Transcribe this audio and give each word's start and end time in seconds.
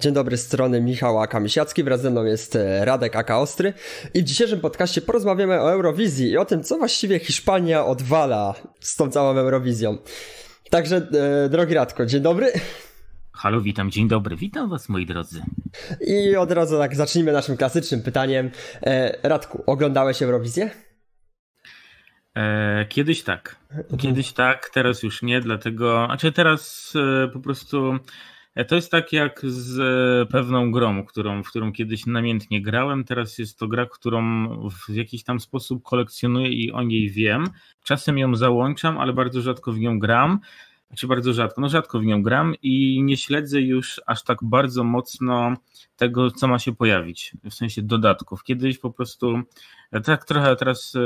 Dzień 0.00 0.12
dobry, 0.12 0.36
z 0.36 0.46
strony 0.46 0.80
Michał 0.80 1.20
Akamisiacki, 1.20 1.84
wraz 1.84 2.02
ze 2.02 2.10
mną 2.10 2.24
jest 2.24 2.56
e, 2.56 2.84
Radek 2.84 3.16
Aka 3.16 3.38
Ostry 3.38 3.72
i 4.14 4.22
w 4.22 4.24
dzisiejszym 4.24 4.60
podcaście 4.60 5.00
porozmawiamy 5.00 5.60
o 5.60 5.72
Eurowizji 5.72 6.30
i 6.30 6.36
o 6.36 6.44
tym, 6.44 6.62
co 6.62 6.78
właściwie 6.78 7.18
Hiszpania 7.18 7.86
odwala 7.86 8.54
z 8.80 8.96
tą 8.96 9.10
całą 9.10 9.38
Eurowizją. 9.38 9.98
Także, 10.70 10.96
e, 11.44 11.48
drogi 11.48 11.74
Radko, 11.74 12.06
dzień 12.06 12.22
dobry. 12.22 12.52
Halo, 13.32 13.60
witam, 13.60 13.90
dzień 13.90 14.08
dobry, 14.08 14.36
witam 14.36 14.70
was 14.70 14.88
moi 14.88 15.06
drodzy. 15.06 15.42
I 16.00 16.36
od 16.36 16.52
razu 16.52 16.78
tak 16.78 16.96
zacznijmy 16.96 17.32
naszym 17.32 17.56
klasycznym 17.56 18.02
pytaniem. 18.02 18.50
E, 18.82 19.18
Radku, 19.28 19.62
oglądałeś 19.66 20.22
Eurowizję? 20.22 20.70
E, 22.36 22.86
kiedyś 22.88 23.22
tak, 23.22 23.56
kiedyś 23.98 24.32
tak, 24.32 24.70
teraz 24.74 25.02
już 25.02 25.22
nie, 25.22 25.40
dlatego, 25.40 26.06
znaczy 26.06 26.32
teraz 26.32 26.92
e, 26.96 27.28
po 27.28 27.40
prostu 27.40 27.98
to 28.64 28.74
jest 28.74 28.90
tak 28.90 29.12
jak 29.12 29.40
z 29.44 29.80
e, 29.80 30.32
pewną 30.32 30.70
grą, 30.70 31.04
którą, 31.04 31.42
w 31.42 31.48
którą 31.48 31.72
kiedyś 31.72 32.06
namiętnie 32.06 32.62
grałem. 32.62 33.04
Teraz 33.04 33.38
jest 33.38 33.58
to 33.58 33.68
gra, 33.68 33.86
którą 33.86 34.48
w 34.70 34.94
jakiś 34.94 35.24
tam 35.24 35.40
sposób 35.40 35.82
kolekcjonuję 35.82 36.48
i 36.48 36.72
o 36.72 36.82
niej 36.82 37.10
wiem. 37.10 37.44
Czasem 37.84 38.18
ją 38.18 38.34
załączam, 38.34 38.98
ale 38.98 39.12
bardzo 39.12 39.40
rzadko 39.40 39.72
w 39.72 39.78
nią 39.78 39.98
gram. 39.98 40.40
Znaczy 40.88 41.06
bardzo 41.06 41.32
rzadko, 41.32 41.60
no 41.60 41.68
rzadko 41.68 41.98
w 41.98 42.04
nią 42.04 42.22
gram 42.22 42.54
i 42.62 43.02
nie 43.02 43.16
śledzę 43.16 43.60
już 43.60 44.00
aż 44.06 44.22
tak 44.22 44.38
bardzo 44.42 44.84
mocno 44.84 45.54
tego, 45.96 46.30
co 46.30 46.48
ma 46.48 46.58
się 46.58 46.76
pojawić, 46.76 47.32
w 47.44 47.54
sensie 47.54 47.82
dodatków. 47.82 48.42
Kiedyś 48.42 48.78
po 48.78 48.90
prostu, 48.90 49.40
tak 50.04 50.24
trochę 50.24 50.56
teraz 50.56 50.94
e, 50.94 51.00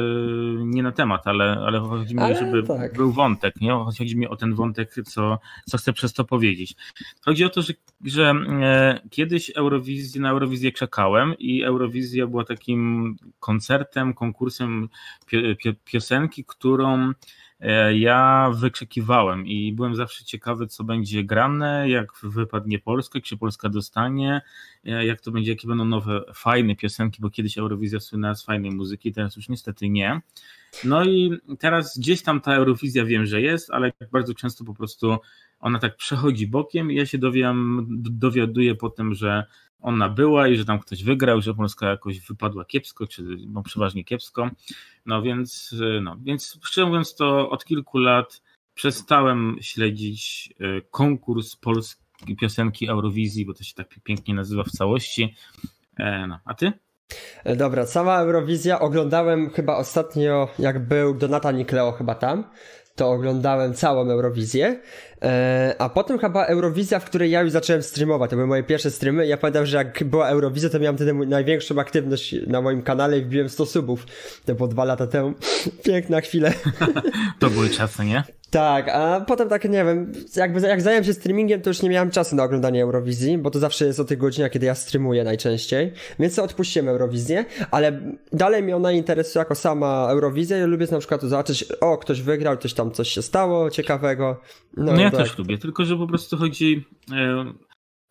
nie 0.64 0.82
na 0.82 0.92
temat, 0.92 1.26
ale, 1.26 1.44
ale 1.66 1.80
chodzi 1.80 2.14
mi, 2.14 2.20
ale 2.20 2.36
żeby 2.36 2.62
tak. 2.62 2.94
był 2.94 3.12
wątek, 3.12 3.60
nie? 3.60 3.72
Chodzi 3.72 4.16
mi 4.16 4.28
o 4.28 4.36
ten 4.36 4.54
wątek, 4.54 4.94
co, 5.06 5.38
co 5.66 5.78
chcę 5.78 5.92
przez 5.92 6.12
to 6.12 6.24
powiedzieć. 6.24 6.74
Chodzi 7.24 7.44
o 7.44 7.48
to, 7.48 7.62
że, 7.62 7.72
że 8.04 8.34
e, 8.62 9.00
kiedyś 9.10 9.50
Eurowizję, 9.50 10.20
na 10.20 10.30
Eurowizję 10.30 10.72
czekałem 10.72 11.34
i 11.38 11.62
Eurowizja 11.62 12.26
była 12.26 12.44
takim 12.44 13.16
koncertem, 13.38 14.14
konkursem 14.14 14.88
piosenki, 15.84 16.44
którą 16.44 17.12
E, 17.12 17.14
ja 17.94 18.50
wyczekiwałem 18.54 19.46
i 19.46 19.72
byłem 19.72 19.94
zawsze 19.94 20.24
ciekawy, 20.24 20.66
co 20.66 20.84
będzie 20.84 21.24
grane, 21.24 21.90
jak 21.90 22.12
wypadnie 22.22 22.78
Polska, 22.78 23.20
czy 23.20 23.36
Polska 23.36 23.68
dostanie, 23.68 24.40
e, 24.84 25.06
jak 25.06 25.20
to 25.20 25.30
będzie, 25.30 25.50
jakie 25.50 25.68
będą 25.68 25.84
nowe, 25.84 26.22
fajne 26.34 26.76
piosenki, 26.76 27.22
bo 27.22 27.30
kiedyś 27.30 27.58
Eurowizja 27.58 28.00
słynęła 28.00 28.34
z 28.34 28.44
fajnej 28.44 28.70
muzyki, 28.70 29.12
teraz 29.12 29.36
już 29.36 29.48
niestety 29.48 29.88
nie. 29.88 30.20
No 30.84 31.04
i 31.04 31.38
teraz 31.58 31.98
gdzieś 31.98 32.22
tam 32.22 32.40
ta 32.40 32.54
Eurowizja 32.54 33.04
wiem, 33.04 33.26
że 33.26 33.40
jest, 33.40 33.70
ale 33.70 33.92
bardzo 34.12 34.34
często 34.34 34.64
po 34.64 34.74
prostu 34.74 35.16
ona 35.60 35.78
tak 35.78 35.96
przechodzi 35.96 36.46
bokiem 36.46 36.90
i 36.90 36.94
ja 36.94 37.06
się 37.06 37.18
dowiadam, 37.18 37.86
dowiaduję 38.10 38.74
potem, 38.74 39.14
że 39.14 39.44
ona 39.82 40.08
była 40.08 40.48
i 40.48 40.56
że 40.56 40.64
tam 40.64 40.78
ktoś 40.78 41.04
wygrał, 41.04 41.40
że 41.40 41.54
Polska 41.54 41.90
jakoś 41.90 42.20
wypadła 42.20 42.64
kiepsko, 42.64 43.06
czy 43.06 43.22
no, 43.48 43.62
przeważnie 43.62 44.04
kiepsko. 44.04 44.50
No 45.06 45.22
więc, 45.22 45.74
no, 46.02 46.16
więc 46.22 46.58
szczerze 46.62 46.86
mówiąc, 46.86 47.14
to 47.14 47.50
od 47.50 47.64
kilku 47.64 47.98
lat 47.98 48.42
przestałem 48.74 49.56
śledzić 49.60 50.54
e, 50.60 50.80
konkurs 50.90 51.56
polskiej 51.56 52.36
piosenki 52.40 52.88
Eurowizji, 52.88 53.46
bo 53.46 53.54
to 53.54 53.64
się 53.64 53.74
tak 53.74 53.88
pięknie 54.04 54.34
nazywa 54.34 54.62
w 54.64 54.70
całości. 54.70 55.34
E, 55.96 56.26
no, 56.26 56.38
a 56.44 56.54
ty? 56.54 56.72
E, 57.44 57.56
dobra, 57.56 57.86
cała 57.86 58.18
Eurowizja 58.18 58.80
oglądałem 58.80 59.50
chyba 59.50 59.76
ostatnio, 59.76 60.48
jak 60.58 60.88
był 60.88 61.14
Donata 61.14 61.52
Nikleo 61.52 61.92
chyba 61.92 62.14
tam, 62.14 62.44
to 62.94 63.10
oglądałem 63.10 63.74
całą 63.74 64.10
Eurowizję 64.10 64.80
a 65.78 65.88
potem 65.88 66.18
chyba 66.18 66.46
Eurowizja, 66.46 66.98
w 66.98 67.04
której 67.04 67.30
ja 67.30 67.42
już 67.42 67.50
zacząłem 67.50 67.82
streamować. 67.82 68.30
To 68.30 68.36
były 68.36 68.48
moje 68.48 68.62
pierwsze 68.62 68.90
streamy. 68.90 69.26
Ja 69.26 69.36
pamiętam, 69.36 69.66
że 69.66 69.76
jak 69.76 70.04
była 70.04 70.28
Eurowizja, 70.28 70.70
to 70.70 70.78
miałem 70.78 70.96
wtedy 70.96 71.14
największą 71.14 71.78
aktywność 71.78 72.34
na 72.46 72.62
moim 72.62 72.82
kanale 72.82 73.18
i 73.18 73.22
wbiłem 73.22 73.48
100 73.48 73.66
subów. 73.66 74.06
To 74.46 74.54
było 74.54 74.68
dwa 74.68 74.84
lata 74.84 75.06
temu. 75.06 75.32
Piękna 75.84 76.20
chwila. 76.20 76.50
to 77.38 77.50
były 77.50 77.68
czasy, 77.68 78.04
nie? 78.04 78.24
Tak, 78.50 78.88
a 78.88 79.20
potem 79.20 79.48
tak, 79.48 79.64
nie 79.64 79.84
wiem, 79.84 80.12
jakby 80.36 80.60
jak 80.60 80.82
zająłem 80.82 81.04
się 81.04 81.14
streamingiem, 81.14 81.60
to 81.60 81.70
już 81.70 81.82
nie 81.82 81.90
miałem 81.90 82.10
czasu 82.10 82.36
na 82.36 82.42
oglądanie 82.44 82.82
Eurowizji, 82.82 83.38
bo 83.38 83.50
to 83.50 83.58
zawsze 83.58 83.86
jest 83.86 84.00
o 84.00 84.04
tych 84.04 84.18
godzinach, 84.18 84.50
kiedy 84.50 84.66
ja 84.66 84.74
streamuję 84.74 85.24
najczęściej, 85.24 85.92
więc 86.18 86.38
odpuściłem 86.38 86.88
Eurowizję, 86.88 87.44
ale 87.70 88.00
dalej 88.32 88.62
mnie 88.62 88.76
ona 88.76 88.92
interesuje 88.92 89.40
jako 89.40 89.54
sama 89.54 90.08
Eurowizja 90.10 90.58
i 90.58 90.62
lubię 90.62 90.86
na 90.90 90.98
przykład 90.98 91.22
zobaczyć, 91.22 91.64
o, 91.80 91.98
ktoś 91.98 92.22
wygrał, 92.22 92.56
coś 92.56 92.74
tam, 92.74 92.92
coś 92.92 93.08
się 93.08 93.22
stało 93.22 93.70
ciekawego. 93.70 94.40
No, 94.76 94.92
no 94.92 95.00
ja 95.00 95.09
tak. 95.10 95.20
też 95.20 95.38
lubię, 95.38 95.58
tylko 95.58 95.84
że 95.84 95.96
po 95.96 96.06
prostu 96.06 96.36
chodzi. 96.36 96.84
E, 97.12 97.52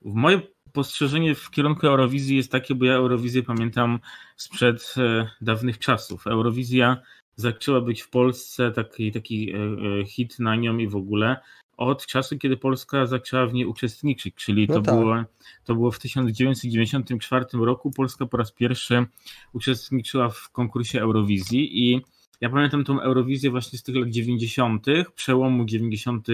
moje 0.02 0.42
postrzeżenie 0.74 1.36
w 1.36 1.50
kierunku 1.50 1.88
Eurowizji 1.88 2.38
jest 2.38 2.52
takie, 2.52 2.76
bo 2.76 2.86
ja 2.86 2.94
Eurowizję 2.94 3.44
pamiętam 3.44 4.00
sprzed 4.36 4.96
e, 4.98 5.30
dawnych 5.42 5.80
czasów. 5.80 6.28
Eurowizja 6.28 6.98
zaczęła 7.36 7.82
być 7.82 8.02
w 8.02 8.10
Polsce 8.10 8.72
taki, 8.72 9.12
taki 9.12 9.54
e, 9.54 10.06
hit 10.06 10.40
na 10.40 10.56
nią 10.56 10.78
i 10.78 10.88
w 10.88 10.96
ogóle 10.96 11.38
od 11.78 12.06
czasu, 12.06 12.38
kiedy 12.38 12.58
Polska 12.58 13.06
zaczęła 13.06 13.48
w 13.48 13.54
niej 13.54 13.66
uczestniczyć, 13.66 14.36
czyli 14.36 14.68
to, 14.68 14.74
no 14.74 14.82
tak. 14.82 14.96
było, 14.96 15.24
to 15.64 15.74
było 15.74 15.92
w 15.92 16.00
1994 16.00 17.46
roku. 17.54 17.92
Polska 17.92 18.26
po 18.26 18.38
raz 18.38 18.52
pierwszy 18.52 19.06
uczestniczyła 19.54 20.30
w 20.30 20.50
konkursie 20.52 21.02
Eurowizji 21.02 21.90
i 21.90 22.02
ja 22.42 22.50
pamiętam 22.50 22.84
tą 22.84 23.02
Eurowizję 23.02 23.52
właśnie 23.52 23.80
z 23.80 23.84
tych 23.84 23.96
lat 23.96 24.10
90., 24.10 24.86
przełomu 25.16 25.66
90. 25.66 26.28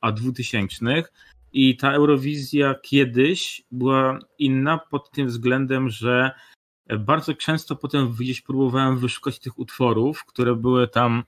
a 0.00 0.12
2000. 0.12 1.04
I 1.52 1.76
ta 1.76 1.92
Eurowizja 1.92 2.74
kiedyś 2.82 3.62
była 3.70 4.18
inna 4.38 4.78
pod 4.78 5.10
tym 5.10 5.26
względem, 5.26 5.90
że 5.90 6.30
bardzo 6.98 7.34
często 7.34 7.76
potem 7.76 8.12
gdzieś 8.12 8.40
próbowałem 8.40 8.98
wyszukać 8.98 9.38
tych 9.38 9.58
utworów, 9.58 10.24
które 10.24 10.56
były 10.56 10.88
tam 10.88 11.22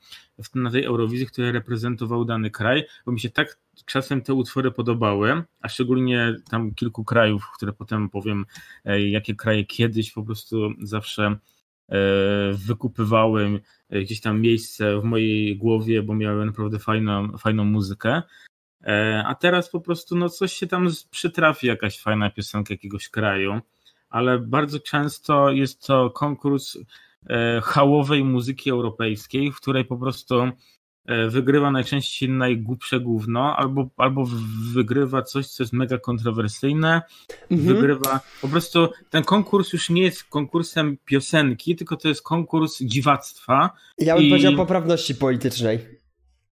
na 0.54 0.70
tej 0.70 0.84
Eurowizji, 0.84 1.26
które 1.26 1.52
reprezentowały 1.52 2.26
dany 2.26 2.50
kraj, 2.50 2.84
bo 3.06 3.12
mi 3.12 3.20
się 3.20 3.30
tak 3.30 3.58
czasem 3.86 4.22
te 4.22 4.34
utwory 4.34 4.70
podobały, 4.70 5.42
a 5.60 5.68
szczególnie 5.68 6.36
tam 6.50 6.74
kilku 6.74 7.04
krajów, 7.04 7.50
które 7.54 7.72
potem 7.72 8.10
powiem, 8.10 8.46
e, 8.84 9.08
jakie 9.08 9.34
kraje 9.34 9.64
kiedyś 9.64 10.12
po 10.12 10.22
prostu 10.22 10.70
zawsze 10.82 11.36
e, 11.88 11.96
wykupywałem 12.52 13.60
gdzieś 13.90 14.20
tam 14.20 14.40
miejsce 14.40 15.00
w 15.00 15.04
mojej 15.04 15.56
głowie, 15.56 16.02
bo 16.02 16.14
miały 16.14 16.46
naprawdę 16.46 16.78
fajną, 16.78 17.38
fajną 17.38 17.64
muzykę. 17.64 18.22
E, 18.84 19.22
a 19.26 19.34
teraz 19.34 19.70
po 19.70 19.80
prostu 19.80 20.16
no 20.16 20.28
coś 20.28 20.52
się 20.52 20.66
tam 20.66 20.88
przytrafi, 21.10 21.66
jakaś 21.66 22.00
fajna 22.00 22.30
piosenka 22.30 22.74
jakiegoś 22.74 23.08
kraju, 23.08 23.60
ale 24.10 24.38
bardzo 24.38 24.80
często 24.80 25.50
jest 25.50 25.86
to 25.86 26.10
konkurs 26.10 26.78
e, 27.28 27.60
hałowej 27.60 28.24
muzyki 28.24 28.70
europejskiej, 28.70 29.52
w 29.52 29.56
której 29.56 29.84
po 29.84 29.96
prostu 29.96 30.34
wygrywa 31.28 31.70
najczęściej 31.70 32.28
najgłupsze 32.28 33.00
gówno, 33.00 33.56
albo, 33.56 33.90
albo 33.96 34.24
wygrywa 34.72 35.22
coś, 35.22 35.46
co 35.46 35.62
jest 35.62 35.72
mega 35.72 35.98
kontrowersyjne, 35.98 37.02
mhm. 37.50 37.74
wygrywa, 37.74 38.20
po 38.42 38.48
prostu 38.48 38.88
ten 39.10 39.24
konkurs 39.24 39.72
już 39.72 39.90
nie 39.90 40.02
jest 40.02 40.24
konkursem 40.24 40.96
piosenki, 41.04 41.76
tylko 41.76 41.96
to 41.96 42.08
jest 42.08 42.22
konkurs 42.22 42.80
dziwactwa. 42.80 43.70
Ja 43.98 44.14
bym 44.16 44.24
i... 44.24 44.30
powiedział 44.30 44.54
poprawności 44.54 45.14
politycznej. 45.14 45.78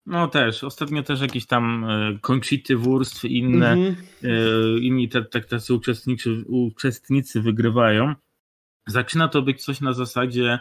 No 0.06 0.28
też, 0.28 0.64
ostatnio 0.64 1.02
też 1.02 1.20
jakieś 1.20 1.46
tam 1.46 1.84
e, 1.84 2.18
Conchity 2.28 2.76
Wurst 2.76 3.24
i 3.24 3.38
inne, 3.38 3.72
mhm. 3.72 3.96
e, 4.24 4.78
inni 4.78 5.08
tacy 5.48 5.74
uczestnicy, 5.74 6.30
uczestnicy 6.46 7.40
wygrywają. 7.40 8.14
Zaczyna 8.86 9.28
to 9.28 9.42
być 9.42 9.64
coś 9.64 9.80
na 9.80 9.92
zasadzie, 9.92 10.58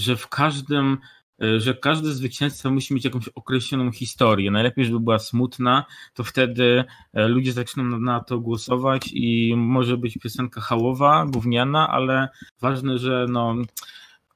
że 0.00 0.16
w 0.16 0.28
każdym 0.28 0.98
E, 0.98 1.17
że 1.58 1.74
każdy 1.74 2.12
zwycięzca 2.12 2.70
musi 2.70 2.94
mieć 2.94 3.04
jakąś 3.04 3.28
określoną 3.28 3.92
historię. 3.92 4.50
Najlepiej, 4.50 4.84
żeby 4.84 5.00
była 5.00 5.18
smutna, 5.18 5.84
to 6.14 6.24
wtedy 6.24 6.84
e, 7.14 7.28
ludzie 7.28 7.52
zaczną 7.52 7.84
na 7.84 8.20
to 8.20 8.38
głosować 8.38 9.10
i 9.12 9.54
może 9.56 9.96
być 9.96 10.18
piosenka 10.18 10.60
hałowa, 10.60 11.26
gówniana, 11.28 11.88
ale 11.88 12.28
ważne, 12.60 12.98
że 12.98 13.26
no, 13.28 13.54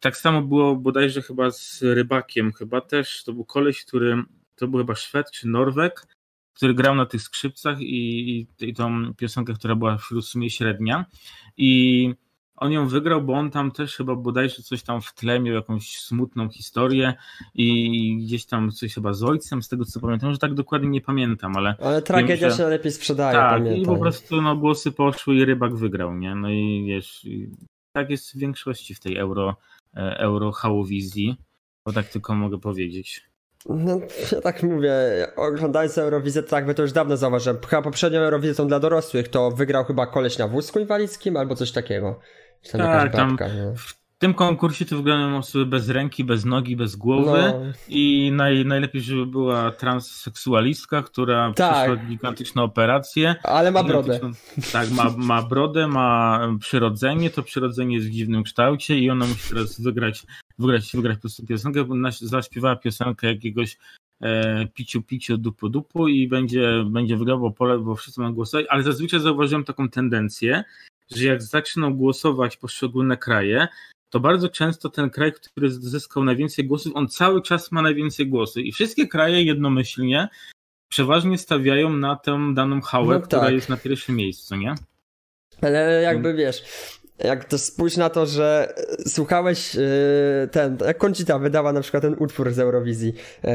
tak 0.01 0.17
samo 0.17 0.43
było 0.43 0.77
bodajże 0.77 1.23
chyba 1.23 1.51
z 1.51 1.83
Rybakiem, 1.83 2.53
chyba 2.53 2.81
też, 2.81 3.25
to 3.25 3.33
był 3.33 3.45
koleś, 3.45 3.85
który, 3.85 4.23
to 4.57 4.69
był 4.69 4.79
chyba 4.79 4.95
Szwed 4.95 5.31
czy 5.31 5.49
Norweg, 5.49 6.07
który 6.55 6.75
grał 6.75 6.95
na 6.95 7.07
tych 7.07 7.23
skrzypcach 7.23 7.81
i, 7.81 8.31
i, 8.31 8.69
i 8.69 8.75
tą 8.75 9.15
piosenkę, 9.15 9.55
która 9.55 9.75
była 9.75 9.99
w 9.99 10.23
sumie 10.23 10.51
średnia 10.51 11.07
i 11.57 12.15
on 12.63 12.73
ją 12.73 12.89
wygrał, 12.89 13.23
bo 13.23 13.33
on 13.33 13.51
tam 13.51 13.71
też 13.71 13.97
chyba 13.97 14.15
bodajże 14.15 14.63
coś 14.63 14.83
tam 14.83 15.01
w 15.01 15.15
tle 15.15 15.41
miał 15.41 15.55
jakąś 15.55 15.99
smutną 15.99 16.49
historię 16.49 17.15
i 17.55 18.17
gdzieś 18.25 18.47
tam 18.47 18.71
coś 18.71 18.95
chyba 18.95 19.13
z 19.13 19.23
ojcem, 19.23 19.63
z 19.63 19.69
tego 19.69 19.85
co 19.85 20.01
pamiętam, 20.01 20.33
że 20.33 20.39
tak 20.39 20.55
dokładnie 20.55 20.89
nie 20.89 21.01
pamiętam, 21.01 21.57
ale... 21.57 21.75
Ale 21.81 22.03
tragedia 22.03 22.37
wiem, 22.37 22.51
że... 22.51 22.57
się 22.57 22.69
lepiej 22.69 22.93
sprzedaje, 22.93 23.37
Tak, 23.39 23.51
pamiętam. 23.51 23.83
i 23.83 23.87
po 23.87 23.97
prostu 23.97 24.43
no, 24.43 24.57
głosy 24.57 24.93
poszły 24.93 25.35
i 25.35 25.45
Rybak 25.45 25.75
wygrał, 25.75 26.15
nie? 26.15 26.35
No 26.35 26.51
i 26.51 26.85
wiesz, 26.89 27.25
i 27.25 27.51
tak 27.93 28.11
jest 28.11 28.33
w 28.33 28.39
większości 28.39 28.95
w 28.95 29.01
tej 29.01 29.17
euro, 29.17 29.57
e, 29.97 30.19
euro 30.19 30.53
hałowizji, 30.53 31.37
bo 31.87 31.93
tak 31.93 32.09
tylko 32.09 32.35
mogę 32.35 32.59
powiedzieć. 32.59 33.33
No, 33.69 34.01
ja 34.33 34.41
tak 34.41 34.63
mówię, 34.63 34.93
oglądając 35.37 35.99
Eurowizję, 35.99 36.43
tak 36.43 36.67
by 36.67 36.75
to 36.75 36.83
już 36.83 36.93
dawno 36.93 37.17
zauważyłem. 37.17 37.59
Chyba 37.69 37.83
poprzednią 37.83 38.21
Eurowizję 38.21 38.67
dla 38.67 38.81
dorosłych, 38.81 39.29
to 39.29 39.51
wygrał 39.51 39.85
chyba 39.85 40.07
koleś 40.07 40.39
na 40.39 40.49
wózku 40.49 40.79
inwalidzkim 40.79 41.37
albo 41.37 41.55
coś 41.55 41.73
takiego. 41.73 42.21
Tam 42.71 42.81
tak, 42.81 43.13
tam 43.13 43.37
no. 43.41 43.75
w 43.77 44.03
tym 44.23 44.35
konkursie 44.35 44.85
to 44.85 44.97
wyglądają 44.97 45.37
osoby 45.37 45.67
bez 45.67 45.89
ręki, 45.89 46.25
bez 46.25 46.45
nogi, 46.45 46.77
bez 46.77 46.97
głowy 46.97 47.53
no. 47.53 47.73
i 47.89 48.33
naj, 48.35 48.65
najlepiej, 48.65 49.03
żeby 49.03 49.27
była 49.27 49.71
transseksualistka, 49.71 51.03
która 51.03 51.53
tak. 51.53 51.75
przeszła 51.75 51.97
gigantyczną 52.07 52.63
operację. 52.63 53.35
Ale 53.43 53.71
ma 53.71 53.85
brodę. 53.85 54.21
Tak, 54.73 54.91
ma, 54.91 55.15
ma 55.17 55.43
brodę, 55.43 55.89
ma 55.89 56.41
przyrodzenie, 56.61 57.31
to 57.31 57.43
przyrodzenie 57.43 57.97
jest 57.97 58.09
w 58.09 58.11
dziwnym 58.11 58.43
kształcie 58.43 58.99
i 58.99 59.11
ona 59.11 59.27
musi 59.27 59.49
teraz 59.49 59.81
wygrać, 59.81 60.27
wygrać, 60.59 60.93
wygrać 60.95 61.17
po 61.17 61.21
prostu 61.21 61.47
piosenkę, 61.47 61.85
bo 61.85 61.95
zaśpiewała 62.11 62.77
piosenkę 62.77 63.27
jakiegoś 63.27 63.79
e, 64.21 64.67
piciu 64.75 65.03
piciu 65.03 65.39
dupu 65.39 65.69
dupu 65.69 66.09
i 66.09 66.29
będzie, 66.29 66.85
będzie 66.87 67.17
wygrało 67.17 67.51
pole, 67.51 67.79
bo 67.79 67.95
wszyscy 67.95 68.21
mają 68.21 68.35
głosować, 68.35 68.67
ale 68.69 68.83
zazwyczaj 68.83 69.21
zauważyłem 69.21 69.65
taką 69.65 69.89
tendencję, 69.89 70.65
że 71.17 71.27
jak 71.27 71.43
zaczną 71.43 71.95
głosować 71.95 72.57
poszczególne 72.57 73.17
kraje, 73.17 73.69
to 74.11 74.21
bardzo 74.21 74.49
często 74.49 74.91
ten 74.91 75.11
kraj, 75.11 75.33
który 75.33 75.71
zyskał 75.71 76.25
najwięcej 76.25 76.65
głosów, 76.67 76.93
on 76.97 77.09
cały 77.09 77.43
czas 77.43 77.73
ma 77.73 77.83
najwięcej 77.83 78.27
głosów 78.27 78.63
i 78.63 78.73
wszystkie 78.73 79.09
kraje 79.09 79.43
jednomyślnie 79.43 80.29
przeważnie 80.89 81.39
stawiają 81.39 81.93
na 81.93 82.17
tę 82.17 82.53
daną 82.55 82.81
hałę, 82.81 83.15
no 83.15 83.21
która 83.21 83.43
tak. 83.43 83.53
jest 83.53 83.69
na 83.69 83.77
pierwszym 83.77 84.17
miejscu, 84.17 84.57
nie? 84.57 84.75
Ale 85.61 86.03
jakby 86.03 86.35
wiesz, 86.35 86.65
jak 87.19 87.45
to 87.45 87.59
spójrz 87.59 87.97
na 87.97 88.11
to, 88.11 88.27
że 88.27 88.75
słuchałeś 89.07 89.75
yy, 89.75 89.83
ten, 90.53 90.79
jak 90.87 90.99
Koncita 90.99 91.39
wydała 91.39 91.73
na 91.73 91.81
przykład 91.81 92.03
ten 92.03 92.17
utwór 92.19 92.53
z 92.53 92.59
Eurowizji, 92.59 93.13
yy, 93.43 93.53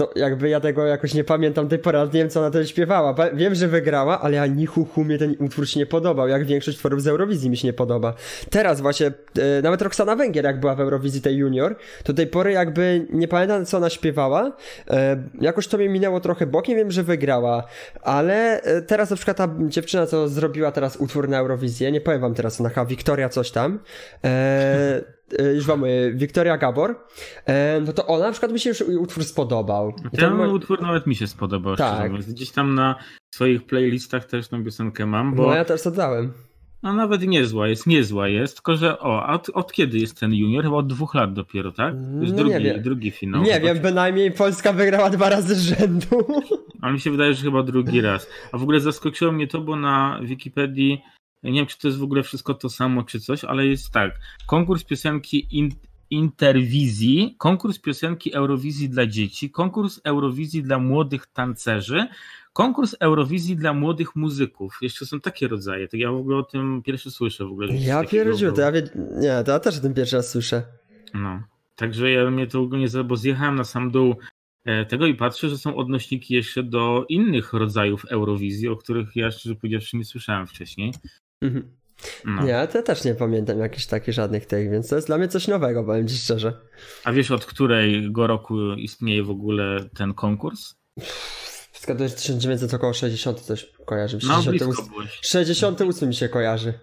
to 0.00 0.10
jakby 0.16 0.48
ja 0.48 0.60
tego 0.60 0.86
jakoś 0.86 1.14
nie 1.14 1.24
pamiętam 1.24 1.68
tej 1.68 1.78
pory, 1.78 1.98
nie 1.98 2.08
wiem 2.10 2.30
co 2.30 2.40
ona 2.40 2.50
to 2.50 2.64
śpiewała. 2.64 3.14
Wiem, 3.34 3.54
że 3.54 3.68
wygrała, 3.68 4.20
ale 4.20 4.42
ani 4.42 4.66
hu 4.66 4.86
mnie 4.96 5.18
ten 5.18 5.34
utwór 5.38 5.68
się 5.68 5.80
nie 5.80 5.86
podobał, 5.86 6.28
jak 6.28 6.44
większość 6.44 6.76
utworów 6.76 7.02
z 7.02 7.06
Eurowizji 7.06 7.50
mi 7.50 7.56
się 7.56 7.68
nie 7.68 7.72
podoba. 7.72 8.14
Teraz 8.50 8.80
właśnie, 8.80 9.06
e, 9.06 9.62
nawet 9.62 9.82
Roxana 9.82 10.16
Węgier 10.16 10.44
jak 10.44 10.60
była 10.60 10.74
w 10.74 10.80
Eurowizji 10.80 11.20
tej 11.20 11.36
junior, 11.36 11.76
to 12.04 12.12
tej 12.12 12.26
pory 12.26 12.52
jakby 12.52 13.06
nie 13.10 13.28
pamiętam 13.28 13.66
co 13.66 13.76
ona 13.76 13.90
śpiewała, 13.90 14.52
e, 14.90 15.22
jakoś 15.40 15.68
to 15.68 15.78
mnie 15.78 15.88
minęło 15.88 16.20
trochę 16.20 16.46
bokiem, 16.46 16.76
wiem, 16.76 16.90
że 16.90 17.02
wygrała, 17.02 17.64
ale 18.02 18.62
e, 18.62 18.82
teraz 18.82 19.10
na 19.10 19.16
przykład 19.16 19.36
ta 19.36 19.48
dziewczyna, 19.68 20.06
co 20.06 20.28
zrobiła 20.28 20.72
teraz 20.72 20.96
utwór 20.96 21.28
na 21.28 21.38
Eurowizję, 21.38 21.92
nie 21.92 22.00
powiem 22.00 22.20
wam 22.20 22.34
teraz, 22.34 22.60
ona 22.60 22.84
Wiktoria 22.84 23.28
coś 23.28 23.50
tam, 23.50 23.78
E, 24.24 25.19
już 25.54 25.66
mamy 25.66 26.12
Wiktoria 26.14 26.58
Gabor, 26.58 26.96
e, 27.46 27.80
no 27.86 27.92
to 27.92 28.06
ona 28.06 28.24
na 28.24 28.32
przykład 28.32 28.52
mi 28.52 28.60
się 28.60 28.70
już 28.70 28.80
utwór 28.80 29.24
spodobał. 29.24 29.94
Ten 30.16 30.34
ma... 30.34 30.48
utwór 30.48 30.82
nawet 30.82 31.06
mi 31.06 31.16
się 31.16 31.26
spodobał. 31.26 31.76
Tak. 31.76 32.12
Gdzieś 32.12 32.50
tam 32.50 32.74
na 32.74 32.94
swoich 33.34 33.66
playlistach 33.66 34.24
też 34.24 34.48
tą 34.48 34.64
piosenkę 34.64 35.06
mam, 35.06 35.34
bo... 35.34 35.46
No 35.46 35.54
ja 35.54 35.64
też 35.64 35.82
to 35.82 35.90
dałem. 35.90 36.32
No 36.82 36.92
nawet 36.92 37.26
niezła 37.26 37.68
jest, 37.68 37.86
niezła 37.86 38.28
jest, 38.28 38.54
tylko 38.54 38.76
że 38.76 38.98
o, 38.98 39.26
od, 39.26 39.48
od 39.48 39.72
kiedy 39.72 39.98
jest 39.98 40.20
ten 40.20 40.34
junior? 40.34 40.64
Chyba 40.64 40.76
od 40.76 40.86
dwóch 40.86 41.14
lat 41.14 41.32
dopiero, 41.32 41.72
tak? 41.72 41.94
Jest 42.20 42.32
no 42.32 42.38
drugi, 42.38 42.64
nie 42.64 42.78
drugi 42.78 43.10
finał. 43.10 43.42
Nie 43.42 43.60
wiem, 43.60 43.78
bynajmniej 43.78 44.32
Polska 44.32 44.72
wygrała 44.72 45.10
dwa 45.10 45.28
razy 45.28 45.54
z 45.54 45.62
rzędu. 45.62 46.26
Ale 46.82 46.92
mi 46.92 47.00
się 47.00 47.10
wydaje, 47.10 47.34
że 47.34 47.42
chyba 47.42 47.62
drugi 47.62 48.00
raz. 48.00 48.28
A 48.52 48.58
w 48.58 48.62
ogóle 48.62 48.80
zaskoczyło 48.80 49.32
mnie 49.32 49.46
to, 49.46 49.60
bo 49.60 49.76
na 49.76 50.20
Wikipedii 50.22 51.02
nie 51.42 51.52
wiem, 51.52 51.66
czy 51.66 51.78
to 51.78 51.88
jest 51.88 51.98
w 51.98 52.02
ogóle 52.02 52.22
wszystko 52.22 52.54
to 52.54 52.68
samo, 52.68 53.02
czy 53.02 53.20
coś, 53.20 53.44
ale 53.44 53.66
jest 53.66 53.90
tak. 53.90 54.10
Konkurs 54.46 54.84
piosenki 54.84 55.58
in, 55.58 55.70
Interwizji, 56.10 57.34
konkurs 57.38 57.78
piosenki 57.78 58.34
Eurowizji 58.34 58.88
dla 58.88 59.06
dzieci, 59.06 59.50
konkurs 59.50 60.00
Eurowizji 60.04 60.62
dla 60.62 60.78
młodych 60.78 61.26
tancerzy, 61.26 62.06
konkurs 62.52 62.96
Eurowizji 63.00 63.56
dla 63.56 63.72
młodych 63.72 64.16
muzyków. 64.16 64.78
Jeszcze 64.82 65.06
są 65.06 65.20
takie 65.20 65.48
rodzaje. 65.48 65.88
To 65.88 65.96
ja 65.96 66.12
w 66.12 66.16
ogóle 66.16 66.36
o 66.36 66.42
tym 66.42 66.82
pierwszy 66.82 67.10
słyszę 67.10 67.44
w 67.44 67.48
ogóle. 67.48 67.74
Ja 67.76 68.04
pierwszy, 68.04 68.52
to 68.52 68.60
ja 68.60 68.72
wie... 68.72 68.82
nie, 69.20 69.44
to 69.44 69.52
ja 69.52 69.60
też 69.60 69.78
o 69.78 69.80
tym 69.80 69.94
pierwszy 69.94 70.16
raz 70.16 70.30
słyszę. 70.30 70.62
No. 71.14 71.42
Także 71.76 72.10
ja 72.10 72.30
mnie 72.30 72.46
to 72.46 72.60
ogólnie, 72.60 72.86
bo 73.04 73.16
zjechałem 73.16 73.54
na 73.54 73.64
sam 73.64 73.90
dół 73.90 74.14
e, 74.64 74.86
tego 74.86 75.06
i 75.06 75.14
patrzę, 75.14 75.48
że 75.48 75.58
są 75.58 75.76
odnośniki 75.76 76.34
jeszcze 76.34 76.62
do 76.62 77.04
innych 77.08 77.52
rodzajów 77.52 78.04
Eurowizji, 78.04 78.68
o 78.68 78.76
których 78.76 79.16
ja 79.16 79.30
szczerze 79.30 79.54
powiedziawszy 79.54 79.96
nie 79.96 80.04
słyszałem 80.04 80.46
wcześniej. 80.46 80.92
Mhm. 81.42 81.80
No. 82.24 82.42
Nie, 82.44 82.68
to 82.72 82.82
też 82.82 83.04
nie 83.04 83.14
pamiętam 83.14 83.58
jakichś 83.58 83.86
takich 83.86 84.14
żadnych 84.14 84.46
tych, 84.46 84.70
więc 84.70 84.88
to 84.88 84.96
jest 84.96 85.06
dla 85.06 85.18
mnie 85.18 85.28
coś 85.28 85.48
nowego, 85.48 85.84
powiem 85.84 86.08
ci 86.08 86.16
szczerze. 86.16 86.60
A 87.04 87.12
wiesz 87.12 87.30
od 87.30 87.46
którego 87.46 88.26
roku 88.26 88.72
istnieje 88.72 89.22
w 89.22 89.30
ogóle 89.30 89.88
ten 89.94 90.14
konkurs? 90.14 90.74
to 91.86 92.02
jest 92.02 92.16
1900 92.16 92.74
około 92.74 92.92
60 92.92 93.40
coś 93.40 93.72
kojarzy. 93.86 94.18
No, 94.22 94.42
68, 94.42 94.84
68 95.22 96.08
mi 96.08 96.14
się 96.14 96.28
kojarzy. 96.28 96.74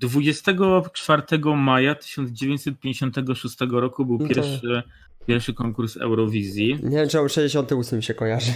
24 0.00 1.22
maja 1.56 1.94
1956 1.94 3.56
roku 3.70 4.04
był 4.04 4.18
no 4.18 4.28
pierwszy, 4.28 4.82
pierwszy 5.26 5.54
konkurs 5.54 5.96
Eurowizji. 5.96 6.78
Nie 6.82 6.96
wiem, 6.96 7.08
czemu 7.08 7.28
68 7.28 8.02
się 8.02 8.14
kojarzy. 8.14 8.52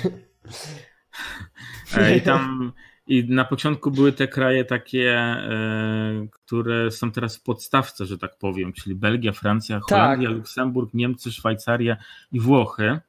E, 1.96 2.16
I 2.16 2.20
tam 2.20 2.72
i 3.06 3.24
na 3.28 3.44
początku 3.44 3.90
były 3.90 4.12
te 4.12 4.28
kraje 4.28 4.64
takie, 4.64 5.12
e, 5.12 6.26
które 6.30 6.90
są 6.90 7.12
teraz 7.12 7.36
w 7.36 7.42
podstawce, 7.42 8.06
że 8.06 8.18
tak 8.18 8.38
powiem, 8.38 8.72
czyli 8.72 8.94
Belgia, 8.94 9.32
Francja, 9.32 9.80
Holandia, 9.88 10.28
tak. 10.28 10.36
Luksemburg, 10.36 10.94
Niemcy, 10.94 11.32
Szwajcaria 11.32 11.96
i 12.32 12.40
Włochy. 12.40 13.00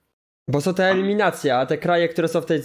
Bo 0.48 0.62
są 0.62 0.74
te 0.74 0.86
eliminacje, 0.86 1.58
a 1.58 1.66
te 1.66 1.78
kraje, 1.78 2.10
które 2.10 2.28
są 2.28 2.42
w 2.42 2.46
tej 2.46 2.62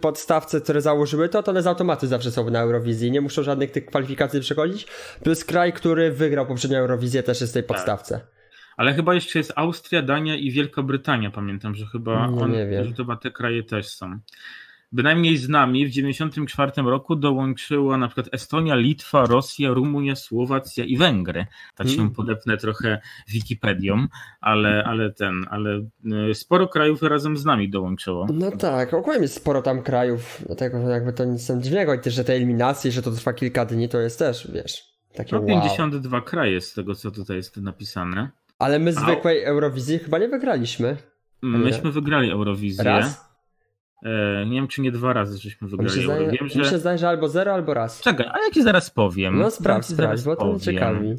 podstawce, 0.00 0.60
które 0.60 0.80
założyły 0.80 1.28
to, 1.28 1.42
to 1.42 1.50
one 1.50 1.62
z 1.62 1.66
automatu 1.66 2.06
zawsze 2.06 2.30
są 2.30 2.50
na 2.50 2.60
Eurowizji. 2.60 3.10
Nie 3.10 3.20
muszą 3.20 3.42
żadnych 3.42 3.70
tych 3.70 3.86
kwalifikacji 3.86 4.40
przechodzić. 4.40 4.86
Plus 5.22 5.44
kraj, 5.44 5.72
który 5.72 6.12
wygrał 6.12 6.46
poprzednią 6.46 6.78
Eurowizję 6.78 7.22
też 7.22 7.40
jest 7.40 7.52
w 7.52 7.54
tej 7.54 7.62
tak. 7.62 7.68
podstawce. 7.68 8.14
Tak. 8.14 8.38
Ale 8.76 8.94
chyba 8.94 9.14
jeszcze 9.14 9.38
jest 9.38 9.52
Austria, 9.56 10.02
Dania 10.02 10.36
i 10.36 10.50
Wielka 10.50 10.82
Brytania, 10.82 11.30
pamiętam, 11.30 11.74
że 11.74 11.86
chyba 11.86 12.26
nie, 12.26 12.40
on, 12.40 12.52
nie 12.52 12.84
że 12.84 12.92
chyba 12.92 13.16
te 13.16 13.30
kraje 13.30 13.62
też 13.62 13.88
są 13.88 14.18
bynajmniej 14.92 15.36
z 15.36 15.48
nami 15.48 15.86
w 15.86 15.90
1994 15.90 16.88
roku 16.90 17.16
dołączyła 17.16 17.98
na 17.98 18.08
przykład 18.08 18.28
Estonia, 18.32 18.74
Litwa, 18.74 19.26
Rosja, 19.26 19.70
Rumunia, 19.70 20.16
Słowacja 20.16 20.84
i 20.84 20.96
Węgry. 20.96 21.46
Tak 21.76 21.88
się 21.88 22.00
mm. 22.00 22.10
podepnę 22.10 22.56
trochę 22.56 23.00
Wikipedią, 23.28 24.06
ale, 24.40 24.84
ale 24.84 25.12
ten, 25.12 25.46
ale 25.50 25.88
e, 26.30 26.34
sporo 26.34 26.68
krajów 26.68 27.02
razem 27.02 27.36
z 27.36 27.44
nami 27.44 27.70
dołączyło. 27.70 28.26
No 28.32 28.50
tak, 28.50 28.94
ogólnie 28.94 29.20
jest 29.20 29.34
sporo 29.34 29.62
tam 29.62 29.82
krajów, 29.82 30.42
dlatego 30.46 30.78
jakby 30.78 31.12
to 31.12 31.24
nic 31.24 31.52
dziwnego 31.60 31.94
i 31.94 32.00
też, 32.00 32.14
że 32.14 32.24
te 32.24 32.32
eliminacje, 32.32 32.92
że 32.92 33.02
to 33.02 33.10
trwa 33.10 33.32
kilka 33.32 33.64
dni, 33.64 33.88
to 33.88 34.00
jest 34.00 34.18
też, 34.18 34.50
wiesz, 34.52 34.84
takie 35.14 35.36
no, 35.36 35.42
52 35.42 36.16
wow. 36.16 36.26
kraje 36.26 36.60
z 36.60 36.72
tego, 36.72 36.94
co 36.94 37.10
tutaj 37.10 37.36
jest 37.36 37.56
napisane. 37.56 38.30
Ale 38.58 38.78
my 38.78 38.92
zwykłej 38.92 39.44
Eurowizji 39.44 39.98
chyba 39.98 40.18
nie 40.18 40.28
wygraliśmy. 40.28 40.96
Myśmy 41.42 41.92
wygrali 41.92 42.30
Eurowizję. 42.30 42.84
Raz? 42.84 43.27
E, 44.02 44.46
nie 44.46 44.54
wiem, 44.54 44.68
czy 44.68 44.80
nie 44.80 44.92
dwa 44.92 45.12
razy 45.12 45.38
żeśmy 45.38 45.68
wygrali. 45.68 45.94
Mi 45.96 46.00
się, 46.00 46.04
zdaje, 46.06 46.30
wiem, 46.30 46.48
że... 46.48 46.58
mi 46.58 46.64
się 46.64 46.78
zdaje, 46.78 46.98
że 46.98 47.08
albo 47.08 47.28
zero, 47.28 47.52
albo 47.54 47.74
raz. 47.74 48.00
Czekaj, 48.00 48.26
a 48.26 48.38
ja 48.44 48.50
ci 48.54 48.62
zaraz 48.62 48.90
powiem. 48.90 49.38
No 49.38 49.50
sprawdź, 49.50 49.86
sprawdź, 49.86 50.22
bo 50.22 50.36
to 50.36 50.46
mnie 50.46 50.60
ciekawi. 50.60 51.14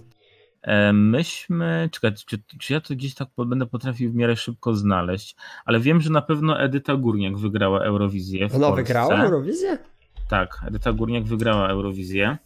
E, 0.61 0.93
myśmy, 0.93 1.89
czekaj, 1.91 2.11
czy, 2.27 2.37
czy, 2.59 2.73
ja 2.73 2.81
to 2.81 2.95
gdzieś 2.95 3.15
tak 3.15 3.27
będę 3.37 3.65
potrafił 3.65 4.11
w 4.11 4.15
miarę 4.15 4.35
szybko 4.35 4.73
znaleźć, 4.73 5.35
ale 5.65 5.79
wiem, 5.79 6.01
że 6.01 6.09
na 6.09 6.21
pewno 6.21 6.61
Edyta 6.61 6.95
Górniak 6.95 7.37
wygrała 7.37 7.79
Eurowizję 7.79 8.49
w 8.49 8.53
No, 8.53 8.59
Polsce. 8.59 8.75
wygrała 8.83 9.23
Eurowizję? 9.23 9.77
Tak, 10.29 10.61
Edyta 10.67 10.93
Górniak 10.93 11.23
wygrała 11.23 11.69
Eurowizję. 11.69 12.37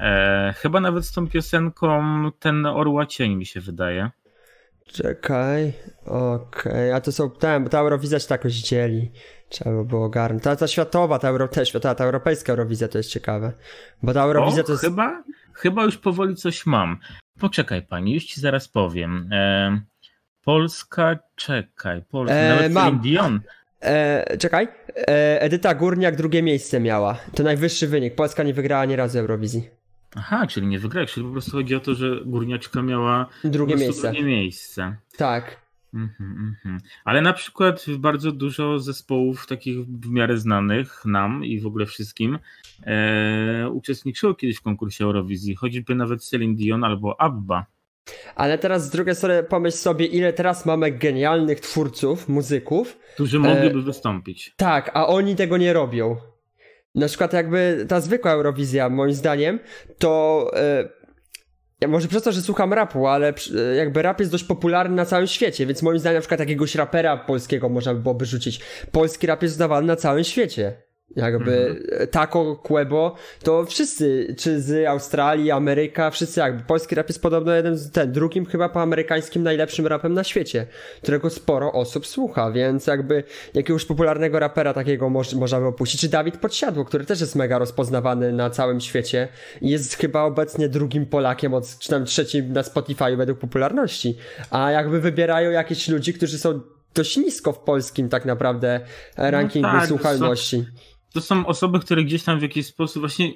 E, 0.00 0.54
chyba 0.56 0.80
nawet 0.80 1.04
z 1.04 1.12
tą 1.12 1.28
piosenką 1.28 2.02
Ten 2.38 2.66
Orła 2.66 3.06
Cień 3.06 3.34
mi 3.34 3.46
się 3.46 3.60
wydaje. 3.60 4.10
Czekaj, 4.92 5.72
okej, 6.06 6.72
okay. 6.72 6.94
a 6.94 7.00
to 7.00 7.12
są, 7.12 7.30
tam, 7.30 7.68
ta 7.68 7.78
Eurowizja 7.78 8.18
się 8.18 8.28
tak 8.28 8.40
jakoś 8.40 8.54
dzieli. 8.54 9.12
Trzeba 9.48 9.84
było 9.84 10.04
ogarnąć. 10.04 10.42
Ta, 10.42 10.56
ta 10.56 10.66
światowa, 10.68 11.18
ta, 11.18 11.28
euro, 11.28 11.48
ta, 11.48 11.64
światowa, 11.64 11.94
ta 11.94 12.04
europejska 12.04 12.52
Eurowizja 12.52 12.88
to 12.88 12.98
jest 12.98 13.10
ciekawe. 13.10 13.52
Bo 14.02 14.14
ta 14.14 14.22
Eurowizja 14.22 14.62
o, 14.62 14.66
to 14.66 14.72
jest... 14.72 14.84
Chyba, 14.84 15.22
chyba 15.52 15.84
już 15.84 15.98
powoli 15.98 16.36
coś 16.36 16.66
mam. 16.66 16.98
Poczekaj 17.40 17.82
pani, 17.82 18.14
już 18.14 18.24
ci 18.24 18.40
zaraz 18.40 18.68
powiem. 18.68 19.28
E, 19.32 19.80
Polska, 20.44 21.18
czekaj, 21.36 22.02
Polska, 22.02 22.36
e, 22.36 22.48
nawet 22.48 22.72
mam. 22.72 23.00
Dion. 23.00 23.40
E, 23.80 24.36
czekaj, 24.36 24.68
e, 24.96 25.42
Edyta 25.42 25.74
Górniak 25.74 26.16
drugie 26.16 26.42
miejsce 26.42 26.80
miała. 26.80 27.18
To 27.34 27.42
najwyższy 27.42 27.88
wynik. 27.88 28.14
Polska 28.14 28.42
nie 28.42 28.54
wygrała 28.54 28.82
ani 28.82 28.96
razu 28.96 29.18
Eurowizji. 29.18 29.70
Aha, 30.16 30.46
czyli 30.46 30.66
nie 30.66 30.78
wygrała, 30.78 31.06
czyli 31.06 31.26
po 31.26 31.32
prostu 31.32 31.50
chodzi 31.50 31.74
o 31.74 31.80
to, 31.80 31.94
że 31.94 32.20
Górniaczka 32.24 32.82
miała 32.82 33.26
drugie 33.44 33.76
miejsce. 33.76 34.02
drugie 34.02 34.24
miejsce. 34.24 34.96
Tak. 35.16 35.66
Mm-hmm, 35.94 36.08
mm-hmm. 36.20 36.78
Ale 37.04 37.20
na 37.20 37.32
przykład 37.32 37.84
bardzo 37.98 38.32
dużo 38.32 38.78
zespołów 38.78 39.46
takich 39.46 39.86
w 39.86 40.10
miarę 40.10 40.38
znanych 40.38 41.04
nam 41.04 41.44
i 41.44 41.60
w 41.60 41.66
ogóle 41.66 41.86
wszystkim 41.86 42.38
e, 42.86 43.70
uczestniczyło 43.70 44.34
kiedyś 44.34 44.56
w 44.56 44.62
konkursie 44.62 45.04
Eurowizji, 45.04 45.54
choćby 45.54 45.94
nawet 45.94 46.24
Celine 46.24 46.54
Dion 46.54 46.84
albo 46.84 47.20
ABBA. 47.20 47.66
ale 48.34 48.58
teraz 48.58 48.86
z 48.86 48.90
drugiej 48.90 49.14
strony 49.14 49.42
pomyśl 49.42 49.76
sobie, 49.76 50.06
ile 50.06 50.32
teraz 50.32 50.66
mamy 50.66 50.92
genialnych 50.92 51.60
twórców, 51.60 52.28
muzyków. 52.28 52.98
Którzy 53.14 53.38
mogliby 53.38 53.78
e, 53.78 53.82
wystąpić. 53.82 54.54
Tak, 54.56 54.90
a 54.94 55.06
oni 55.06 55.36
tego 55.36 55.56
nie 55.56 55.72
robią. 55.72 56.16
Na 56.96 57.06
przykład 57.06 57.32
jakby 57.32 57.86
ta 57.88 58.00
zwykła 58.00 58.30
Eurowizja, 58.30 58.88
moim 58.88 59.12
zdaniem, 59.12 59.58
to... 59.98 60.50
E, 60.56 60.88
ja 61.80 61.88
może 61.88 62.08
przez 62.08 62.22
to, 62.22 62.32
że 62.32 62.42
słucham 62.42 62.72
rapu, 62.72 63.06
ale 63.06 63.32
jakby 63.76 64.02
rap 64.02 64.20
jest 64.20 64.32
dość 64.32 64.44
popularny 64.44 64.96
na 64.96 65.04
całym 65.04 65.26
świecie, 65.26 65.66
więc 65.66 65.82
moim 65.82 65.98
zdaniem 65.98 66.14
na 66.14 66.20
przykład 66.20 66.40
jakiegoś 66.40 66.74
rapera 66.74 67.16
polskiego 67.16 67.68
można 67.68 67.94
by 67.94 68.00
byłoby 68.00 68.24
rzucić. 68.24 68.60
Polski 68.92 69.26
rap 69.26 69.42
jest 69.42 69.54
uznawany 69.54 69.86
na 69.86 69.96
całym 69.96 70.24
świecie. 70.24 70.85
Jakby 71.16 71.68
mhm. 71.68 72.08
Taco, 72.08 72.56
Quebo, 72.56 73.14
to 73.42 73.64
wszyscy, 73.64 74.34
czy 74.38 74.60
z 74.60 74.86
Australii, 74.86 75.50
Ameryka, 75.50 76.10
wszyscy 76.10 76.40
jakby. 76.40 76.62
Polski 76.62 76.94
rap 76.94 77.08
jest 77.08 77.22
podobno 77.22 77.54
jeden 77.54 77.76
z 77.76 77.90
ten, 77.90 78.12
drugim 78.12 78.46
chyba 78.46 78.68
po 78.68 78.82
amerykańskim 78.82 79.42
najlepszym 79.42 79.86
rapem 79.86 80.14
na 80.14 80.24
świecie, 80.24 80.66
którego 81.02 81.30
sporo 81.30 81.72
osób 81.72 82.06
słucha, 82.06 82.50
więc 82.50 82.86
jakby 82.86 83.24
jakiegoś 83.54 83.84
popularnego 83.84 84.38
rapera 84.38 84.74
takiego 84.74 85.10
moż, 85.10 85.34
można 85.34 85.60
by 85.60 85.66
opuścić. 85.66 86.00
Czy 86.00 86.08
Dawid 86.08 86.36
Podsiadło, 86.36 86.84
który 86.84 87.04
też 87.04 87.20
jest 87.20 87.34
mega 87.34 87.58
rozpoznawany 87.58 88.32
na 88.32 88.50
całym 88.50 88.80
świecie 88.80 89.28
i 89.60 89.70
jest 89.70 89.94
chyba 89.94 90.22
obecnie 90.22 90.68
drugim 90.68 91.06
Polakiem, 91.06 91.54
od, 91.54 91.78
czy 91.78 91.88
tam 91.88 92.04
trzecim 92.04 92.52
na 92.52 92.62
Spotify 92.62 93.16
według 93.16 93.38
popularności. 93.38 94.16
A 94.50 94.70
jakby 94.70 95.00
wybierają 95.00 95.50
jakieś 95.50 95.88
ludzi, 95.88 96.14
którzy 96.14 96.38
są 96.38 96.60
dość 96.94 97.16
nisko 97.16 97.52
w 97.52 97.58
polskim 97.58 98.08
tak 98.08 98.24
naprawdę 98.24 98.80
rankingu 99.16 99.68
no 99.72 99.78
tak, 99.78 99.88
słuchalności 99.88 100.66
to 101.16 101.20
są 101.22 101.46
osoby, 101.46 101.80
które 101.80 102.04
gdzieś 102.04 102.22
tam 102.22 102.38
w 102.38 102.42
jakiś 102.42 102.66
sposób, 102.66 103.00
właśnie 103.00 103.32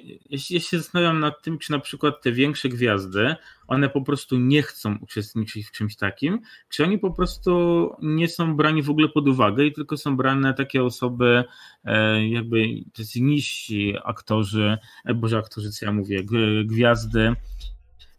ja 0.49 0.59
się 0.59 0.77
zastanawiam 0.77 1.19
nad 1.19 1.41
tym, 1.41 1.57
czy 1.59 1.71
na 1.71 1.79
przykład 1.79 2.21
te 2.21 2.31
większe 2.31 2.69
gwiazdy, 2.69 3.35
one 3.67 3.89
po 3.89 4.01
prostu 4.01 4.37
nie 4.37 4.63
chcą 4.63 4.97
uczestniczyć 5.01 5.67
w 5.67 5.71
czymś 5.71 5.95
takim, 5.95 6.39
czy 6.69 6.83
oni 6.83 6.99
po 6.99 7.11
prostu 7.11 7.89
nie 8.01 8.27
są 8.27 8.55
brani 8.55 8.83
w 8.83 8.89
ogóle 8.89 9.09
pod 9.09 9.27
uwagę 9.27 9.65
i 9.65 9.73
tylko 9.73 9.97
są 9.97 10.17
brane 10.17 10.53
takie 10.53 10.83
osoby, 10.83 11.43
e, 11.83 12.27
jakby 12.27 12.65
tacy 12.93 13.21
niżsi 13.21 13.95
aktorzy, 14.03 14.77
e, 15.05 15.13
boże 15.13 15.37
aktorzy, 15.37 15.71
co 15.71 15.85
ja 15.85 15.91
mówię, 15.91 16.23
gwiazdy, 16.65 17.35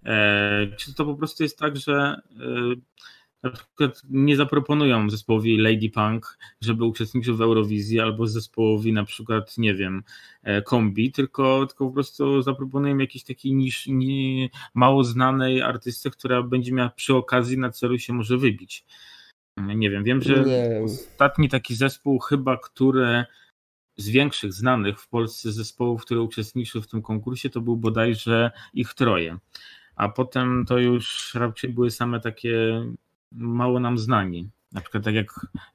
e, 0.04 0.66
czy 0.76 0.94
to 0.94 1.04
po 1.04 1.14
prostu 1.14 1.42
jest 1.42 1.58
tak, 1.58 1.76
że 1.76 2.22
na 3.42 3.50
przykład 3.50 4.02
nie 4.10 4.36
zaproponują 4.36 5.10
zespołowi 5.10 5.58
Lady 5.58 5.90
Punk, 5.90 6.38
żeby 6.60 6.84
uczestniczył 6.84 7.36
w 7.36 7.42
Eurowizji, 7.42 8.00
albo 8.00 8.26
zespołowi 8.26 8.92
na 8.92 9.04
przykład, 9.04 9.58
nie 9.58 9.74
wiem, 9.74 10.02
e, 10.42 10.62
kombi, 10.62 11.12
tylko, 11.12 11.66
tylko 11.66 11.86
po 11.86 11.92
prostu 11.92 12.42
zaproponują 12.42 12.98
jakiś 12.98 13.24
taki 13.24 13.54
niż 13.54 13.86
nie, 13.86 14.48
mało 14.74 15.04
znanej 15.04 15.62
artystę, 15.62 16.10
która 16.10 16.42
będzie 16.42 16.72
miała 16.72 16.90
przy 16.90 17.14
okazji 17.14 17.58
na 17.58 17.70
celu 17.70 17.98
się 17.98 18.12
może 18.12 18.38
wybić. 18.38 18.84
Nie 19.56 19.90
wiem, 19.90 20.04
wiem, 20.04 20.22
że 20.22 20.44
nie. 20.44 20.80
ostatni 20.84 21.48
taki 21.48 21.74
zespół 21.74 22.18
chyba, 22.18 22.56
który 22.56 23.24
z 23.96 24.08
większych 24.08 24.52
znanych 24.52 25.00
w 25.00 25.08
Polsce 25.08 25.52
zespołów, 25.52 26.02
które 26.02 26.20
uczestniczyły 26.20 26.82
w 26.82 26.88
tym 26.88 27.02
konkursie, 27.02 27.50
to 27.50 27.60
był 27.60 27.76
bodajże 27.76 28.50
ich 28.74 28.94
troje. 28.94 29.38
A 29.96 30.08
potem 30.08 30.64
to 30.68 30.78
już 30.78 31.34
raczej 31.34 31.70
były 31.70 31.90
same 31.90 32.20
takie 32.20 32.84
mało 33.34 33.80
nam 33.80 33.98
znani. 33.98 34.50
Na 34.74 34.80
przykład 34.80 35.04
tak 35.04 35.14
jak 35.14 35.26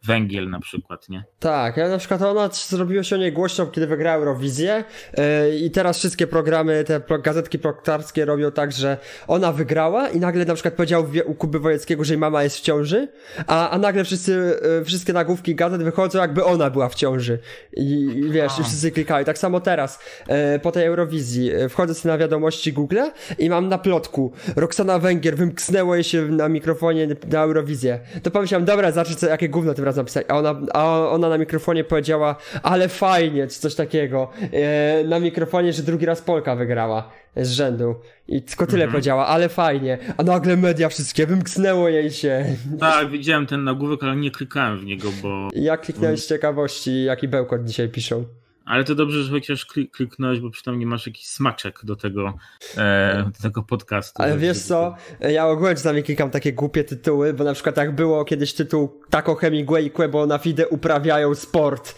węgiel 0.03 0.49
na 0.49 0.59
przykład, 0.59 1.09
nie? 1.09 1.23
Tak, 1.39 1.77
ja 1.77 1.89
na 1.89 1.97
przykład 1.97 2.21
ona 2.21 2.49
zrobiło 2.53 3.03
się 3.03 3.15
o 3.15 3.19
niej 3.19 3.33
głośno, 3.33 3.67
kiedy 3.67 3.87
wygrała 3.87 4.17
Eurowizję 4.17 4.83
yy, 5.17 5.57
i 5.57 5.71
teraz 5.71 5.97
wszystkie 5.97 6.27
programy, 6.27 6.83
te 6.83 7.01
gazetki 7.19 7.59
proktarskie 7.59 8.25
robią 8.25 8.51
tak, 8.51 8.71
że 8.71 8.97
ona 9.27 9.51
wygrała 9.51 10.09
i 10.09 10.19
nagle 10.19 10.45
na 10.45 10.53
przykład 10.53 10.73
powiedział 10.73 11.05
u 11.25 11.35
Kuby 11.35 11.59
Wojeckiego, 11.59 12.03
że 12.03 12.13
jej 12.13 12.19
mama 12.19 12.43
jest 12.43 12.57
w 12.57 12.61
ciąży, 12.61 13.07
a, 13.47 13.69
a 13.69 13.77
nagle 13.77 14.03
wszyscy, 14.03 14.59
yy, 14.61 14.85
wszystkie 14.85 15.13
nagłówki 15.13 15.55
gazet 15.55 15.83
wychodzą 15.83 16.19
jakby 16.19 16.43
ona 16.43 16.69
była 16.69 16.89
w 16.89 16.95
ciąży 16.95 17.39
i, 17.73 18.01
i 18.01 18.31
wiesz, 18.31 18.59
i 18.59 18.63
wszyscy 18.63 18.91
klikają. 18.91 19.25
Tak 19.25 19.37
samo 19.37 19.59
teraz, 19.59 19.99
yy, 20.27 20.59
po 20.59 20.71
tej 20.71 20.85
Eurowizji, 20.85 21.51
wchodzę 21.69 21.93
sobie 21.93 22.11
na 22.11 22.17
wiadomości 22.17 22.73
Google 22.73 22.99
i 23.39 23.49
mam 23.49 23.67
na 23.69 23.77
plotku 23.77 24.33
Roxana 24.55 24.99
Węgier 24.99 25.37
wymknęło 25.37 25.95
jej 25.95 26.03
się 26.03 26.21
na 26.21 26.49
mikrofonie 26.49 27.07
na 27.31 27.43
Eurowizję. 27.43 27.99
To 28.23 28.31
pomyślałem, 28.31 28.65
dobra, 28.65 28.86
dobra, 28.87 29.03
zacznę 29.03 29.15
co, 29.15 29.27
jakie 29.27 29.49
gówno 29.49 29.73
tym 29.73 29.85
razem 29.85 30.01
napisać. 30.01 30.25
A 30.29 30.37
ona, 30.37 30.55
a 30.73 31.09
ona 31.09 31.29
na 31.29 31.37
mikrofonie 31.37 31.83
powiedziała, 31.83 32.35
ale 32.63 32.89
fajnie, 32.89 33.47
czy 33.47 33.59
coś 33.59 33.75
takiego. 33.75 34.29
E, 34.51 35.03
na 35.03 35.19
mikrofonie, 35.19 35.73
że 35.73 35.83
drugi 35.83 36.05
raz 36.05 36.21
Polka 36.21 36.55
wygrała 36.55 37.09
z 37.35 37.51
rzędu. 37.51 37.95
I 38.27 38.41
tylko 38.41 38.65
tyle 38.65 38.83
mhm. 38.83 38.91
powiedziała, 38.91 39.27
ale 39.27 39.49
fajnie. 39.49 39.97
A 40.17 40.23
nagle 40.23 40.57
media 40.57 40.89
wszystkie, 40.89 41.27
wymknęło 41.27 41.89
jej 41.89 42.11
się. 42.11 42.45
Tak, 42.79 43.09
widziałem 43.09 43.45
ten 43.45 43.63
nagłówek, 43.63 44.03
ale 44.03 44.15
nie 44.15 44.31
klikałem 44.31 44.79
w 44.79 44.85
niego, 44.85 45.09
bo... 45.23 45.47
Ja 45.53 45.77
kliknąłem 45.77 46.17
z 46.17 46.27
ciekawości, 46.27 47.03
jaki 47.03 47.27
bełkot 47.27 47.63
dzisiaj 47.63 47.89
piszą. 47.89 48.25
Ale 48.67 48.83
to 48.83 48.95
dobrze, 48.95 49.23
że 49.23 49.31
chociaż 49.31 49.65
kliknąłeś, 49.65 50.39
bo 50.39 50.49
przynajmniej 50.49 50.87
masz 50.87 51.07
jakiś 51.07 51.27
smaczek 51.27 51.79
do 51.83 51.95
tego, 51.95 52.33
e, 52.77 53.23
do 53.33 53.41
tego 53.41 53.63
podcastu. 53.63 54.23
Ale 54.23 54.37
wiesz 54.37 54.59
co, 54.59 54.95
ja 55.19 55.47
ogólnie 55.47 55.75
czasami 55.75 56.03
klikam 56.03 56.29
takie 56.29 56.53
głupie 56.53 56.83
tytuły, 56.83 57.33
bo 57.33 57.43
na 57.43 57.53
przykład 57.53 57.77
jak 57.77 57.95
było 57.95 58.25
kiedyś 58.25 58.53
tytuł 58.53 59.01
Tako 59.09 59.35
Hemingway 59.35 59.85
i 59.85 59.91
Quebo 59.91 60.25
na 60.25 60.37
FIDE 60.37 60.67
uprawiają 60.67 61.35
sport 61.35 61.95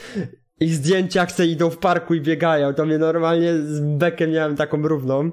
i 0.60 0.70
zdjęcia 0.70 1.26
chce 1.26 1.48
idą 1.48 1.70
w 1.70 1.78
parku 1.78 2.14
i 2.14 2.22
biegają, 2.22 2.74
to 2.74 2.86
mnie 2.86 2.98
normalnie 2.98 3.54
z 3.54 3.98
bekiem 3.98 4.32
miałem 4.32 4.56
taką 4.56 4.88
równą. 4.88 5.32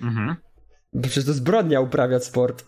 Mhm. 0.00 0.36
Bo 0.92 1.02
przecież 1.02 1.24
to 1.24 1.32
zbrodnia 1.32 1.80
uprawiać 1.80 2.24
sport. 2.24 2.64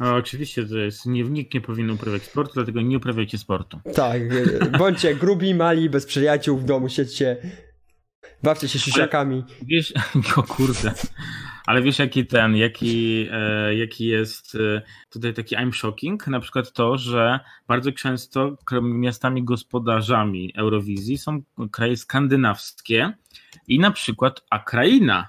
No, 0.00 0.14
oczywiście 0.14 0.66
to 0.66 0.78
jest, 0.78 1.06
nie, 1.06 1.22
nikt 1.22 1.54
nie 1.54 1.60
powinien 1.60 1.90
uprawiać 1.90 2.22
sportu, 2.22 2.54
dlatego 2.54 2.80
nie 2.80 2.96
uprawiajcie 2.96 3.38
sportu. 3.38 3.80
Tak, 3.94 4.22
bądźcie 4.78 5.14
grubi, 5.14 5.54
mali, 5.54 5.90
bez 5.90 6.06
przyjaciół 6.06 6.58
w 6.58 6.64
domu, 6.64 6.88
siedźcie, 6.88 7.36
bawcie 8.42 8.68
się 8.68 8.78
siusiakami. 8.78 9.44
Ale, 9.48 9.66
wiesz, 9.66 9.92
o 10.36 10.42
kurde, 10.42 10.92
ale 11.66 11.82
wiesz 11.82 11.98
jaki 11.98 12.26
ten, 12.26 12.56
jaki, 12.56 13.26
e, 13.32 13.74
jaki 13.74 14.06
jest 14.06 14.54
e, 14.54 14.82
tutaj 15.10 15.34
taki 15.34 15.56
I'm 15.56 15.72
shocking, 15.72 16.26
na 16.26 16.40
przykład 16.40 16.72
to, 16.72 16.98
że 16.98 17.40
bardzo 17.68 17.92
często 17.92 18.56
miastami 18.82 19.44
gospodarzami 19.44 20.52
Eurowizji 20.56 21.18
są 21.18 21.42
kraje 21.72 21.96
skandynawskie 21.96 23.12
i 23.68 23.78
na 23.78 23.90
przykład 23.90 24.40
Akraina 24.50 25.28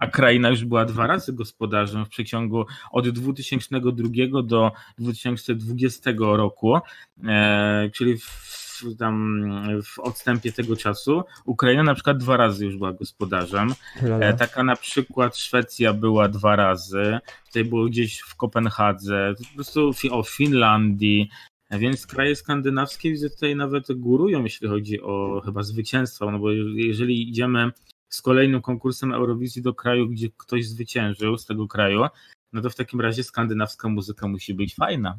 a 0.00 0.06
kraina 0.06 0.48
już 0.50 0.64
była 0.64 0.84
dwa 0.84 1.06
razy 1.06 1.32
gospodarzem 1.32 2.04
w 2.04 2.08
przeciągu 2.08 2.64
od 2.90 3.08
2002 3.08 4.42
do 4.42 4.72
2020 4.98 6.10
roku, 6.18 6.76
e, 7.24 7.90
czyli 7.94 8.18
w, 8.18 8.58
tam 8.98 9.42
w 9.82 9.98
odstępie 9.98 10.52
tego 10.52 10.76
czasu. 10.76 11.22
Ukraina 11.44 11.82
na 11.82 11.94
przykład 11.94 12.18
dwa 12.18 12.36
razy 12.36 12.64
już 12.64 12.76
była 12.76 12.92
gospodarzem. 12.92 13.74
E, 14.02 14.34
taka 14.34 14.64
na 14.64 14.76
przykład 14.76 15.36
Szwecja 15.36 15.92
była 15.92 16.28
dwa 16.28 16.56
razy, 16.56 17.18
tutaj 17.46 17.64
było 17.64 17.84
gdzieś 17.84 18.20
w 18.20 18.36
Kopenhadze, 18.36 19.34
po 19.38 19.54
prostu 19.54 19.90
o 20.10 20.22
Finlandii, 20.22 21.28
więc 21.70 22.06
kraje 22.06 22.36
skandynawskie 22.36 23.10
widzę 23.10 23.30
tutaj 23.30 23.56
nawet 23.56 23.92
górują, 23.92 24.44
jeśli 24.44 24.68
chodzi 24.68 25.02
o 25.02 25.42
chyba 25.44 25.62
zwycięstwo, 25.62 26.30
no 26.30 26.38
bo 26.38 26.50
jeżeli 26.74 27.28
idziemy 27.28 27.70
z 28.08 28.22
kolejnym 28.22 28.62
konkursem 28.62 29.12
Eurowizji 29.12 29.62
do 29.62 29.74
kraju, 29.74 30.08
gdzie 30.08 30.28
ktoś 30.36 30.68
zwyciężył 30.68 31.38
z 31.38 31.46
tego 31.46 31.68
kraju, 31.68 32.04
no 32.52 32.62
to 32.62 32.70
w 32.70 32.74
takim 32.74 33.00
razie 33.00 33.24
skandynawska 33.24 33.88
muzyka 33.88 34.28
musi 34.28 34.54
być 34.54 34.74
fajna. 34.74 35.18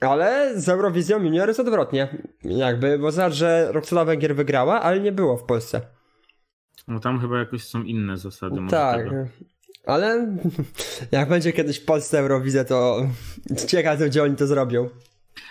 Ale 0.00 0.60
z 0.60 0.68
Eurowizją 0.68 1.22
Junior 1.22 1.48
jest 1.48 1.60
odwrotnie. 1.60 2.08
Jakby, 2.44 2.98
bo 2.98 3.12
znaczy, 3.12 3.36
że 3.36 3.72
Roxana 3.72 4.04
Węgier 4.04 4.36
wygrała, 4.36 4.80
ale 4.80 5.00
nie 5.00 5.12
było 5.12 5.36
w 5.36 5.44
Polsce. 5.44 5.80
No 6.88 7.00
tam 7.00 7.20
chyba 7.20 7.38
jakoś 7.38 7.64
są 7.64 7.82
inne 7.82 8.16
zasady. 8.16 8.56
Tak, 8.70 9.06
ale 9.86 10.36
jak 11.12 11.28
będzie 11.28 11.52
kiedyś 11.52 11.80
w 11.80 11.84
Polsce 11.84 12.18
Eurowizja, 12.18 12.64
to 12.64 13.06
ciekawe, 13.66 14.08
gdzie 14.08 14.22
oni 14.22 14.36
to 14.36 14.46
zrobią. 14.46 14.88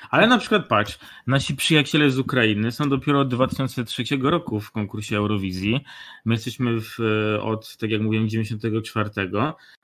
Ale 0.10 0.28
na 0.28 0.38
przykład 0.38 0.68
patrz, 0.68 1.00
nasi 1.28 1.56
przyjaciele 1.56 2.10
z 2.10 2.20
Ukrainy 2.20 2.72
są 2.72 2.90
dopiero 2.90 3.20
od 3.20 3.28
2003 3.28 4.04
roku 4.22 4.60
w 4.60 4.72
konkursie 4.72 5.18
Eurowizji. 5.18 5.84
My 6.26 6.34
jesteśmy 6.34 6.82
w, 6.82 6.98
od, 7.42 7.78
tak 7.78 7.90
jak 7.90 8.02
mówiłem, 8.02 8.30
94, 8.30 9.10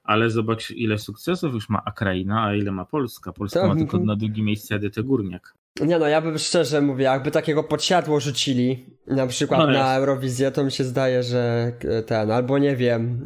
ale 0.04 0.30
zobacz 0.30 0.72
ile 0.72 0.98
sukcesów 0.98 1.54
już 1.54 1.70
ma 1.70 1.82
Ukraina, 1.92 2.44
a 2.44 2.56
ile 2.56 2.72
ma 2.72 2.86
Polska. 2.86 3.34
Polska 3.34 3.62
to... 3.62 3.68
ma 3.68 3.76
tylko 3.76 4.00
na 4.00 4.16
drugim 4.16 4.46
miejscu 4.46 4.76
Edytę 4.76 5.04
Górniak. 5.04 5.54
Nie 5.82 6.00
no, 6.00 6.08
ja 6.08 6.22
bym 6.22 6.38
szczerze 6.38 6.82
mówię, 6.82 7.04
jakby 7.04 7.32
takiego 7.32 7.64
podsiadło 7.64 8.20
rzucili, 8.20 8.86
na 9.08 9.28
przykład 9.28 9.60
no 9.60 9.68
na 9.68 9.96
Eurowizję, 9.96 10.52
to 10.52 10.64
mi 10.64 10.72
się 10.72 10.84
zdaje, 10.84 11.24
że 11.24 11.72
ten, 12.06 12.32
albo 12.32 12.58
nie 12.58 12.76
wiem, 12.76 13.26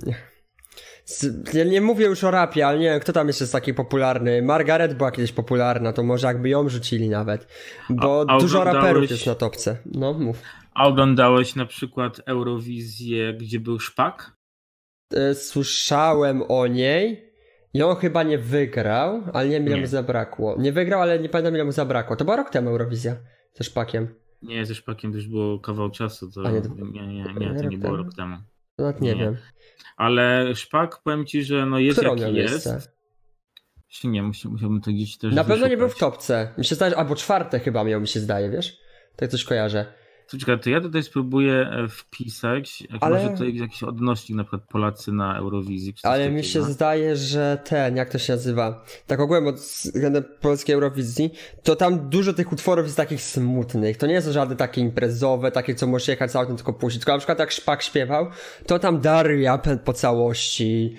ja 1.53 1.63
nie 1.63 1.81
mówię 1.81 2.05
już 2.05 2.23
o 2.23 2.31
rapie, 2.31 2.67
ale 2.67 2.79
nie 2.79 2.89
wiem, 2.89 2.99
kto 2.99 3.13
tam 3.13 3.27
jeszcze 3.27 3.43
jest 3.43 3.53
taki 3.53 3.73
popularny. 3.73 4.41
Margaret 4.41 4.97
była 4.97 5.11
kiedyś 5.11 5.31
popularna, 5.31 5.93
to 5.93 6.03
może 6.03 6.27
jakby 6.27 6.49
ją 6.49 6.69
rzucili 6.69 7.09
nawet. 7.09 7.47
Bo 7.89 8.25
a, 8.27 8.35
a 8.35 8.39
dużo 8.39 8.63
raperów 8.63 9.11
jest 9.11 9.25
na 9.25 9.35
topce. 9.35 9.77
No, 9.85 10.13
mów. 10.13 10.41
A 10.73 10.87
oglądałeś 10.87 11.55
na 11.55 11.65
przykład 11.65 12.21
Eurowizję, 12.25 13.33
gdzie 13.33 13.59
był 13.59 13.79
Szpak? 13.79 14.37
E, 15.13 15.35
słyszałem 15.35 16.43
o 16.47 16.67
niej. 16.67 17.29
I 17.73 17.83
on 17.83 17.95
chyba 17.95 18.23
nie 18.23 18.37
wygrał, 18.37 19.23
ale 19.33 19.49
nie 19.49 19.53
wiem 19.55 19.67
ile 19.67 19.77
mu 19.77 19.85
zabrakło. 19.85 20.55
Nie 20.59 20.71
wygrał, 20.71 21.01
ale 21.01 21.19
nie 21.19 21.29
pamiętam 21.29 21.55
ile 21.55 21.63
mu 21.65 21.71
zabrakło. 21.71 22.15
To 22.15 22.25
była 22.25 22.37
rok 22.37 22.49
temu 22.49 22.69
Eurowizja. 22.69 23.15
Ze 23.53 23.63
Szpakiem. 23.63 24.07
Nie, 24.41 24.65
ze 24.65 24.75
szpakiem 24.75 25.13
też 25.13 25.27
było 25.27 25.59
kawał 25.59 25.89
czasu, 25.89 26.31
to 26.31 26.41
A 26.45 26.51
nie, 26.51 26.61
to- 26.61 26.69
nie, 26.69 27.07
nie, 27.07 27.23
nie, 27.23 27.61
to 27.61 27.69
nie 27.69 27.77
było 27.77 27.97
rok 27.97 28.13
temu. 28.13 28.37
Nawet 28.79 29.01
nie, 29.01 29.15
Nie. 29.15 29.21
wiem. 29.21 29.37
Ale 29.97 30.55
szpak, 30.55 31.01
powiem 31.03 31.25
ci, 31.25 31.43
że 31.43 31.65
no 31.65 31.79
jest 31.79 31.97
Które 31.97 32.11
on 32.11 32.17
jaki 32.17 32.35
jest. 32.35 32.51
miejsce? 32.53 32.81
Nie, 34.03 34.23
musiał, 34.23 34.51
musiałbym 34.51 34.81
to 34.81 34.91
gdzieś 34.91 35.17
też 35.17 35.33
Na 35.33 35.43
pewno 35.43 35.67
nie 35.67 35.77
był 35.77 35.89
w 35.89 35.97
topce. 35.97 36.53
Mi 36.57 36.65
się 36.65 36.75
zdaje, 36.75 36.95
albo 36.97 37.15
czwarte 37.15 37.59
chyba 37.59 37.83
miał, 37.83 38.01
mi 38.01 38.07
się 38.07 38.19
zdaje, 38.19 38.49
wiesz? 38.49 38.77
Tak 39.15 39.29
coś 39.29 39.43
kojarzę. 39.43 39.93
To 40.31 40.37
Czekaj, 40.37 40.59
to 40.59 40.69
ja 40.69 40.81
tutaj 40.81 41.03
spróbuję 41.03 41.53
e, 41.53 41.87
wpisać, 41.87 42.81
jak 42.81 42.97
Ale- 43.01 43.17
może 43.17 43.29
tutaj 43.29 43.55
jakiś 43.55 43.83
odnośnik, 43.83 44.37
na 44.37 44.43
przykład 44.43 44.61
Polacy 44.61 45.11
na 45.11 45.37
Eurowizji. 45.37 45.93
Ale 46.03 46.29
mi 46.29 46.41
takiego. 46.41 46.65
się 46.65 46.73
zdaje, 46.73 47.15
że 47.15 47.57
ten, 47.63 47.95
jak 47.95 48.09
to 48.09 48.17
się 48.17 48.33
nazywa, 48.33 48.85
tak 49.07 49.19
ogółem 49.19 49.47
od 49.47 49.55
względem 49.55 50.23
polskiej 50.41 50.75
Eurowizji, 50.75 51.31
to 51.63 51.75
tam 51.75 52.09
dużo 52.09 52.33
tych 52.33 52.51
utworów 52.51 52.85
jest 52.85 52.97
takich 52.97 53.21
smutnych. 53.21 53.97
To 53.97 54.07
nie 54.07 54.21
są 54.21 54.31
żadne 54.31 54.55
takie 54.55 54.81
imprezowe, 54.81 55.51
takie, 55.51 55.75
co 55.75 55.87
możesz 55.87 56.07
jechać 56.07 56.35
autem 56.35 56.55
tylko 56.55 56.73
puścić. 56.73 57.01
Tylko 57.01 57.11
na 57.11 57.17
przykład 57.17 57.39
jak 57.39 57.51
Szpak 57.51 57.83
śpiewał, 57.83 58.27
to 58.67 58.79
tam 58.79 59.01
Daria 59.01 59.59
po 59.85 59.93
całości. 59.93 60.95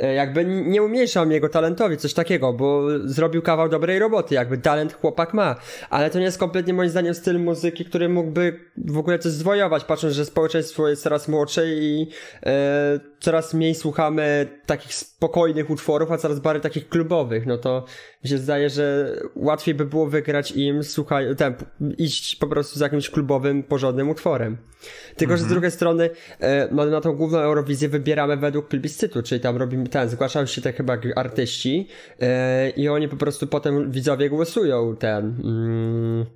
E, 0.00 0.14
Jakby 0.14 0.44
nie 0.44 0.82
umniejszam 0.82 1.32
jego 1.32 1.48
talentowi, 1.48 1.96
coś 1.96 2.14
takiego, 2.14 2.52
bo 2.52 2.82
zrobił 3.04 3.42
kawał 3.42 3.68
dobrej 3.68 3.98
roboty, 3.98 4.34
jakby 4.34 4.58
talent 4.58 4.92
chłopak 4.92 5.34
ma, 5.34 5.56
ale 5.90 6.10
to 6.10 6.18
nie 6.18 6.24
jest 6.24 6.38
kompletnie 6.38 6.74
moim 6.74 6.90
zdaniem 6.90 7.14
styl 7.14 7.40
muzyki, 7.40 7.84
który 7.84 8.08
mógłby 8.08 8.60
w 8.76 8.98
ogóle 8.98 9.18
coś 9.18 9.32
zwojować, 9.32 9.84
patrząc, 9.84 10.14
że 10.14 10.24
społeczeństwo 10.24 10.88
jest 10.88 11.02
coraz 11.02 11.28
młodsze 11.28 11.66
i 11.66 12.08
e, 12.46 13.00
coraz 13.20 13.54
mniej 13.54 13.74
słuchamy 13.74 14.48
takich 14.66 14.94
spokojnych 14.94 15.70
utworów, 15.70 16.12
a 16.12 16.18
coraz 16.18 16.40
bardziej 16.40 16.62
takich 16.62 16.88
klubowych, 16.88 17.46
no 17.46 17.58
to 17.58 17.84
mi 18.24 18.30
się 18.30 18.38
zdaje, 18.38 18.70
że 18.70 19.16
łatwiej 19.36 19.74
by 19.74 19.84
było 19.84 20.06
wygrać 20.06 20.52
im, 20.52 20.84
słuchaj, 20.84 21.36
ten, 21.36 21.54
iść 21.98 22.36
po 22.36 22.46
prostu 22.46 22.78
z 22.78 22.80
jakimś 22.80 23.10
klubowym, 23.10 23.62
porządnym 23.62 24.08
utworem. 24.08 24.56
Tylko, 25.16 25.36
że 25.36 25.44
z 25.44 25.46
drugiej 25.46 25.70
strony 25.70 26.10
e, 26.40 26.68
no, 26.72 26.86
na 26.86 27.00
tą 27.00 27.12
główną 27.12 27.38
Eurowizję 27.38 27.88
wybieramy 27.88 28.36
według 28.36 28.68
plebiscytu, 28.68 29.22
czyli 29.22 29.40
tam 29.40 29.56
robimy 29.56 29.83
ten, 29.90 30.08
zgłaszają 30.08 30.46
się 30.46 30.62
te 30.62 30.72
chyba 30.72 30.96
artyści 31.16 31.88
e, 32.20 32.70
i 32.70 32.88
oni 32.88 33.08
po 33.08 33.16
prostu 33.16 33.46
potem 33.46 33.90
widzowie 33.90 34.30
głosują 34.30 34.96
ten... 34.96 35.24
Mm, 35.44 36.26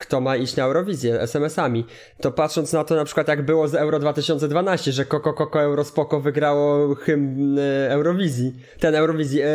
kto 0.00 0.20
ma 0.20 0.36
iść 0.36 0.56
na 0.56 0.64
Eurowizję 0.64 1.20
SMS-ami. 1.20 1.84
To 2.20 2.32
patrząc 2.32 2.72
na 2.72 2.84
to 2.84 2.94
na 2.94 3.04
przykład 3.04 3.28
jak 3.28 3.42
było 3.42 3.68
z 3.68 3.74
Euro 3.74 3.98
2012, 3.98 4.92
że 4.92 5.04
Koko 5.04 5.32
Koko 5.32 5.62
Eurospoko 5.62 6.20
wygrało 6.20 6.94
hymn 6.94 7.58
e, 7.58 7.90
Eurowizji. 7.90 8.52
Ten 8.78 8.94
Eurowizji, 8.94 9.40
e, 9.42 9.48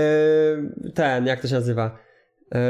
ten, 0.93 1.25
jak 1.25 1.41
to 1.41 1.47
się 1.47 1.55
nazywa? 1.55 1.97
E, 2.55 2.61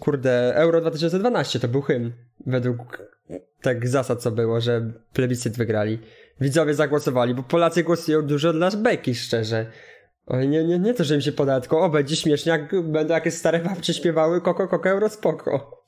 kurde, 0.00 0.54
Euro 0.54 0.80
2012 0.80 1.60
to 1.60 1.68
był 1.68 1.82
hymn. 1.82 2.12
Według 2.46 2.98
tak 3.62 3.88
zasad 3.88 4.22
co 4.22 4.30
było, 4.30 4.60
że 4.60 4.92
plebiscyt 5.12 5.56
wygrali. 5.56 5.98
Widzowie 6.40 6.74
zagłosowali, 6.74 7.34
bo 7.34 7.42
Polacy 7.42 7.84
głosują 7.84 8.22
dużo 8.22 8.52
dla 8.52 8.70
beki, 8.70 9.14
szczerze. 9.14 9.70
Oj, 10.26 10.48
nie, 10.48 10.64
nie, 10.64 10.78
nie 10.78 10.94
to, 10.94 11.04
że 11.04 11.14
im 11.14 11.20
się 11.20 11.32
poda, 11.32 11.60
tylko 11.60 11.80
o, 11.80 11.90
będzie 11.90 12.16
śmiesznie, 12.16 12.52
jak 12.52 12.82
będą 12.82 13.14
jakieś 13.14 13.34
stare 13.34 13.58
babcie 13.58 13.94
śpiewały 13.94 14.40
Koko 14.40 14.68
Koko 14.68 14.88
Eurospoko. 14.88 15.82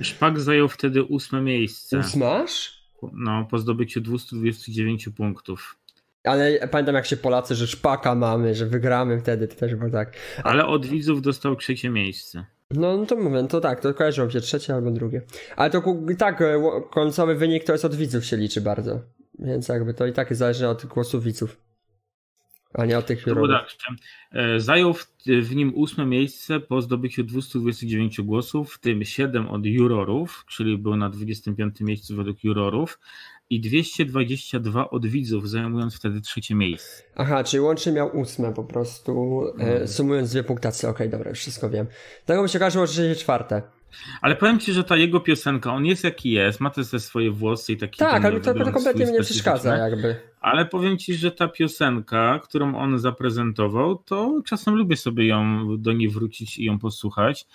Szpak 0.00 0.40
zajął 0.40 0.68
wtedy 0.68 1.02
ósme 1.02 1.40
miejsce. 1.42 1.98
Usmasz? 1.98 2.80
No, 3.12 3.46
po 3.50 3.58
zdobyciu 3.58 4.00
229 4.00 5.08
punktów. 5.16 5.76
Ale 6.24 6.68
pamiętam 6.68 6.94
jak 6.94 7.06
się 7.06 7.16
Polacy, 7.16 7.54
że 7.54 7.66
szpaka 7.66 8.14
mamy, 8.14 8.54
że 8.54 8.66
wygramy 8.66 9.20
wtedy, 9.20 9.48
to 9.48 9.54
też 9.54 9.74
było 9.74 9.90
tak. 9.90 10.16
Ale 10.44 10.66
od 10.66 10.86
widzów 10.86 11.22
dostał 11.22 11.56
trzecie 11.56 11.90
miejsce. 11.90 12.44
No, 12.70 12.96
no 12.96 13.06
to 13.06 13.16
mówię, 13.16 13.46
to 13.48 13.60
tak, 13.60 13.80
to 13.80 13.94
kojarzą 13.94 14.30
się 14.30 14.40
trzecie 14.40 14.74
albo 14.74 14.90
drugie. 14.90 15.22
Ale 15.56 15.70
to 15.70 15.82
tak 16.18 16.42
e, 16.42 16.62
końcowy 16.90 17.34
wynik 17.34 17.64
to 17.64 17.72
jest 17.72 17.84
od 17.84 17.94
widzów 17.94 18.24
się 18.24 18.36
liczy 18.36 18.60
bardzo. 18.60 19.00
Więc 19.38 19.68
jakby 19.68 19.94
to 19.94 20.06
i 20.06 20.12
tak 20.12 20.34
zależne 20.34 20.68
od 20.68 20.86
głosu 20.86 21.20
widzów. 21.20 21.60
A 22.74 22.86
nie 22.86 22.98
od 22.98 23.06
tych 23.06 23.26
jurorów. 23.26 23.50
tak, 23.50 23.96
e, 24.32 24.60
zajął 24.60 24.94
w, 24.94 25.06
w 25.26 25.54
nim 25.54 25.74
ósme 25.74 26.06
miejsce 26.06 26.60
po 26.60 26.82
zdobyciu 26.82 27.24
229 27.24 28.20
głosów, 28.20 28.74
w 28.74 28.78
tym 28.78 29.04
7 29.04 29.48
od 29.48 29.66
jurorów, 29.66 30.44
czyli 30.48 30.78
był 30.78 30.96
na 30.96 31.10
25 31.10 31.80
miejscu 31.80 32.16
według 32.16 32.44
jurorów 32.44 32.98
i 33.50 33.60
222 33.60 34.90
od 34.90 35.06
widzów, 35.06 35.50
zajmując 35.50 35.96
wtedy 35.96 36.20
trzecie 36.20 36.54
miejsce. 36.54 37.02
Aha, 37.16 37.44
czyli 37.44 37.60
łącznie 37.60 37.92
miał 37.92 38.18
ósme 38.18 38.54
po 38.54 38.64
prostu, 38.64 39.42
e, 39.58 39.80
No. 39.80 39.86
sumując 39.88 40.30
dwie 40.30 40.42
punktacje. 40.42 40.88
Okej, 40.88 41.10
dobra, 41.10 41.30
już 41.30 41.38
wszystko 41.38 41.70
wiem. 41.70 41.86
Tego 42.26 42.42
mi 42.42 42.48
się 42.48 42.58
okazało, 42.58 42.86
że 42.86 43.04
jest 43.06 43.20
czwarte. 43.20 43.62
Ale 44.20 44.36
powiem 44.36 44.58
ci, 44.58 44.72
że 44.72 44.84
ta 44.84 44.96
jego 44.96 45.20
piosenka, 45.20 45.72
on 45.72 45.86
jest 45.86 46.04
jaki 46.04 46.30
jest, 46.30 46.60
ma 46.60 46.70
te 46.70 46.84
te 46.84 47.00
swoje 47.00 47.30
włosy 47.30 47.72
i 47.72 47.76
taki 47.76 47.98
Tak, 47.98 48.24
ale 48.24 48.40
to, 48.40 48.54
to 48.54 48.72
kompletnie 48.72 49.04
mnie 49.04 49.12
nie 49.14 49.20
przeszkadza 49.20 49.76
jakby. 49.76 50.16
Ale 50.40 50.66
powiem 50.66 50.98
ci, 50.98 51.14
że 51.14 51.30
ta 51.30 51.48
piosenka, 51.48 52.40
którą 52.44 52.76
on 52.76 52.98
zaprezentował, 52.98 53.96
to 53.96 54.42
czasem 54.46 54.74
lubię 54.74 54.96
sobie 54.96 55.26
ją 55.26 55.66
do 55.78 55.92
niej 55.92 56.08
wrócić 56.08 56.58
i 56.58 56.64
ją 56.64 56.78
posłuchać, 56.78 57.46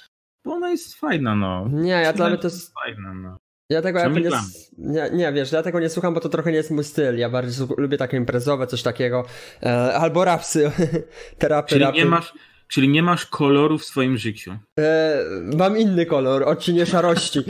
bo 0.45 0.53
ona 0.53 0.69
jest 0.69 0.95
fajna, 0.95 1.35
no. 1.35 1.67
Nie, 1.71 1.89
ja 1.89 2.13
dla 2.13 2.29
mnie 2.29 2.37
to 2.37 2.47
jest... 2.47 2.73
fajna, 2.73 3.13
no. 3.13 3.37
Ja 3.69 3.81
tego 3.81 3.99
jakby 3.99 4.21
nie, 4.21 4.29
nie, 4.77 5.09
nie, 5.13 5.33
wiesz, 5.33 5.51
ja 5.51 5.63
tego 5.63 5.79
nie 5.79 5.89
słucham, 5.89 6.13
bo 6.13 6.19
to 6.19 6.29
trochę 6.29 6.51
nie 6.51 6.57
jest 6.57 6.71
mój 6.71 6.83
styl. 6.83 7.17
Ja 7.17 7.29
bardziej 7.29 7.67
lubię 7.77 7.97
takie 7.97 8.17
imprezowe, 8.17 8.67
coś 8.67 8.83
takiego. 8.83 9.25
E, 9.63 9.93
albo 9.93 10.25
rapsy, 10.25 10.71
te 11.39 11.47
rapy, 11.47 11.69
Czyli 11.69 11.81
rapy. 11.81 11.97
nie 11.97 12.05
masz, 12.05 12.33
czyli 12.67 12.87
nie 12.89 13.03
masz 13.03 13.25
koloru 13.25 13.77
w 13.77 13.85
swoim 13.85 14.17
życiu. 14.17 14.57
E, 14.79 15.17
mam 15.57 15.77
inny 15.77 16.05
kolor, 16.05 16.43
odcienie 16.43 16.85
szarości. 16.85 17.39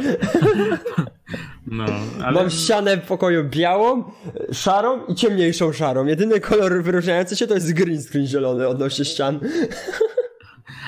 No, 1.68 1.86
ale 2.24 2.32
Mam 2.32 2.50
ścianę 2.50 2.98
w 2.98 3.08
pokoju 3.08 3.44
białą, 3.50 4.04
szarą 4.52 5.06
i 5.06 5.16
ciemniejszą 5.16 5.74
szarą. 5.74 6.06
Jedyny 6.06 6.40
kolor 6.40 6.84
wyróżniający 6.84 7.36
się 7.36 7.48
to 7.48 7.54
jest 7.54 7.74
green 7.74 8.02
screen 8.02 8.28
zielony 8.28 8.68
odnośnie 8.68 9.06
ścian. 9.06 9.40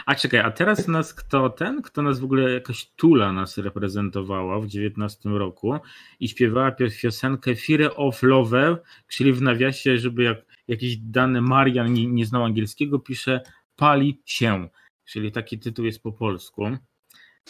A 0.07 0.15
czekaj, 0.15 0.39
a 0.39 0.51
teraz 0.51 0.87
nas 0.87 1.13
kto 1.13 1.49
ten, 1.49 1.81
kto 1.81 2.01
nas 2.01 2.19
w 2.19 2.23
ogóle 2.23 2.51
jakaś 2.53 2.85
Tula 2.95 3.33
nas 3.33 3.57
reprezentowała 3.57 4.59
w 4.59 4.67
19 4.67 5.29
roku 5.29 5.73
i 6.19 6.27
śpiewała 6.27 6.71
pio- 6.71 7.01
piosenkę 7.01 7.55
Fire 7.55 7.95
of 7.95 8.23
Love, 8.23 8.77
czyli 9.07 9.33
w 9.33 9.41
nawiasie, 9.41 9.97
żeby 9.97 10.23
jak 10.23 10.37
jakiś 10.67 10.97
dany 10.97 11.41
Marian 11.41 11.93
nie, 11.93 12.07
nie 12.07 12.25
znał 12.25 12.43
angielskiego, 12.43 12.99
pisze 12.99 13.41
pali 13.75 14.21
się, 14.25 14.67
czyli 15.05 15.31
taki 15.31 15.59
tytuł 15.59 15.85
jest 15.85 16.03
po 16.03 16.11
polsku. 16.11 16.63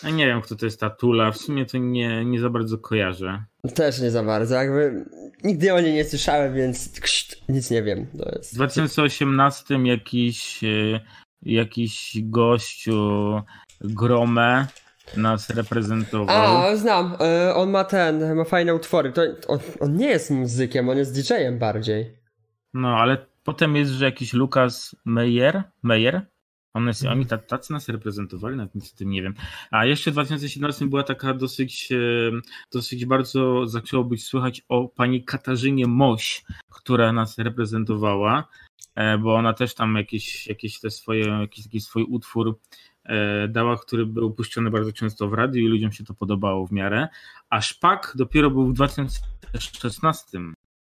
Ja 0.03 0.09
nie 0.09 0.25
wiem, 0.27 0.41
kto 0.41 0.55
to 0.55 0.65
jest 0.65 0.79
ta 0.79 0.89
Tula, 0.89 1.31
w 1.31 1.37
sumie 1.37 1.65
to 1.65 1.77
nie, 1.77 2.25
nie 2.25 2.39
za 2.39 2.49
bardzo 2.49 2.77
kojarzę. 2.77 3.43
Też 3.75 4.01
nie 4.01 4.11
za 4.11 4.23
bardzo, 4.23 4.55
jakby 4.55 5.05
nigdy 5.43 5.73
o 5.73 5.81
niej 5.81 5.93
nie 5.93 6.05
słyszałem, 6.05 6.53
więc 6.55 6.99
kszt, 6.99 7.49
nic 7.49 7.71
nie 7.71 7.83
wiem. 7.83 8.07
To 8.17 8.31
W 8.31 8.37
jest... 8.37 8.55
2018 8.55 9.75
jakiś, 9.83 10.63
e, 10.63 10.99
jakiś 11.41 12.17
gościu 12.23 13.01
Gromę 13.81 14.67
nas 15.17 15.49
reprezentował. 15.49 16.57
A, 16.57 16.75
znam, 16.75 17.15
e, 17.19 17.55
on 17.55 17.69
ma 17.71 17.83
ten, 17.83 18.35
ma 18.35 18.43
fajne 18.43 18.75
utwory. 18.75 19.11
To, 19.11 19.21
on, 19.47 19.59
on 19.79 19.95
nie 19.95 20.07
jest 20.07 20.31
muzykiem, 20.31 20.89
on 20.89 20.97
jest 20.97 21.15
DJ-em 21.15 21.59
bardziej. 21.59 22.17
No, 22.73 22.87
ale 22.97 23.25
potem 23.43 23.75
jest, 23.75 23.91
że 23.91 24.05
jakiś 24.05 24.33
Lukas 24.33 24.95
Meyer, 25.05 25.63
Meyer 25.83 26.25
one, 26.73 26.89
Mhm. 26.91 27.11
oni 27.13 27.25
ta- 27.25 27.37
tacy 27.37 27.73
nas 27.73 27.89
reprezentowali, 27.89 28.55
nawet 28.57 28.75
nic 28.75 28.93
o 28.93 28.97
tym 28.97 29.09
nie 29.09 29.21
wiem. 29.21 29.33
A 29.71 29.85
jeszcze 29.85 30.11
w 30.11 30.13
2017 30.13 30.89
była 30.89 31.03
taka 31.03 31.33
dosyć, 31.33 31.91
e, 31.91 31.95
dosyć 32.73 33.05
bardzo 33.05 33.67
zaczęło 33.67 34.03
być 34.03 34.23
słychać 34.25 34.61
o 34.69 34.87
pani 34.87 35.23
Katarzynie 35.23 35.87
Moś, 35.87 36.43
która 36.71 37.13
nas 37.13 37.37
reprezentowała, 37.37 38.47
bo 39.19 39.35
ona 39.35 39.53
też 39.53 39.75
tam 39.75 39.95
jakieś, 39.95 40.47
jakieś 40.47 40.79
te 40.79 40.91
swoje, 40.91 41.25
jakiś 41.27 41.63
taki 41.63 41.81
swój 41.81 42.03
utwór 42.03 42.59
e, 43.03 43.47
dała, 43.47 43.77
który 43.77 44.05
był 44.05 44.33
puszczony 44.33 44.71
bardzo 44.71 44.91
często 44.93 45.27
w 45.27 45.33
radiu 45.33 45.65
i 45.65 45.67
ludziom 45.67 45.91
się 45.91 46.03
to 46.03 46.13
podobało 46.13 46.67
w 46.67 46.71
miarę. 46.71 47.07
A 47.49 47.61
Szpak 47.61 48.13
dopiero 48.15 48.51
był 48.51 48.67
w 48.67 48.73
2016. 48.73 50.39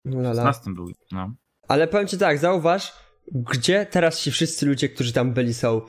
Lala. 0.06 0.34
16 0.34 0.74
był, 0.74 0.92
no. 1.12 1.34
Ale 1.68 1.88
powiem 1.88 2.08
ci 2.08 2.18
tak, 2.18 2.38
zauważ, 2.38 2.94
gdzie 3.32 3.86
teraz 3.86 4.22
ci 4.22 4.32
wszyscy 4.32 4.66
ludzie, 4.66 4.90
którzy 4.90 5.14
tam 5.14 5.34
byli 5.34 5.54
są. 5.54 5.82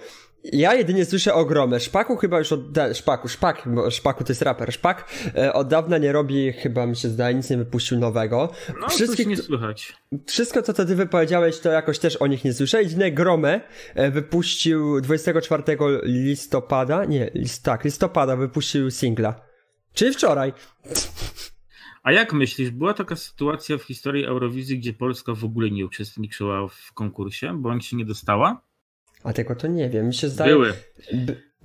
Ja 0.52 0.74
jedynie 0.74 1.04
słyszę 1.04 1.34
o 1.34 1.44
Gromę. 1.44 1.80
Szpaku 1.80 2.16
chyba 2.16 2.38
już 2.38 2.52
od... 2.52 2.72
da- 2.72 2.94
Szpaku, 2.94 3.28
Szpak, 3.28 3.62
bo 3.66 3.90
Szpaku 3.90 4.24
to 4.24 4.30
jest 4.30 4.42
raper. 4.42 4.72
Szpak 4.72 5.10
e, 5.36 5.52
od 5.52 5.68
dawna 5.68 5.98
nie 5.98 6.12
robi, 6.12 6.52
chyba 6.52 6.86
mi 6.86 6.96
się 6.96 7.08
zdaje, 7.08 7.34
nic 7.34 7.50
nie 7.50 7.56
wypuścił 7.56 7.98
nowego. 7.98 8.52
No, 8.80 8.86
coś 8.88 9.26
nie 9.26 9.36
słychać. 9.36 9.96
Wszystko, 10.26 10.62
co 10.62 10.74
ty 10.74 10.84
wypowiedziałeś, 10.96 11.60
to 11.60 11.70
jakoś 11.70 11.98
też 11.98 12.16
o 12.16 12.26
nich 12.26 12.44
nie 12.44 12.52
słyszę. 12.52 12.82
Jedynie 12.82 13.12
Gromę 13.12 13.60
e, 13.94 14.10
wypuścił 14.10 15.00
24 15.00 15.62
listopada, 16.02 17.04
nie, 17.04 17.30
list, 17.34 17.64
tak, 17.64 17.84
listopada 17.84 18.36
wypuścił 18.36 18.90
singla. 18.90 19.40
Czyli 19.94 20.12
wczoraj. 20.14 20.52
A 22.02 22.12
jak 22.12 22.32
myślisz, 22.32 22.70
była 22.70 22.94
taka 22.94 23.16
sytuacja 23.16 23.78
w 23.78 23.82
historii 23.82 24.24
Eurowizji, 24.24 24.78
gdzie 24.78 24.92
Polska 24.92 25.34
w 25.34 25.44
ogóle 25.44 25.70
nie 25.70 25.86
uczestniczyła 25.86 26.68
w 26.68 26.92
konkursie, 26.92 27.52
bądź 27.62 27.86
się 27.86 27.96
nie 27.96 28.04
dostała? 28.04 28.65
A 29.26 29.32
tego 29.32 29.56
to 29.56 29.66
nie 29.66 29.88
wiem. 29.88 30.06
Mi 30.06 30.14
się 30.14 30.28
zdaje. 30.28 30.52
Były. 30.52 30.72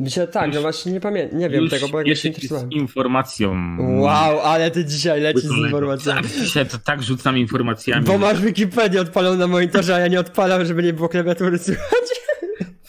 Się 0.07 0.27
tak, 0.27 0.47
już, 0.47 0.55
no 0.55 0.61
właśnie 0.61 0.91
nie 0.91 0.99
pamiętam, 0.99 1.39
nie 1.39 1.49
wiem 1.49 1.69
tego, 1.69 1.87
bo 1.87 2.01
jak 2.01 2.17
się 2.17 2.27
interesowałem. 2.27 2.69
z 2.71 2.73
informacją. 2.73 3.77
Wow, 3.99 4.39
ale 4.39 4.71
ty 4.71 4.85
dzisiaj 4.85 5.21
lecisz 5.21 5.43
z 5.43 5.57
informacjami. 5.57 6.21
Tak, 6.21 6.31
dzisiaj 6.31 6.65
to 6.65 6.77
tak 6.77 7.03
rzucam 7.03 7.37
informacjami. 7.37 8.05
Bo 8.05 8.17
masz 8.17 8.41
Wikipedię 8.41 9.01
odpalą 9.01 9.37
na 9.37 9.47
monitorze, 9.47 9.95
a 9.95 9.99
ja 9.99 10.07
nie 10.07 10.19
odpalam, 10.19 10.65
żeby 10.65 10.83
nie 10.83 10.93
było 10.93 11.09
klawiatury 11.09 11.57
słychać. 11.57 12.03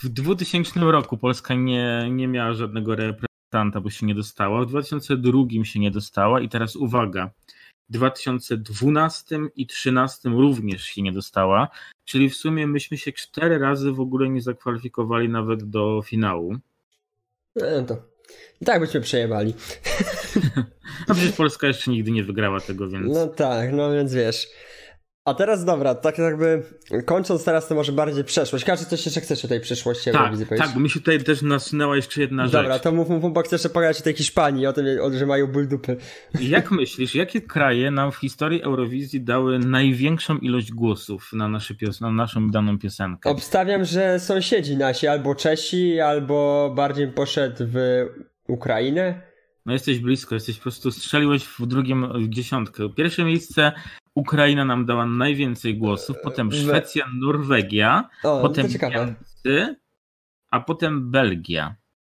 W 0.02 0.08
2000 0.08 0.80
roku 0.80 1.18
Polska 1.18 1.54
nie, 1.54 2.08
nie 2.10 2.28
miała 2.28 2.54
żadnego 2.54 2.96
reprezentanta, 2.96 3.80
bo 3.80 3.90
się 3.90 4.06
nie 4.06 4.14
dostała. 4.14 4.62
W 4.62 4.66
2002 4.66 5.64
się 5.64 5.80
nie 5.80 5.90
dostała 5.90 6.40
i 6.40 6.48
teraz 6.48 6.76
uwaga. 6.76 7.30
W 7.92 7.94
2012 7.94 9.36
i 9.36 9.66
2013 9.66 10.28
również 10.28 10.84
się 10.84 11.02
nie 11.02 11.12
dostała, 11.12 11.68
czyli 12.04 12.30
w 12.30 12.36
sumie 12.36 12.66
myśmy 12.66 12.98
się 12.98 13.12
cztery 13.12 13.58
razy 13.58 13.92
w 13.92 14.00
ogóle 14.00 14.28
nie 14.28 14.42
zakwalifikowali 14.42 15.28
nawet 15.28 15.64
do 15.64 16.02
finału. 16.04 16.56
No 17.56 17.82
to 17.86 17.96
i 18.60 18.64
tak 18.64 18.80
byśmy 18.80 19.00
przejebali. 19.00 19.54
No 21.08 21.14
przecież 21.14 21.32
Polska 21.32 21.66
jeszcze 21.66 21.90
nigdy 21.90 22.10
nie 22.10 22.24
wygrała 22.24 22.60
tego, 22.60 22.88
więc... 22.88 23.14
No 23.14 23.26
tak, 23.26 23.72
no 23.72 23.92
więc 23.92 24.14
wiesz. 24.14 24.48
A 25.24 25.34
teraz 25.34 25.64
dobra, 25.64 25.94
tak 25.94 26.18
jakby 26.18 26.62
kończąc 27.06 27.44
teraz 27.44 27.68
to 27.68 27.74
może 27.74 27.92
bardziej 27.92 28.24
przeszłość. 28.24 28.64
Każdy 28.64 28.86
coś 28.86 29.04
jeszcze 29.06 29.20
chcesz 29.20 29.44
o 29.44 29.48
tej 29.48 29.60
przyszłości 29.60 30.04
tak, 30.04 30.14
Eurowizji 30.14 30.46
powiedzieć? 30.46 30.66
Tak, 30.66 30.74
bo 30.74 30.80
mi 30.80 30.90
się 30.90 31.00
tutaj 31.00 31.24
też 31.24 31.42
nasunęła 31.42 31.96
jeszcze 31.96 32.20
jedna 32.20 32.44
dobra, 32.44 32.60
rzecz. 32.60 32.68
Dobra, 32.68 32.78
to 32.78 32.92
mów, 32.92 33.08
mów, 33.08 33.32
bo 33.32 33.42
chcesz 33.42 33.68
pogadać 33.68 34.00
o 34.00 34.02
tej 34.02 34.14
Hiszpanii, 34.14 34.66
o 34.66 34.72
tym, 34.72 34.86
że 35.12 35.26
mają 35.26 35.46
ból 35.46 35.68
dupy. 35.68 35.96
Jak 36.40 36.70
myślisz, 36.70 37.14
jakie 37.14 37.40
kraje 37.40 37.90
nam 37.90 38.12
w 38.12 38.16
historii 38.16 38.62
Eurowizji 38.62 39.20
dały 39.20 39.58
największą 39.58 40.38
ilość 40.38 40.72
głosów 40.72 41.30
na, 41.32 41.48
nasze 41.48 41.74
pios- 41.74 42.00
na 42.00 42.10
naszą 42.10 42.50
daną 42.50 42.78
piosenkę? 42.78 43.30
Obstawiam, 43.30 43.84
że 43.84 44.20
sąsiedzi 44.20 44.76
nasi, 44.76 45.06
albo 45.06 45.34
Czesi, 45.34 46.00
albo 46.00 46.70
bardziej 46.76 47.08
poszedł 47.08 47.56
w 47.58 48.06
Ukrainę. 48.48 49.22
No 49.66 49.72
jesteś 49.72 49.98
blisko, 49.98 50.34
jesteś 50.34 50.56
po 50.56 50.62
prostu 50.62 50.90
strzeliłeś 50.90 51.44
w 51.44 51.66
drugim 51.66 52.06
dziesiątkę. 52.28 52.88
Pierwsze 52.96 53.24
miejsce 53.24 53.72
Ukraina 54.14 54.64
nam 54.64 54.86
dała 54.86 55.06
najwięcej 55.06 55.78
głosów, 55.78 56.16
potem 56.22 56.52
Szwecja, 56.52 57.06
Norwegia, 57.20 58.08
o, 58.24 58.40
potem 58.42 58.66
Niemcy, 58.66 59.76
a 60.50 60.60
potem 60.60 61.10
Belgia. 61.10 61.76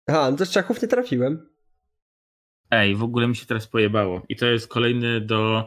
A, 0.07 0.31
no 0.31 0.37
to 0.37 0.45
z 0.45 0.49
Czechów 0.49 0.81
nie 0.81 0.87
trafiłem. 0.87 1.49
Ej, 2.71 2.95
w 2.95 3.03
ogóle 3.03 3.27
mi 3.27 3.35
się 3.35 3.45
teraz 3.45 3.67
pojebało. 3.67 4.21
I 4.29 4.35
to 4.35 4.45
jest 4.45 4.67
kolejny 4.67 5.21
do, 5.21 5.65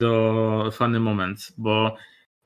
do 0.00 0.70
fany 0.72 1.00
moment, 1.00 1.52
bo 1.58 1.96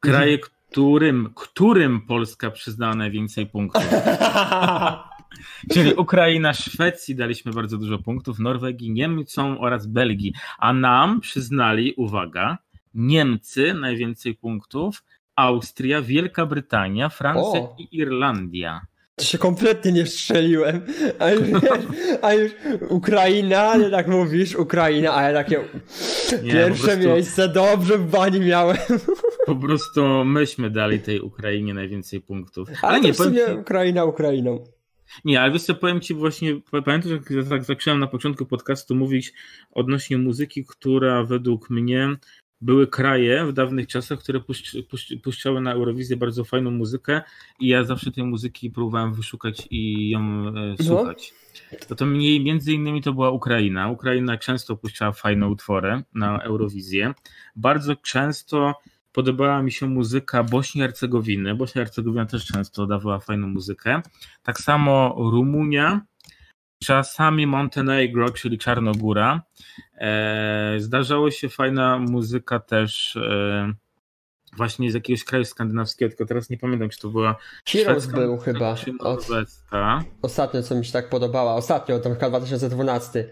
kraje, 0.01 0.35
mhm. 0.35 0.53
którym, 0.71 1.33
którym 1.35 2.01
Polska 2.01 2.51
przyznała 2.51 2.95
najwięcej 2.95 3.47
punktów. 3.47 3.83
Czyli 5.73 5.95
Ukraina, 5.95 6.53
Szwecji 6.53 7.15
daliśmy 7.15 7.53
bardzo 7.53 7.79
dużo 7.79 7.99
punktów, 7.99 8.39
Norwegii, 8.39 8.91
Niemcom 8.91 9.57
oraz 9.61 9.87
Belgii, 9.87 10.33
a 10.59 10.73
nam 10.73 11.21
przyznali, 11.21 11.95
uwaga, 11.97 12.59
Niemcy 12.95 13.75
najwięcej 13.75 14.35
punktów, 14.35 15.03
Austria, 15.37 16.03
Wielka 16.03 16.47
Brytania, 16.47 17.09
Francja 17.09 17.61
o. 17.61 17.77
i 17.79 17.97
Irlandia. 17.97 18.87
To 19.17 19.25
się 19.25 19.39
kompletnie 19.39 19.93
nie 19.93 20.07
strzeliłem. 20.07 20.81
A 21.19 21.31
już, 21.31 21.49
a 22.23 22.35
już 22.35 22.53
Ukraina, 22.89 23.77
nie 23.77 23.91
tak 23.91 24.09
mówisz, 24.09 24.57
Ukraina, 24.57 25.17
a 25.17 25.23
ja 25.23 25.33
takie 25.33 25.61
nie, 26.43 26.53
pierwsze 26.53 26.85
prostu, 26.85 27.09
miejsce, 27.09 27.49
dobrze 27.49 27.99
w 27.99 28.11
bani 28.11 28.41
miałem. 28.41 28.77
Po 29.47 29.57
prostu 29.57 30.25
myśmy 30.25 30.71
dali 30.71 31.01
tej 31.01 31.21
Ukrainie 31.21 31.75
najwięcej 31.75 32.21
punktów. 32.21 32.69
Ale, 32.69 32.93
ale 32.93 33.01
nie, 33.01 33.15
powiem 33.15 33.35
ci... 33.35 33.53
Ukraina 33.61 34.05
Ukrainą. 34.05 34.65
Nie, 35.25 35.41
ale 35.41 35.53
wiesz 35.53 35.63
co, 35.63 35.75
powiem 35.75 36.01
ci 36.01 36.15
właśnie, 36.15 36.61
pamiętasz 36.85 37.13
jak 37.13 37.49
tak 37.49 37.65
zacząłem 37.65 38.01
na 38.01 38.07
początku 38.07 38.47
podcastu 38.47 38.95
mówić 38.95 39.33
odnośnie 39.71 40.19
muzyki, 40.19 40.65
która 40.65 41.25
według 41.25 41.71
mnie 41.71 42.17
były 42.61 42.87
kraje 42.87 43.47
w 43.47 43.53
dawnych 43.53 43.87
czasach, 43.87 44.19
które 44.19 44.41
puszczały 45.23 45.61
na 45.61 45.73
Eurowizję 45.73 46.17
bardzo 46.17 46.45
fajną 46.45 46.71
muzykę 46.71 47.23
i 47.61 47.69
ja 47.69 47.85
zawsze 47.85 48.11
tej 48.11 48.25
muzyki 48.25 48.71
próbowałem 48.71 49.15
wyszukać 49.15 49.69
i 49.71 50.11
ją 50.11 50.21
e, 50.21 50.53
no. 50.79 50.85
słuchać. 50.85 51.35
To, 51.89 51.95
to 51.95 52.07
mniej, 52.07 52.45
między 52.45 52.73
innymi 52.73 53.03
to 53.03 53.13
była 53.13 53.31
Ukraina. 53.31 53.89
Ukraina 53.89 54.39
często 54.39 54.77
puszczała 54.77 55.13
fajne 55.13 55.49
utwory 55.49 56.03
na 56.15 56.39
Eurowizję. 56.39 57.15
Bardzo 57.57 57.97
często 57.97 58.75
podobała 59.13 59.63
mi 59.63 59.73
się 59.73 59.87
muzyka 59.87 60.45
Bośni 60.45 60.79
i 60.79 60.83
Hercegowiny. 60.83 61.55
Bośnia 61.55 61.83
i 61.83 61.85
Hercegowina 61.85 62.27
też 62.27 62.47
często 62.47 62.87
dawała 62.87 63.21
fajną 63.21 63.49
muzykę. 63.49 64.03
Tak 64.43 64.61
samo 64.61 65.17
Rumunia, 65.19 66.01
czasami 66.83 67.47
Montenegro, 67.47 68.31
czyli 68.31 68.59
Czarnogóra. 68.59 69.43
E, 70.01 70.75
zdarzało 70.79 71.31
się 71.31 71.49
fajna 71.49 71.99
muzyka 71.99 72.59
też 72.59 73.17
e, 73.17 73.73
właśnie 74.57 74.91
z 74.91 74.95
jakiegoś 74.95 75.25
kraju 75.25 75.45
skandynawskiego, 75.45 76.09
tylko 76.09 76.27
teraz 76.27 76.51
nie 76.51 76.59
pamiętam, 76.59 76.89
czy 76.89 76.99
to 76.99 77.09
była 77.09 77.37
Heroes 77.69 78.07
był 78.07 78.39
chyba. 78.39 78.77
Norweska. 79.01 80.05
Ostatnio, 80.23 80.63
co 80.63 80.75
mi 80.75 80.85
się 80.85 80.93
tak 80.93 81.09
podobała, 81.09 81.55
ostatnio, 81.55 81.99
to 81.99 82.15
chyba 82.15 82.41
2012 82.41 83.29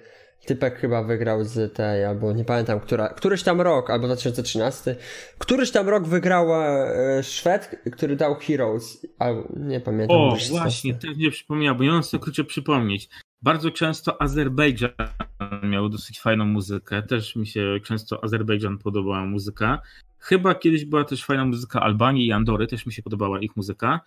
typek 0.46 0.78
chyba 0.78 1.02
wygrał 1.02 1.44
z 1.44 1.74
tej, 1.74 2.04
albo 2.04 2.33
nie 2.33 2.44
pamiętam, 2.44 2.81
która, 2.81 3.09
któryś 3.09 3.42
tam 3.42 3.61
rok, 3.61 3.90
albo 3.90 4.07
2013, 4.07 4.96
któryś 5.38 5.70
tam 5.70 5.88
rok 5.88 6.07
wygrała 6.07 6.66
e, 6.66 7.22
Szwed, 7.22 7.83
który 7.92 8.16
dał 8.16 8.35
Heroes, 8.35 9.07
albo 9.18 9.48
nie 9.57 9.81
pamiętam. 9.81 10.16
O, 10.16 10.37
właśnie, 10.50 10.94
też 10.94 11.16
nie 11.16 11.31
przypomniałem, 11.31 11.78
bo 11.78 11.85
nie 11.85 11.90
mam 11.90 12.02
sobie 12.02 12.24
kurczę 12.24 12.44
przypomnieć. 12.44 13.09
Bardzo 13.42 13.70
często 13.70 14.22
Azerbejdżan 14.22 14.90
miał 15.62 15.88
dosyć 15.88 16.20
fajną 16.20 16.44
muzykę. 16.44 17.03
Też 17.03 17.37
mi 17.37 17.46
się 17.46 17.79
często 17.85 18.24
Azerbejdżan 18.24 18.79
podobała 18.79 19.24
muzyka. 19.24 19.81
Chyba 20.18 20.55
kiedyś 20.55 20.85
była 20.85 21.05
też 21.05 21.24
fajna 21.24 21.44
muzyka 21.44 21.81
Albanii 21.81 22.27
i 22.27 22.33
Andory, 22.33 22.66
też 22.66 22.87
mi 22.87 22.92
się 22.92 23.03
podobała 23.03 23.40
ich 23.40 23.57
muzyka. 23.57 24.01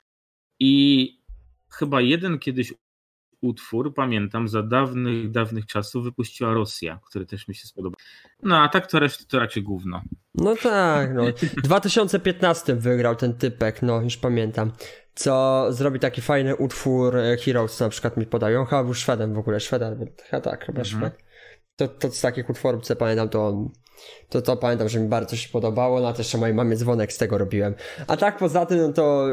I 0.60 1.22
chyba 1.70 2.02
jeden 2.02 2.40
kiedyś 2.40 2.74
utwór, 3.42 3.94
pamiętam, 3.94 4.48
za 4.48 4.64
dawnych, 4.64 5.32
dawnych 5.32 5.66
czasów 5.66 6.04
wypuściła 6.04 6.54
Rosja, 6.54 7.00
który 7.06 7.26
też 7.26 7.48
mi 7.48 7.56
się 7.56 7.68
spodobał. 7.68 7.96
No 8.44 8.60
a 8.60 8.70
tak 8.70 8.88
to 8.88 9.00
resztę 9.00 9.24
to 9.28 9.40
raczej 9.40 9.64
gówno. 9.64 10.02
No 10.36 10.56
tak, 10.64 11.14
no. 11.14 11.24
W 11.58 11.62
2015 11.62 12.76
wygrał 12.76 13.16
ten 13.16 13.34
typek, 13.34 13.82
no 13.82 14.02
już 14.02 14.18
pamiętam 14.18 14.72
co 15.16 15.66
zrobi 15.70 16.00
taki 16.00 16.22
fajny 16.22 16.56
utwór 16.56 17.18
e, 17.18 17.38
Heroes, 17.38 17.80
na 17.80 17.90
przykład 17.90 18.18
mi 18.18 18.26
podają. 18.26 18.66
Chyba 18.66 18.84
był 18.84 18.94
Szwedem 18.94 19.34
w 19.34 19.38
ogóle, 19.38 19.60
Szwedem, 19.60 20.06
chyba 20.24 20.42
tak, 20.42 20.66
chyba 20.66 20.82
mhm. 20.82 20.86
Szwed. 20.86 21.14
To, 21.76 21.88
to 21.88 22.12
z 22.12 22.22
takich 22.22 22.50
utworów, 22.50 22.84
co 22.84 22.96
pamiętam, 22.96 23.30
to, 23.30 23.70
to, 24.30 24.42
to 24.42 24.58
pamiętam, 24.58 24.90
że 24.90 25.00
mi 25.00 25.08
bardzo 25.08 25.36
się 25.36 25.50
podobało, 25.50 26.00
no 26.00 26.08
a 26.08 26.14
też 26.14 26.36
mojej 26.36 26.56
mamie 26.56 26.76
dzwonek 26.76 27.14
z 27.14 27.18
tego 27.18 27.38
robiłem. 27.38 27.74
A 28.08 28.18
tak 28.18 28.38
poza 28.38 28.66
tym, 28.66 28.78
no 28.78 28.94
to 28.94 29.28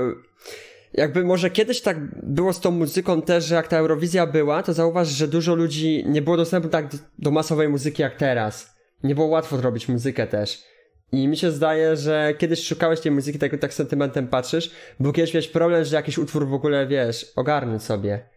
jakby 0.92 1.24
może 1.24 1.50
kiedyś 1.50 1.82
tak 1.82 1.96
było 2.22 2.52
z 2.52 2.60
tą 2.60 2.70
muzyką 2.70 3.22
też, 3.22 3.44
że 3.44 3.54
jak 3.54 3.68
ta 3.68 3.78
Eurowizja 3.78 4.26
była, 4.26 4.62
to 4.62 4.72
zauważ, 4.72 5.08
że 5.08 5.28
dużo 5.28 5.54
ludzi 5.54 6.04
nie 6.06 6.22
było 6.22 6.36
dostępu 6.36 6.68
tak 6.68 6.86
do 7.18 7.30
masowej 7.30 7.68
muzyki 7.68 8.02
jak 8.02 8.16
teraz. 8.16 8.78
Nie 9.02 9.14
było 9.14 9.26
łatwo 9.26 9.56
zrobić 9.56 9.88
muzykę 9.88 10.26
też. 10.26 10.64
I 11.12 11.28
mi 11.28 11.36
się 11.36 11.50
zdaje, 11.50 11.96
że 11.96 12.34
kiedyś 12.38 12.66
szukałeś 12.66 13.00
tej 13.00 13.12
muzyki, 13.12 13.38
tak, 13.38 13.58
tak 13.58 13.74
sentymentem 13.74 14.28
patrzysz, 14.28 14.70
bo 15.00 15.12
kiedyś 15.12 15.34
miałeś 15.34 15.48
problem, 15.48 15.84
że 15.84 15.96
jakiś 15.96 16.18
utwór 16.18 16.48
w 16.48 16.54
ogóle, 16.54 16.86
wiesz, 16.86 17.32
ogarnąć 17.36 17.82
sobie. 17.82 18.28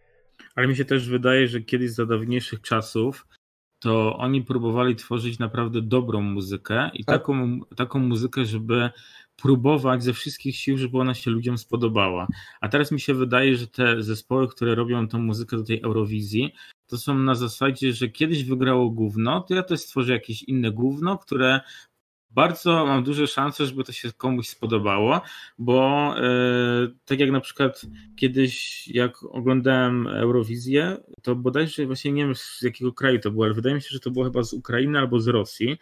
Ale 0.54 0.68
mi 0.68 0.76
się 0.76 0.84
też 0.84 1.08
wydaje, 1.08 1.48
że 1.48 1.60
kiedyś 1.60 1.90
za 1.90 2.06
dawniejszych 2.06 2.60
czasów 2.60 3.26
to 3.82 4.16
oni 4.16 4.42
próbowali 4.42 4.96
tworzyć 4.96 5.38
naprawdę 5.38 5.82
dobrą 5.82 6.20
muzykę 6.20 6.90
i 6.94 7.04
taką, 7.04 7.60
taką 7.76 7.98
muzykę, 7.98 8.44
żeby 8.44 8.90
próbować 9.36 10.04
ze 10.04 10.12
wszystkich 10.12 10.56
sił, 10.56 10.78
żeby 10.78 10.98
ona 10.98 11.14
się 11.14 11.30
ludziom 11.30 11.58
spodobała. 11.58 12.26
A 12.60 12.68
teraz 12.68 12.92
mi 12.92 13.00
się 13.00 13.14
wydaje, 13.14 13.56
że 13.56 13.66
te 13.66 14.02
zespoły, 14.02 14.48
które 14.48 14.74
robią 14.74 15.08
tą 15.08 15.18
muzykę 15.18 15.56
do 15.56 15.64
tej 15.64 15.82
Eurowizji, 15.82 16.54
to 16.86 16.98
są 16.98 17.18
na 17.18 17.34
zasadzie, 17.34 17.92
że 17.92 18.08
kiedyś 18.08 18.44
wygrało 18.44 18.90
gówno, 18.90 19.40
to 19.40 19.54
ja 19.54 19.62
też 19.62 19.80
stworzę 19.80 20.12
jakieś 20.12 20.42
inne 20.42 20.70
gówno, 20.70 21.18
które 21.18 21.60
bardzo 22.34 22.86
mam 22.86 23.04
duże 23.04 23.26
szanse, 23.26 23.66
żeby 23.66 23.84
to 23.84 23.92
się 23.92 24.12
komuś 24.12 24.48
spodobało, 24.48 25.20
bo 25.58 26.14
e, 26.18 26.22
tak 27.04 27.20
jak 27.20 27.30
na 27.30 27.40
przykład 27.40 27.82
kiedyś, 28.16 28.88
jak 28.88 29.22
oglądałem 29.22 30.06
Eurowizję, 30.06 30.96
to 31.22 31.34
bodajże 31.34 31.86
właśnie 31.86 32.12
nie 32.12 32.24
wiem 32.24 32.34
z 32.34 32.62
jakiego 32.62 32.92
kraju 32.92 33.18
to 33.18 33.30
było, 33.30 33.44
ale 33.44 33.54
wydaje 33.54 33.74
mi 33.74 33.82
się, 33.82 33.88
że 33.90 34.00
to 34.00 34.10
było 34.10 34.24
chyba 34.24 34.42
z 34.42 34.52
Ukrainy 34.52 34.98
albo 34.98 35.20
z 35.20 35.28
Rosji. 35.28 35.78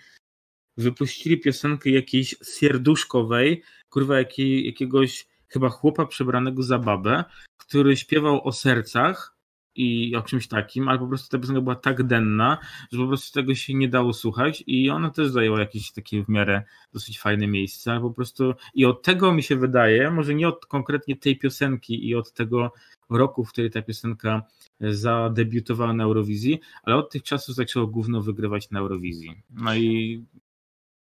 Wypuścili 0.76 1.40
piosenkę 1.40 1.90
jakiejś 1.90 2.36
sierduszkowej, 2.58 3.62
kurwa 3.88 4.18
jakiej, 4.18 4.66
jakiegoś 4.66 5.26
chyba 5.48 5.68
chłopa 5.68 6.06
przebranego 6.06 6.62
za 6.62 6.78
babę, 6.78 7.24
który 7.56 7.96
śpiewał 7.96 8.44
o 8.44 8.52
sercach 8.52 9.39
i 9.74 10.16
o 10.16 10.22
czymś 10.22 10.48
takim, 10.48 10.88
ale 10.88 10.98
po 10.98 11.06
prostu 11.06 11.28
ta 11.28 11.38
piosenka 11.38 11.60
była 11.60 11.74
tak 11.74 12.02
denna, 12.02 12.58
że 12.92 12.98
po 12.98 13.06
prostu 13.06 13.40
tego 13.40 13.54
się 13.54 13.74
nie 13.74 13.88
dało 13.88 14.12
słuchać 14.12 14.64
i 14.66 14.90
ona 14.90 15.10
też 15.10 15.28
zajęła 15.28 15.60
jakieś 15.60 15.92
takie 15.92 16.24
w 16.24 16.28
miarę 16.28 16.62
dosyć 16.92 17.20
fajne 17.20 17.46
miejsce, 17.46 17.90
ale 17.90 18.00
po 18.00 18.10
prostu 18.10 18.54
i 18.74 18.84
od 18.84 19.02
tego 19.02 19.32
mi 19.32 19.42
się 19.42 19.56
wydaje, 19.56 20.10
może 20.10 20.34
nie 20.34 20.48
od 20.48 20.66
konkretnie 20.66 21.16
tej 21.16 21.38
piosenki 21.38 22.08
i 22.08 22.14
od 22.14 22.32
tego 22.32 22.72
roku, 23.10 23.44
w 23.44 23.52
której 23.52 23.70
ta 23.70 23.82
piosenka 23.82 24.42
zadebiutowała 24.80 25.92
na 25.92 26.04
Eurowizji, 26.04 26.60
ale 26.82 26.96
od 26.96 27.10
tych 27.10 27.22
czasów 27.22 27.54
zaczęło 27.54 27.86
gówno 27.86 28.20
wygrywać 28.20 28.70
na 28.70 28.80
Eurowizji. 28.80 29.42
No 29.50 29.74
i 29.74 30.24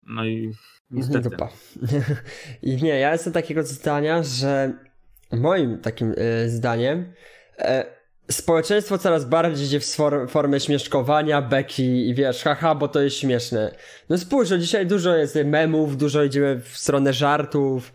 no 0.03 0.25
i 0.25 0.51
niestety. 0.91 1.29
I 2.62 2.75
nie, 2.75 2.99
ja 2.99 3.12
jestem 3.12 3.34
takiego 3.34 3.63
zdania, 3.63 4.23
że 4.23 4.73
moim 5.32 5.79
takim 5.79 6.12
y, 6.12 6.49
zdaniem 6.49 6.99
y, 6.99 7.98
społeczeństwo 8.32 8.98
coraz 8.98 9.26
bardziej 9.26 9.65
idzie 9.65 9.80
w 9.80 9.86
formę 10.28 10.60
śmieszkowania, 10.60 11.42
beki 11.42 12.10
i 12.10 12.13
wiesz, 12.13 12.44
haha, 12.44 12.76
bo 12.76 12.88
to 12.88 13.02
jest 13.02 13.15
śmieszne. 13.15 13.76
No 14.10 14.18
spójrz, 14.18 14.50
no 14.50 14.58
dzisiaj 14.58 14.88
dużo 14.88 15.15
jest 15.15 15.36
memów, 15.46 15.98
dużo 15.98 16.24
idziemy 16.24 16.60
w 16.60 16.78
stronę 16.78 17.13
żartów, 17.13 17.94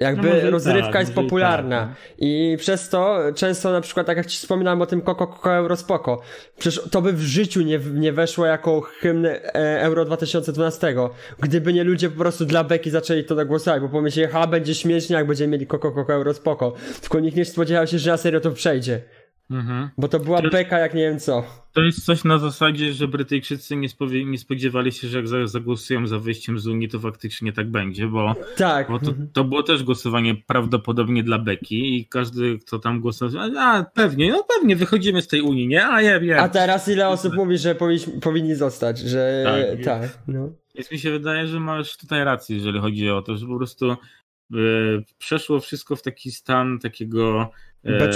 jakby 0.00 0.42
no 0.44 0.50
rozrywka 0.50 0.92
tak, 0.92 1.00
jest 1.00 1.14
popularna. 1.14 1.80
Tak. 1.80 1.96
I 2.18 2.56
przez 2.58 2.88
to 2.88 3.18
często 3.34 3.72
na 3.72 3.80
przykład, 3.80 4.06
tak 4.06 4.16
jak 4.16 4.26
ci 4.26 4.38
wspominałem 4.38 4.82
o 4.82 4.86
tym 4.86 5.02
Coco 5.02 5.26
Coco 5.26 5.54
Euro 5.54 5.76
Spoko, 5.76 6.20
przecież 6.58 6.82
to 6.90 7.02
by 7.02 7.12
w 7.12 7.20
życiu 7.20 7.62
nie, 7.62 7.78
nie 7.78 8.12
weszło 8.12 8.46
jako 8.46 8.80
hymn 8.80 9.26
e, 9.26 9.40
Euro 9.82 10.04
2012, 10.04 10.94
gdyby 11.38 11.72
nie 11.72 11.84
ludzie 11.84 12.10
po 12.10 12.18
prostu 12.18 12.44
dla 12.44 12.64
beki 12.64 12.90
zaczęli 12.90 13.24
to 13.24 13.46
głosować, 13.46 13.82
bo 13.82 13.88
pomyśleli, 13.88 14.32
ha, 14.32 14.46
będzie 14.46 14.74
śmiesznie, 14.74 15.16
jak 15.16 15.26
będziemy 15.26 15.52
mieli 15.52 15.66
Coco 15.66 15.92
Coco 15.92 16.12
Euro 16.12 16.34
Spoko. 16.34 16.72
Tylko 17.00 17.20
nikt 17.20 17.36
nie 17.36 17.44
spodziewał 17.44 17.86
się, 17.86 17.98
że 17.98 18.10
na 18.10 18.16
serio 18.16 18.40
to 18.40 18.50
przejdzie. 18.50 19.00
Mhm. 19.50 19.90
Bo 19.98 20.08
to 20.08 20.20
była 20.20 20.42
to 20.42 20.50
beka 20.50 20.78
jak 20.78 20.94
nie 20.94 21.02
wiem 21.02 21.18
co. 21.18 21.44
To 21.72 21.82
jest 21.82 22.04
coś 22.04 22.24
na 22.24 22.38
zasadzie, 22.38 22.92
że 22.92 23.08
Brytyjczycy 23.08 23.76
nie, 23.76 23.88
spowie, 23.88 24.24
nie 24.24 24.38
spodziewali 24.38 24.92
się, 24.92 25.08
że 25.08 25.18
jak 25.18 25.48
zagłosują 25.48 26.06
za 26.06 26.18
wyjściem 26.18 26.58
z 26.58 26.66
Unii, 26.66 26.88
to 26.88 26.98
faktycznie 26.98 27.52
tak 27.52 27.70
będzie, 27.70 28.06
bo, 28.06 28.34
tak. 28.56 28.88
bo 28.88 28.98
to, 28.98 29.12
to 29.32 29.44
było 29.44 29.62
też 29.62 29.82
głosowanie 29.82 30.34
prawdopodobnie 30.46 31.22
dla 31.22 31.38
beki 31.38 31.98
i 31.98 32.06
każdy, 32.06 32.58
kto 32.58 32.78
tam 32.78 33.00
głosował, 33.00 33.50
a 33.58 33.84
pewnie, 33.94 34.32
no 34.32 34.44
pewnie, 34.56 34.76
wychodzimy 34.76 35.22
z 35.22 35.28
tej 35.28 35.40
Unii, 35.40 35.68
nie? 35.68 35.86
A, 35.86 36.00
a 36.38 36.48
teraz 36.48 36.88
ile 36.88 37.08
osób 37.08 37.34
mówi, 37.34 37.58
że 37.58 37.74
powinni, 37.74 38.20
powinni 38.20 38.54
zostać, 38.54 38.98
że 38.98 39.44
tak. 39.84 39.84
tak 39.84 40.18
no. 40.28 40.52
Więc 40.74 40.92
mi 40.92 40.98
się 40.98 41.10
wydaje, 41.10 41.46
że 41.46 41.60
masz 41.60 41.96
tutaj 41.96 42.24
rację, 42.24 42.56
jeżeli 42.56 42.80
chodzi 42.80 43.10
o 43.10 43.22
to, 43.22 43.36
że 43.36 43.46
po 43.46 43.56
prostu 43.56 43.96
przeszło 45.18 45.60
wszystko 45.60 45.96
w 45.96 46.02
taki 46.02 46.30
stan 46.30 46.78
takiego. 46.78 47.50
E, 47.84 48.08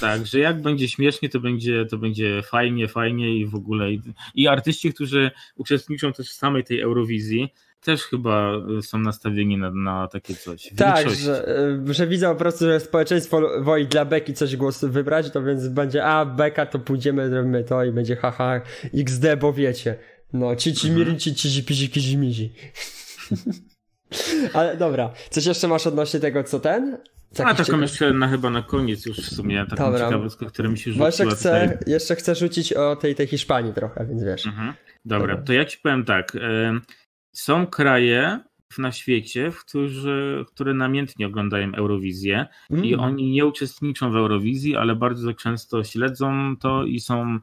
tak, 0.00 0.26
że 0.26 0.38
jak 0.38 0.62
będzie 0.62 0.88
śmiesznie, 0.88 1.28
to 1.28 1.40
będzie, 1.40 1.86
to 1.86 1.98
będzie 1.98 2.42
fajnie, 2.42 2.88
fajnie 2.88 3.36
i 3.36 3.46
w 3.46 3.54
ogóle. 3.54 3.92
I, 3.92 4.00
I 4.34 4.48
artyści, 4.48 4.92
którzy 4.92 5.30
uczestniczą 5.56 6.12
też 6.12 6.30
w 6.30 6.32
samej 6.32 6.64
tej 6.64 6.80
Eurowizji, 6.80 7.52
też 7.84 8.02
chyba 8.02 8.52
są 8.82 8.98
nastawieni 8.98 9.58
na, 9.58 9.70
na 9.70 10.08
takie 10.08 10.34
coś. 10.34 10.70
Tak, 10.76 11.10
że, 11.10 11.48
e, 11.48 11.94
że 11.94 12.06
widzą 12.06 12.32
po 12.32 12.38
prostu, 12.38 12.64
że 12.64 12.80
społeczeństwo 12.80 13.62
woli 13.62 13.86
dla 13.86 14.04
Beki 14.04 14.34
coś 14.34 14.56
głosu 14.56 14.90
wybrać, 14.90 15.30
to 15.30 15.42
więc 15.42 15.68
będzie, 15.68 16.04
a 16.04 16.24
Beka, 16.24 16.66
to 16.66 16.78
pójdziemy, 16.78 17.28
zrobimy 17.28 17.64
to 17.64 17.84
i 17.84 17.92
będzie 17.92 18.16
haha 18.16 18.60
XD, 18.94 19.24
bo 19.40 19.52
wiecie. 19.52 19.98
No, 20.32 20.56
cici 20.56 20.90
miri, 20.90 21.16
cici 21.16 21.34
cici 21.34 21.64
pizi 21.64 21.88
kizi 21.88 22.16
mizi. 22.16 22.52
Ale 24.52 24.76
dobra, 24.76 25.10
coś 25.30 25.46
jeszcze 25.46 25.68
masz 25.68 25.86
odnośnie 25.86 26.20
tego, 26.20 26.44
co 26.44 26.60
ten? 26.60 26.98
A 27.44 27.54
taką 27.54 27.80
jeszcze 27.80 28.12
na, 28.12 28.28
chyba 28.28 28.50
na 28.50 28.62
koniec 28.62 29.06
już 29.06 29.16
w 29.16 29.34
sumie 29.34 29.66
taką 29.70 29.84
Dobra. 29.84 30.06
ciekawostkę, 30.06 30.46
która 30.46 30.68
mi 30.68 30.78
się 30.78 30.90
rzuciła. 30.90 31.06
Jeszcze 31.06 31.26
chcę, 31.26 31.68
tutaj. 31.68 31.92
jeszcze 31.92 32.16
chcę 32.16 32.34
rzucić 32.34 32.72
o 32.72 32.96
tej, 32.96 33.14
tej 33.14 33.26
Hiszpanii 33.26 33.74
trochę, 33.74 34.06
więc 34.06 34.24
wiesz. 34.24 34.46
Mhm. 34.46 34.74
Dobra, 35.04 35.28
Dobra, 35.28 35.46
to 35.46 35.52
ja 35.52 35.64
ci 35.64 35.78
powiem 35.82 36.04
tak. 36.04 36.32
Są 37.32 37.66
kraje 37.66 38.40
na 38.78 38.92
świecie, 38.92 39.52
którzy, 39.60 40.44
które 40.48 40.74
namiętnie 40.74 41.26
oglądają 41.26 41.74
Eurowizję 41.74 42.46
mm. 42.70 42.84
i 42.84 42.94
oni 42.94 43.30
nie 43.30 43.46
uczestniczą 43.46 44.12
w 44.12 44.16
Eurowizji, 44.16 44.76
ale 44.76 44.96
bardzo 44.96 45.34
często 45.34 45.84
śledzą 45.84 46.56
to 46.56 46.84
i 46.84 47.00
są 47.00 47.38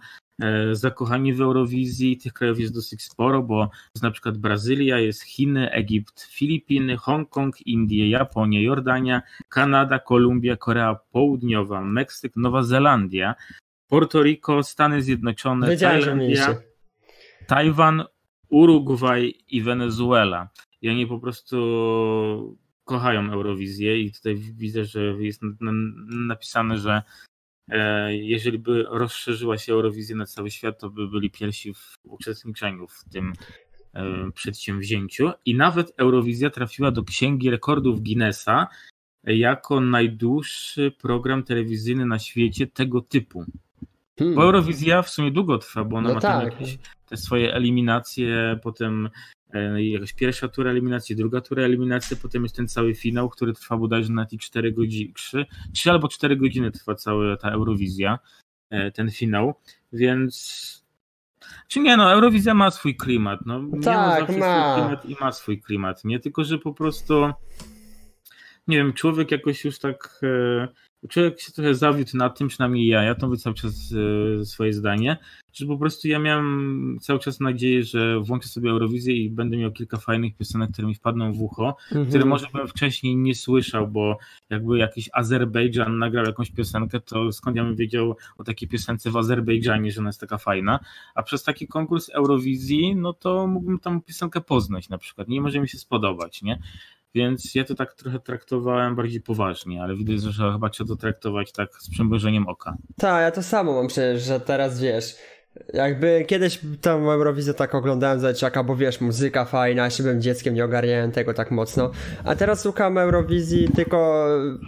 zakochani 0.71 1.33
w 1.33 1.41
Eurowizji. 1.41 2.17
Tych 2.17 2.33
krajów 2.33 2.59
jest 2.59 2.73
dosyć 2.73 3.03
sporo, 3.03 3.43
bo 3.43 3.69
jest 3.95 4.03
na 4.03 4.11
przykład 4.11 4.37
Brazylia, 4.37 4.99
jest 4.99 5.21
Chiny, 5.21 5.71
Egipt, 5.71 6.21
Filipiny, 6.23 6.97
Hongkong, 6.97 7.67
Indie, 7.67 8.09
Japonia, 8.09 8.61
Jordania, 8.61 9.21
Kanada, 9.49 9.99
Kolumbia, 9.99 10.57
Korea 10.57 10.95
Południowa, 11.11 11.81
Meksyk, 11.81 12.35
Nowa 12.35 12.63
Zelandia, 12.63 13.35
Porto 13.87 14.23
Rico, 14.23 14.63
Stany 14.63 15.01
Zjednoczone, 15.01 15.77
Tajlandia, 15.77 16.55
Tajwan, 17.47 18.03
Urugwaj 18.49 19.33
i 19.47 19.61
Wenezuela. 19.61 20.49
I 20.81 20.89
oni 20.89 21.07
po 21.07 21.19
prostu 21.19 22.57
kochają 22.83 23.31
Eurowizję 23.31 24.01
i 24.01 24.11
tutaj 24.11 24.35
widzę, 24.35 24.85
że 24.85 25.01
jest 25.01 25.41
napisane, 26.09 26.77
że 26.77 27.01
E, 27.01 27.03
jeżeli 28.09 28.59
by 28.59 28.85
rozszerzyła 28.89 29.57
się 29.57 29.73
Eurowizja 29.73 30.15
na 30.15 30.25
cały 30.25 30.51
świat, 30.51 30.79
to 30.79 30.89
by 30.89 31.07
byli 31.07 31.31
pierwsi 31.31 31.73
w 31.73 31.97
uczestniczeniu 32.03 32.87
w 32.87 33.03
tym 33.11 33.33
e, 33.93 34.31
przedsięwzięciu. 34.31 35.31
I 35.45 35.55
nawet 35.55 35.93
Eurowizja 35.97 36.49
trafiła 36.49 36.91
do 36.91 37.03
Księgi 37.03 37.49
Rekordów 37.49 38.03
Guinnessa 38.03 38.67
jako 39.23 39.79
najdłuższy 39.79 40.91
program 41.01 41.43
telewizyjny 41.43 42.05
na 42.05 42.19
świecie 42.19 42.67
tego 42.67 43.01
typu. 43.01 43.45
Hmm. 44.19 44.35
Bo 44.35 44.43
Eurowizja 44.43 45.01
w 45.01 45.09
sumie 45.09 45.31
długo 45.31 45.57
trwa, 45.57 45.83
bo 45.83 45.97
ona 45.97 46.09
no 46.09 46.15
ma 46.15 46.21
tak. 46.21 46.31
tam 46.31 46.51
jakieś 46.51 46.77
te 47.05 47.17
swoje 47.17 47.53
eliminacje, 47.53 48.59
potem 48.63 49.09
E, 49.09 49.40
jakaś 49.77 50.13
pierwsza 50.13 50.47
tura 50.47 50.71
eliminacji, 50.71 51.15
druga 51.15 51.41
tura 51.41 51.63
eliminacji, 51.63 52.17
potem 52.17 52.43
jest 52.43 52.55
ten 52.55 52.67
cały 52.67 52.95
finał, 52.95 53.29
który 53.29 53.53
trwa 53.53 53.77
bodajże 53.77 54.13
na 54.13 54.25
te 54.25 54.37
4 54.37 54.71
godziny, 54.71 55.13
3, 55.13 55.45
3 55.73 55.91
albo 55.91 56.07
4 56.07 56.35
godziny 56.35 56.71
trwa 56.71 56.95
cała 56.95 57.37
ta 57.37 57.49
Eurowizja, 57.49 58.19
e, 58.69 58.91
ten 58.91 59.11
finał, 59.11 59.53
więc 59.93 60.81
czy 61.67 61.79
nie 61.79 61.97
no, 61.97 62.13
Eurowizja 62.13 62.53
ma 62.53 62.71
swój 62.71 62.95
klimat, 62.95 63.39
no, 63.45 63.61
tak, 63.83 64.29
ma, 64.29 64.37
ma. 64.37 64.73
Swój 64.73 64.81
klimat 64.81 65.05
i 65.05 65.15
ma 65.21 65.31
swój 65.31 65.61
klimat, 65.61 66.05
nie, 66.05 66.19
tylko 66.19 66.43
że 66.43 66.57
po 66.57 66.73
prostu 66.73 67.33
nie 68.67 68.77
wiem, 68.77 68.93
człowiek 68.93 69.31
jakoś 69.31 69.65
już 69.65 69.79
tak 69.79 70.19
e, 70.23 70.67
człowiek 71.09 71.41
się 71.41 71.51
trochę 71.51 71.75
zawiódł 71.75 72.17
na 72.17 72.29
tym, 72.29 72.47
przynajmniej 72.47 72.87
ja, 72.87 73.03
ja 73.03 73.15
to 73.15 73.27
mówię 73.27 73.39
cały 73.39 73.55
czas 73.55 73.93
e, 74.41 74.45
swoje 74.45 74.73
zdanie, 74.73 75.17
że 75.53 75.65
po 75.65 75.77
prostu 75.77 76.07
ja 76.07 76.19
miałem 76.19 76.97
cały 77.01 77.19
czas 77.19 77.39
nadzieję, 77.39 77.83
że 77.83 78.19
włączę 78.19 78.47
sobie 78.47 78.69
Eurowizję 78.69 79.15
i 79.15 79.29
będę 79.29 79.57
miał 79.57 79.71
kilka 79.71 79.97
fajnych 79.97 80.37
piosenek, 80.37 80.71
które 80.71 80.87
mi 80.87 80.95
wpadną 80.95 81.33
w 81.33 81.41
ucho, 81.41 81.75
mhm. 81.91 82.05
które 82.05 82.25
może 82.25 82.47
bym 82.53 82.67
wcześniej 82.67 83.15
nie 83.17 83.35
słyszał, 83.35 83.87
bo 83.87 84.17
jakby 84.49 84.77
jakiś 84.77 85.09
Azerbejdżan 85.13 85.97
nagrał 85.97 86.25
jakąś 86.25 86.51
piosenkę, 86.51 86.99
to 86.99 87.31
skąd 87.31 87.57
ja 87.57 87.63
bym 87.63 87.75
wiedział 87.75 88.15
o 88.37 88.43
takiej 88.43 88.69
piosence 88.69 89.11
w 89.11 89.17
Azerbejdżanie, 89.17 89.91
że 89.91 89.99
ona 89.99 90.09
jest 90.09 90.19
taka 90.19 90.37
fajna, 90.37 90.79
a 91.15 91.23
przez 91.23 91.43
taki 91.43 91.67
konkurs 91.67 92.09
Eurowizji, 92.09 92.95
no 92.95 93.13
to 93.13 93.47
mógłbym 93.47 93.79
tam 93.79 94.01
piosenkę 94.01 94.41
poznać 94.41 94.89
na 94.89 94.97
przykład, 94.97 95.27
nie 95.27 95.41
może 95.41 95.59
mi 95.59 95.69
się 95.69 95.77
spodobać, 95.77 96.41
nie? 96.41 96.59
Więc 97.15 97.55
ja 97.55 97.63
to 97.63 97.75
tak 97.75 97.93
trochę 97.93 98.19
traktowałem 98.19 98.95
bardziej 98.95 99.21
poważnie, 99.21 99.83
ale 99.83 99.95
widać, 99.95 100.21
że 100.21 100.51
chyba 100.51 100.69
trzeba 100.69 100.87
to 100.87 100.95
traktować 100.95 101.51
tak 101.51 101.69
z 101.79 101.89
przymrużeniem 101.89 102.47
oka. 102.47 102.75
Tak, 102.97 103.21
ja 103.21 103.31
to 103.31 103.43
samo 103.43 103.73
mam 103.73 103.87
przecież, 103.87 104.23
że 104.23 104.39
teraz 104.39 104.81
wiesz, 104.81 105.15
jakby 105.73 106.25
kiedyś 106.27 106.59
tam 106.81 107.09
Eurowizję 107.09 107.53
tak 107.53 107.75
oglądałem 107.75 108.19
za 108.19 108.33
dzieciaka, 108.33 108.63
bo 108.63 108.75
wiesz, 108.75 109.01
muzyka 109.01 109.45
fajna, 109.45 109.85
jeszcze 109.85 110.03
byłem 110.03 110.21
dzieckiem, 110.21 110.53
nie 110.53 110.65
ogarniałem 110.65 111.11
tego 111.11 111.33
tak 111.33 111.51
mocno. 111.51 111.91
A 112.23 112.35
teraz 112.35 112.63
szukam 112.63 112.97
Eurowizji 112.97 113.69
tylko 113.75 114.27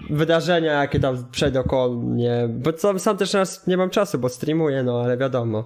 wydarzenia, 0.09 0.81
jakie 0.81 0.99
tam 0.99 1.25
przejdą 1.31 1.63
koło 1.63 1.89
mnie, 1.89 2.49
bo 2.49 2.77
sam, 2.77 2.99
sam 2.99 3.17
też 3.17 3.31
teraz 3.31 3.67
nie 3.67 3.77
mam 3.77 3.89
czasu, 3.89 4.19
bo 4.19 4.29
streamuję, 4.29 4.83
no 4.83 5.01
ale 5.01 5.17
wiadomo. 5.17 5.65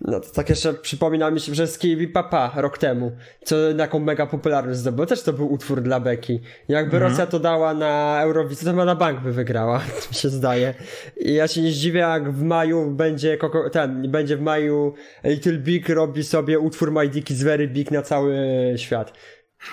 No 0.00 0.20
to 0.20 0.30
tak 0.30 0.48
jeszcze 0.48 0.74
przypomina 0.74 1.30
mi 1.30 1.40
się, 1.40 1.54
że 1.54 1.66
z 1.66 1.78
Kiwi 1.78 2.08
Papa 2.08 2.52
rok 2.56 2.78
temu, 2.78 3.12
co 3.44 3.56
jaką 3.56 3.98
mega 3.98 4.26
popularność 4.26 4.78
zdobył, 4.78 5.06
też 5.06 5.22
to 5.22 5.32
był 5.32 5.52
utwór 5.52 5.82
dla 5.82 6.00
Beki. 6.00 6.40
Jakby 6.68 6.96
mhm. 6.96 7.02
Rosja 7.02 7.26
to 7.26 7.40
dała 7.40 7.74
na 7.74 8.18
Eurowizję, 8.22 8.70
to 8.70 8.76
ma 8.76 8.84
na 8.84 8.94
bank 8.94 9.20
by 9.20 9.32
wygrała, 9.32 9.78
mi 10.10 10.14
się 10.14 10.28
zdaje. 10.28 10.74
I 11.16 11.34
ja 11.34 11.48
się 11.48 11.62
nie 11.62 11.70
zdziwię, 11.70 12.00
jak 12.00 12.32
w 12.32 12.42
maju 12.42 12.90
będzie, 12.90 13.38
ten, 13.72 14.10
będzie 14.10 14.36
w 14.36 14.40
maju 14.40 14.57
maju 14.58 14.94
Little 15.24 15.58
Big 15.58 15.88
robi 15.88 16.24
sobie 16.24 16.58
utwór 16.58 16.92
My 16.92 17.08
Dick 17.08 17.30
is 17.30 17.42
Very 17.42 17.68
Big 17.68 17.90
na 17.90 18.02
cały 18.02 18.36
świat. 18.76 19.12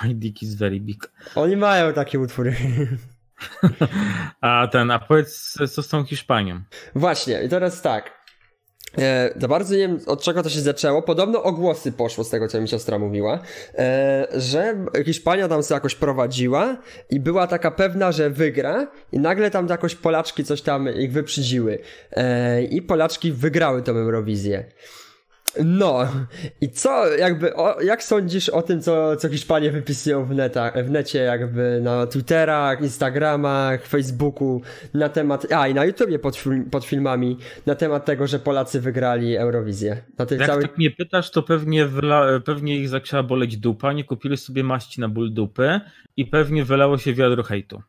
My 0.04 0.16
Dick 0.16 0.44
is 0.44 0.56
Very 0.56 0.80
Big. 0.80 1.12
Oni 1.36 1.58
mają 1.58 1.94
takie 1.94 2.20
utwory. 2.20 2.56
A 4.42 4.68
ten, 4.68 4.92
a 4.92 5.00
powiedz 5.00 5.58
co 5.72 5.84
z 5.84 5.88
tą 5.88 6.06
Hiszpanią? 6.06 6.62
Właśnie, 6.96 7.44
i 7.44 7.50
teraz 7.50 7.82
tak. 7.82 8.25
E, 8.98 9.30
za 9.36 9.48
bardzo 9.48 9.74
nie 9.74 9.80
wiem, 9.80 10.00
od 10.06 10.22
czego 10.22 10.44
to 10.44 10.50
się 10.50 10.62
zaczęło. 10.62 11.02
Podobno 11.02 11.44
ogłosy 11.44 11.92
poszło 11.92 12.24
z 12.24 12.30
tego, 12.30 12.48
co 12.48 12.62
mi 12.62 12.68
siostra 12.68 13.00
mówiła, 13.00 13.40
e, 13.78 14.28
że 14.36 14.76
Hiszpania 15.06 15.48
tam 15.48 15.64
sobie 15.64 15.76
jakoś 15.76 15.96
prowadziła 15.96 16.78
i 17.10 17.20
była 17.20 17.48
taka 17.48 17.72
pewna, 17.72 18.12
że 18.12 18.30
wygra 18.30 18.88
i 19.12 19.20
nagle 19.20 19.52
tam 19.52 19.68
jakoś 19.68 19.96
Polaczki 19.96 20.44
coś 20.44 20.62
tam 20.62 20.90
ich 20.96 21.12
wyprzedziły. 21.12 21.80
E, 22.12 22.64
I 22.64 22.82
Polaczki 22.82 23.32
wygrały 23.32 23.82
tą 23.82 23.92
Eurowizję. 23.92 24.66
No, 25.64 26.08
i 26.62 26.70
co, 26.70 27.08
jakby, 27.08 27.56
o, 27.56 27.82
jak 27.82 28.04
sądzisz 28.04 28.50
o 28.50 28.62
tym, 28.62 28.82
co, 28.82 29.16
co 29.16 29.30
Hiszpanie 29.30 29.72
wypisują 29.72 30.26
w, 30.26 30.36
neta, 30.36 30.72
w 30.84 30.92
necie, 30.92 31.20
jakby 31.20 31.80
na 31.84 32.08
Twitterach, 32.08 32.82
Instagramach, 32.82 33.88
Facebooku, 33.88 34.62
na 34.94 35.10
temat, 35.10 35.52
a 35.52 35.68
i 35.68 35.74
na 35.74 35.86
YouTubie 35.86 36.20
pod, 36.20 36.44
pod 36.72 36.86
filmami, 36.86 37.38
na 37.66 37.76
temat 37.76 38.06
tego, 38.06 38.28
że 38.28 38.40
Polacy 38.40 38.82
wygrali 38.82 39.38
Eurowizję. 39.38 40.02
Na 40.18 40.26
tych 40.26 40.40
Jak 40.40 40.50
całych... 40.50 40.68
tak 40.68 40.78
mnie 40.78 40.92
pytasz, 40.92 41.32
to 41.32 41.44
pewnie, 41.44 41.86
wla, 41.86 42.40
pewnie 42.46 42.78
ich 42.78 42.90
zaczęła 42.90 43.24
boleć 43.24 43.58
dupa, 43.58 43.94
nie 43.94 44.04
kupili 44.04 44.38
sobie 44.38 44.64
maści 44.64 45.02
na 45.02 45.10
ból 45.10 45.34
dupy 45.34 45.82
i 46.18 46.26
pewnie 46.26 46.66
wylało 46.66 46.98
się 46.98 47.14
wiadro 47.14 47.44
hejtu. 47.44 47.82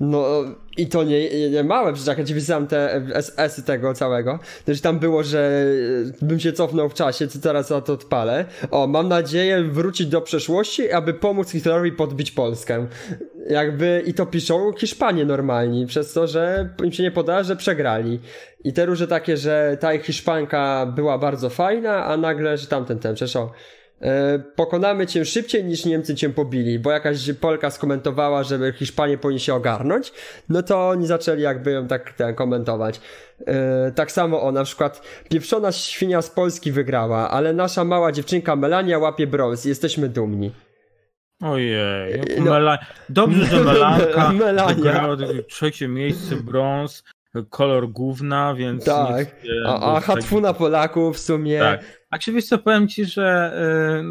No 0.00 0.44
i 0.76 0.86
to 0.86 1.04
nie, 1.04 1.50
nie 1.50 1.64
małe, 1.64 1.92
przecież 1.92 2.18
jak 2.18 2.26
wysyłam 2.26 2.66
te 2.66 3.02
SS-y 3.20 3.62
tego 3.62 3.94
całego, 3.94 4.38
to 4.64 4.70
już 4.72 4.80
tam 4.80 4.98
było, 4.98 5.22
że 5.22 5.64
bym 6.22 6.40
się 6.40 6.52
cofnął 6.52 6.88
w 6.88 6.94
czasie, 6.94 7.28
co 7.28 7.38
teraz 7.38 7.70
na 7.70 7.80
to 7.80 7.92
odpalę. 7.92 8.44
O, 8.70 8.86
mam 8.86 9.08
nadzieję 9.08 9.62
wrócić 9.62 10.06
do 10.06 10.20
przeszłości, 10.20 10.92
aby 10.92 11.14
pomóc 11.14 11.50
Hitlerowi 11.50 11.92
podbić 11.92 12.30
Polskę. 12.30 12.86
Jakby, 13.50 14.02
i 14.06 14.14
to 14.14 14.26
piszą 14.26 14.72
Hiszpanie 14.72 15.24
normalni, 15.24 15.86
przez 15.86 16.12
to, 16.12 16.26
że 16.26 16.74
im 16.84 16.92
się 16.92 17.02
nie 17.02 17.10
poda, 17.10 17.42
że 17.42 17.56
przegrali. 17.56 18.20
I 18.64 18.72
te 18.72 18.86
róże 18.86 19.06
takie, 19.06 19.36
że 19.36 19.76
ta 19.80 19.98
Hiszpanka 19.98 20.92
była 20.96 21.18
bardzo 21.18 21.50
fajna, 21.50 22.04
a 22.04 22.16
nagle, 22.16 22.58
że 22.58 22.66
tamten 22.66 22.98
ten, 22.98 23.14
przecież 23.14 23.36
o, 23.36 23.50
E, 23.50 23.79
pokonamy 24.56 25.06
cię 25.06 25.24
szybciej 25.24 25.64
niż 25.64 25.84
Niemcy 25.84 26.14
cię 26.14 26.30
pobili, 26.30 26.78
bo 26.78 26.90
jakaś 26.90 27.32
Polka 27.40 27.70
skomentowała, 27.70 28.42
żeby 28.42 28.72
Hiszpanie 28.72 29.18
powinni 29.18 29.40
się 29.40 29.54
ogarnąć, 29.54 30.12
no 30.48 30.62
to 30.62 30.88
oni 30.88 31.06
zaczęli 31.06 31.42
jakby 31.42 31.70
ją 31.70 31.86
tak, 31.86 32.12
tak 32.12 32.36
komentować. 32.36 33.00
E, 33.46 33.92
tak 33.92 34.12
samo 34.12 34.42
o 34.42 34.52
na 34.52 34.64
przykład 34.64 35.02
pieprzona 35.28 35.72
świnia 35.72 36.22
z 36.22 36.30
Polski 36.30 36.72
wygrała, 36.72 37.30
ale 37.30 37.52
nasza 37.52 37.84
mała 37.84 38.12
dziewczynka 38.12 38.56
Melania 38.56 38.98
łapie 38.98 39.26
brąz 39.26 39.64
jesteśmy 39.64 40.08
dumni. 40.08 40.52
Ojej, 41.42 42.20
no, 42.38 42.52
Mela... 42.52 42.78
dobrze, 43.08 43.44
że 43.44 43.60
Melanka 43.64 44.32
Melania. 44.32 44.74
wygrała 44.74 45.16
trzecie 45.48 45.88
miejsce, 45.88 46.36
brąz, 46.36 47.04
kolor 47.50 47.88
główna, 47.88 48.54
więc... 48.54 48.84
Tak, 48.84 49.36
a, 49.66 49.96
a 49.96 50.00
hatfuna 50.00 50.54
Polaków 50.54 51.16
w 51.16 51.20
sumie... 51.20 51.58
Tak 51.58 51.99
a 52.10 52.18
czy 52.18 52.32
wiesz 52.32 52.44
co, 52.44 52.58
powiem 52.58 52.88
ci, 52.88 53.04
że 53.04 53.54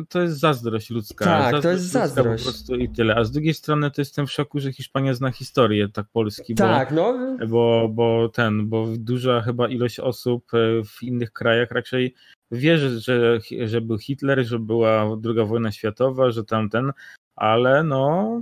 y, 0.02 0.06
to 0.10 0.22
jest 0.22 0.40
zazdrość 0.40 0.90
ludzka. 0.90 1.26
Tak, 1.26 1.42
zazdrość 1.42 1.64
to 1.64 1.70
jest 1.70 1.86
zazdrość. 1.86 2.44
Po 2.44 2.50
prostu 2.50 2.76
i 2.76 2.90
tyle. 2.90 3.16
A 3.16 3.24
z 3.24 3.32
drugiej 3.32 3.54
strony 3.54 3.92
to 3.92 4.02
jestem 4.02 4.28
w 4.28 4.32
szoku, 4.32 4.60
że 4.60 4.74
Hiszpania 4.74 5.14
zna 5.14 5.32
historię 5.32 5.90
tak 5.90 6.06
Polski. 6.14 6.56
Tak, 6.56 6.94
bo, 6.94 6.96
no. 6.96 7.48
Bo, 7.48 7.90
bo 7.90 8.30
ten, 8.30 8.70
bo 8.70 8.88
duża 8.98 9.42
chyba 9.42 9.68
ilość 9.68 10.00
osób 10.00 10.54
e, 10.54 10.58
w 10.84 11.04
innych 11.04 11.32
krajach 11.32 11.72
raczej 11.72 12.16
wierzy, 12.52 13.00
że, 13.00 13.40
że 13.66 13.82
był 13.82 13.98
Hitler, 13.98 14.46
że 14.46 14.60
była 14.60 15.18
druga 15.18 15.46
wojna 15.46 15.72
światowa, 15.72 16.32
że 16.32 16.44
tamten, 16.44 16.92
ale 17.36 17.84
no 17.84 18.42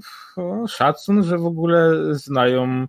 szacun, 0.68 1.24
że 1.24 1.38
w 1.38 1.46
ogóle 1.46 1.94
znają 2.16 2.88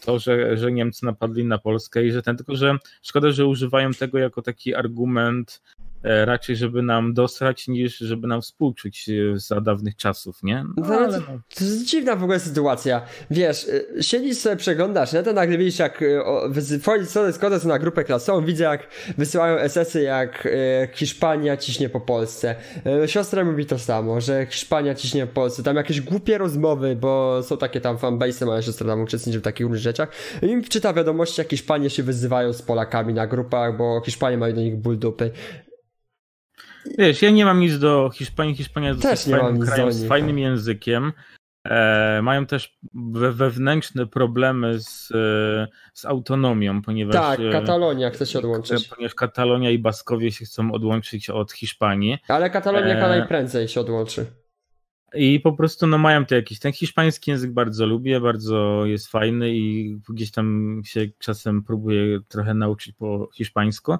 to, 0.00 0.18
że, 0.18 0.56
że 0.56 0.72
Niemcy 0.72 1.06
napadli 1.06 1.44
na 1.44 1.58
Polskę 1.58 2.04
i 2.04 2.12
że 2.12 2.22
ten, 2.22 2.36
tylko 2.36 2.56
że 2.56 2.76
szkoda, 3.02 3.30
że 3.30 3.46
używają 3.46 3.90
tego 3.90 4.18
jako 4.18 4.42
taki 4.42 4.74
argument 4.74 5.62
raczej 6.02 6.56
żeby 6.56 6.82
nam 6.82 7.14
dosrać 7.14 7.68
niż 7.68 7.98
żeby 7.98 8.26
nam 8.26 8.42
współczuć 8.42 9.08
e, 9.08 9.38
za 9.38 9.60
dawnych 9.60 9.96
czasów, 9.96 10.42
nie? 10.42 10.64
No, 10.76 10.88
no 10.88 10.94
ale... 10.94 11.20
To 11.54 11.64
jest 11.64 11.84
dziwna 11.84 12.16
w 12.16 12.22
ogóle 12.22 12.40
sytuacja. 12.40 13.02
Wiesz, 13.30 13.66
e, 13.98 14.02
siedzisz 14.02 14.38
sobie, 14.38 14.56
przeglądasz, 14.56 15.12
no 15.12 15.22
to 15.22 15.32
nagle 15.32 15.58
widzisz 15.58 15.78
jak 15.78 16.04
wchodzisz 16.80 17.08
sobie 17.08 17.32
składasz 17.32 17.64
na 17.64 17.78
grupę 17.78 18.04
klasową, 18.04 18.44
widzę 18.44 18.64
jak 18.64 18.88
wysyłają 19.18 19.68
SS-y 19.68 20.02
jak 20.02 20.48
Hiszpania 20.92 21.56
ciśnie 21.56 21.88
po 21.88 22.00
Polsce. 22.00 22.54
Siostra 23.06 23.44
mówi 23.44 23.66
to 23.66 23.78
samo, 23.78 24.20
że 24.20 24.46
Hiszpania 24.46 24.94
ciśnie 24.94 25.26
po 25.26 25.32
Polsce. 25.32 25.62
Tam 25.62 25.76
jakieś 25.76 26.00
głupie 26.00 26.38
rozmowy, 26.38 26.96
bo 26.96 27.42
są 27.42 27.56
takie 27.56 27.80
tam 27.80 27.98
fanbase, 27.98 28.46
moja 28.46 28.62
siostra 28.62 28.86
tam 28.86 29.02
uczestniczy 29.02 29.38
w 29.38 29.42
takich 29.42 29.66
różnych 29.66 29.82
rzeczach. 29.82 30.08
I 30.42 30.62
czyta 30.62 30.92
wiadomości, 30.92 31.40
jak 31.40 31.50
Hiszpanie 31.50 31.90
się 31.90 32.02
wyzywają 32.02 32.52
z 32.52 32.62
Polakami 32.62 33.14
na 33.14 33.26
grupach, 33.26 33.76
bo 33.76 34.02
Hiszpanie 34.04 34.38
mają 34.38 34.54
do 34.54 34.60
nich 34.60 34.76
ból 34.76 34.98
dupy. 34.98 35.30
Wiesz, 36.98 37.22
ja 37.22 37.30
nie 37.30 37.44
mam 37.44 37.60
nic 37.60 37.78
do 37.78 38.10
Hiszpanii. 38.14 38.54
Hiszpania 38.54 38.88
jest 38.88 39.02
też 39.02 39.26
mam 39.26 39.60
krajem 39.60 39.92
z 39.92 40.06
fajnym 40.06 40.38
językiem. 40.38 41.12
E, 41.64 42.20
mają 42.22 42.46
też 42.46 42.78
we, 42.94 43.32
wewnętrzne 43.32 44.06
problemy 44.06 44.80
z, 44.80 45.10
e, 45.14 45.68
z 45.94 46.04
autonomią, 46.04 46.82
ponieważ. 46.82 47.14
Tak, 47.14 47.40
e, 47.40 47.52
Katalonia 47.52 48.10
chce 48.10 48.26
się 48.26 48.38
odłączyć. 48.38 48.88
Ponieważ 48.88 49.14
Katalonia 49.14 49.70
i 49.70 49.78
Baskowie 49.78 50.32
się 50.32 50.44
chcą 50.44 50.72
odłączyć 50.72 51.30
od 51.30 51.52
Hiszpanii. 51.52 52.18
Ale 52.28 52.50
Katalonia 52.50 53.06
e... 53.06 53.08
najprędzej 53.08 53.68
się 53.68 53.80
odłączy. 53.80 54.26
I 55.14 55.40
po 55.40 55.52
prostu 55.52 55.86
no 55.86 55.98
mają 55.98 56.26
to 56.26 56.34
jakiś, 56.34 56.58
ten 56.58 56.72
hiszpański 56.72 57.30
język 57.30 57.52
bardzo 57.52 57.86
lubię, 57.86 58.20
bardzo 58.20 58.86
jest 58.86 59.08
fajny 59.08 59.54
i 59.54 59.96
gdzieś 60.08 60.30
tam 60.30 60.80
się 60.84 61.06
czasem 61.18 61.62
próbuję 61.62 62.20
trochę 62.28 62.54
nauczyć 62.54 62.92
po 62.92 63.28
hiszpańsku. 63.34 63.96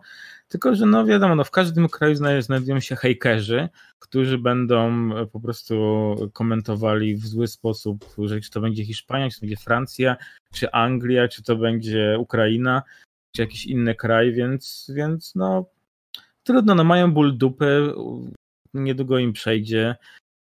Tylko, 0.48 0.74
że 0.74 0.86
no 0.86 1.06
wiadomo, 1.06 1.34
no 1.34 1.44
w 1.44 1.50
każdym 1.50 1.88
kraju 1.88 2.14
znajdują 2.40 2.80
się 2.80 2.96
hejkerzy, 2.96 3.68
którzy 3.98 4.38
będą 4.38 5.10
po 5.32 5.40
prostu 5.40 5.74
komentowali 6.32 7.16
w 7.16 7.26
zły 7.26 7.46
sposób, 7.46 8.04
że 8.18 8.40
czy 8.40 8.50
to 8.50 8.60
będzie 8.60 8.84
Hiszpania, 8.84 9.30
czy 9.30 9.36
to 9.36 9.40
będzie 9.40 9.56
Francja, 9.56 10.16
czy 10.52 10.70
Anglia, 10.70 11.28
czy 11.28 11.42
to 11.42 11.56
będzie 11.56 12.16
Ukraina, 12.18 12.82
czy 13.36 13.42
jakiś 13.42 13.66
inny 13.66 13.94
kraj, 13.94 14.32
więc, 14.32 14.90
więc 14.94 15.34
no 15.34 15.64
trudno, 16.42 16.74
no 16.74 16.84
mają 16.84 17.12
ból 17.12 17.38
dupy, 17.38 17.92
niedługo 18.74 19.18
im 19.18 19.32
przejdzie. 19.32 19.96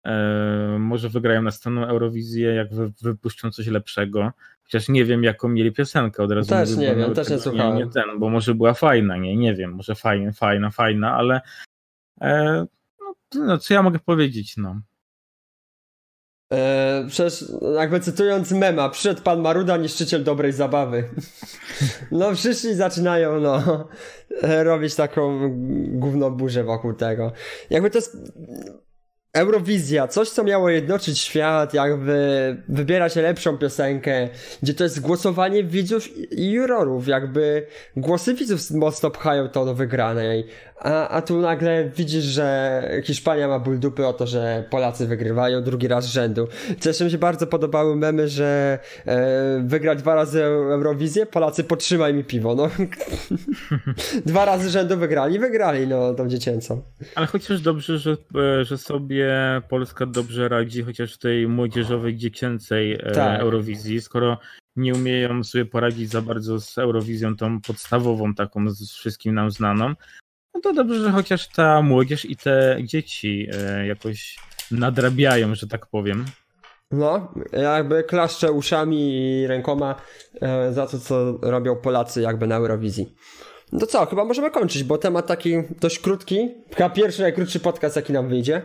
E, 0.05 0.77
może 0.79 1.09
wygrają 1.09 1.41
następną 1.41 1.87
Eurowizję, 1.87 2.53
jak 2.53 2.73
wy, 2.73 2.91
wypuszczą 3.01 3.51
coś 3.51 3.67
lepszego. 3.67 4.31
Chociaż 4.63 4.89
nie 4.89 5.05
wiem, 5.05 5.23
jaką 5.23 5.47
mieli 5.47 5.71
piosenkę 5.71 6.23
od 6.23 6.31
razu. 6.31 6.49
Też 6.49 6.77
nie 6.77 6.95
wiem, 6.95 7.13
też 7.13 7.29
nie 7.29 7.39
słuchałem. 7.39 7.77
Nie, 7.77 7.85
nie 7.85 7.91
ten, 7.91 8.19
bo 8.19 8.29
może 8.29 8.55
była 8.55 8.73
fajna, 8.73 9.17
nie, 9.17 9.37
nie 9.37 9.53
wiem, 9.53 9.71
może 9.71 9.95
fajna, 9.95 10.31
fajna, 10.31 10.69
fajna, 10.71 11.15
ale 11.15 11.41
e, 12.21 12.65
no, 12.99 13.13
no, 13.45 13.57
co 13.57 13.73
ja 13.73 13.83
mogę 13.83 13.99
powiedzieć, 13.99 14.57
no. 14.57 14.81
Eee, 16.51 17.07
przecież 17.07 17.45
jakby 17.75 17.99
cytując 17.99 18.51
mema, 18.51 18.89
przyszedł 18.89 19.21
pan 19.21 19.41
Maruda, 19.41 19.77
niszczyciel 19.77 20.23
dobrej 20.23 20.51
zabawy. 20.51 21.03
No 22.11 22.33
przyszli 22.33 22.69
i 22.69 22.75
zaczynają 22.75 23.39
no 23.39 23.87
robić 24.63 24.95
taką 24.95 25.49
gównoburzę 25.87 26.63
wokół 26.63 26.93
tego. 26.93 27.31
Jakby 27.69 27.89
to 27.89 27.97
jest 27.97 28.17
Eurowizja, 29.35 30.07
coś 30.07 30.29
co 30.29 30.43
miało 30.43 30.69
jednoczyć 30.69 31.19
świat, 31.19 31.73
jakby 31.73 32.57
wybierać 32.69 33.15
lepszą 33.15 33.57
piosenkę, 33.57 34.29
gdzie 34.63 34.73
to 34.73 34.83
jest 34.83 34.99
głosowanie 34.99 35.63
widzów 35.63 36.17
i 36.31 36.51
jurorów, 36.51 37.07
jakby 37.07 37.67
głosy 37.97 38.33
widzów 38.33 38.71
mocno 38.71 39.11
pchają 39.11 39.49
to 39.49 39.65
do 39.65 39.75
wygranej, 39.75 40.47
a, 40.79 41.07
a 41.09 41.21
tu 41.21 41.41
nagle 41.41 41.89
widzisz, 41.89 42.23
że 42.23 42.81
Hiszpania 43.03 43.47
ma 43.47 43.59
ból 43.59 43.79
dupy 43.79 44.07
o 44.07 44.13
to, 44.13 44.27
że 44.27 44.63
Polacy 44.69 45.07
wygrywają 45.07 45.63
drugi 45.63 45.87
raz 45.87 46.05
rzędu. 46.05 46.47
Zresztą 46.79 47.05
mi 47.05 47.11
się 47.11 47.17
bardzo 47.17 47.47
podobały 47.47 47.95
memy, 47.95 48.29
że 48.29 48.79
e, 49.05 49.63
wygrać 49.65 49.99
dwa 49.99 50.15
razy 50.15 50.43
Eurowizję, 50.43 51.25
Polacy 51.25 51.63
potrzymaj 51.63 52.13
mi 52.13 52.23
piwo, 52.23 52.55
no. 52.55 52.69
dwa 54.25 54.45
razy 54.45 54.69
rzędu 54.69 54.97
wygrali, 54.97 55.39
wygrali, 55.39 55.87
no, 55.87 56.13
tą 56.13 56.27
dziecięcą. 56.27 56.81
Ale 57.15 57.27
chociaż 57.27 57.61
dobrze, 57.61 57.97
że, 57.97 58.17
e, 58.35 58.65
że 58.65 58.77
sobie 58.77 59.31
Polska 59.69 60.05
dobrze 60.05 60.49
radzi, 60.49 60.83
chociaż 60.83 61.15
w 61.15 61.17
tej 61.17 61.47
młodzieżowej, 61.47 62.17
dziecięcej 62.17 62.93
e, 62.93 63.11
tak. 63.11 63.39
Eurowizji, 63.39 64.01
skoro 64.01 64.37
nie 64.75 64.93
umieją 64.93 65.43
sobie 65.43 65.65
poradzić 65.65 66.09
za 66.09 66.21
bardzo 66.21 66.59
z 66.59 66.77
Eurowizją, 66.77 67.35
tą 67.35 67.61
podstawową, 67.61 68.33
taką 68.33 68.69
z 68.69 68.91
wszystkim 68.91 69.35
nam 69.35 69.51
znaną, 69.51 69.93
no 70.55 70.61
to 70.61 70.73
dobrze, 70.73 70.99
że 70.99 71.11
chociaż 71.11 71.47
ta 71.47 71.81
młodzież 71.81 72.25
i 72.25 72.35
te 72.35 72.77
dzieci 72.83 73.47
e, 73.53 73.87
jakoś 73.87 74.39
nadrabiają, 74.71 75.55
że 75.55 75.67
tak 75.67 75.87
powiem. 75.87 76.25
No, 76.91 77.33
jakby 77.53 78.03
klaszczę 78.03 78.51
uszami 78.51 79.17
i 79.17 79.47
rękoma 79.47 79.95
e, 80.41 80.73
za 80.73 80.87
to, 80.87 80.99
co 80.99 81.37
robią 81.41 81.75
Polacy 81.75 82.21
jakby 82.21 82.47
na 82.47 82.55
Eurowizji. 82.55 83.15
No 83.71 83.79
to 83.79 83.87
co, 83.87 84.05
chyba 84.05 84.25
możemy 84.25 84.51
kończyć, 84.51 84.83
bo 84.83 84.97
temat 84.97 85.27
taki 85.27 85.53
dość 85.81 85.99
krótki. 85.99 86.49
Chyba 86.75 86.89
pierwszy 86.89 87.21
najkrótszy 87.21 87.59
podcast, 87.59 87.95
jaki 87.95 88.13
nam 88.13 88.29
wyjdzie. 88.29 88.61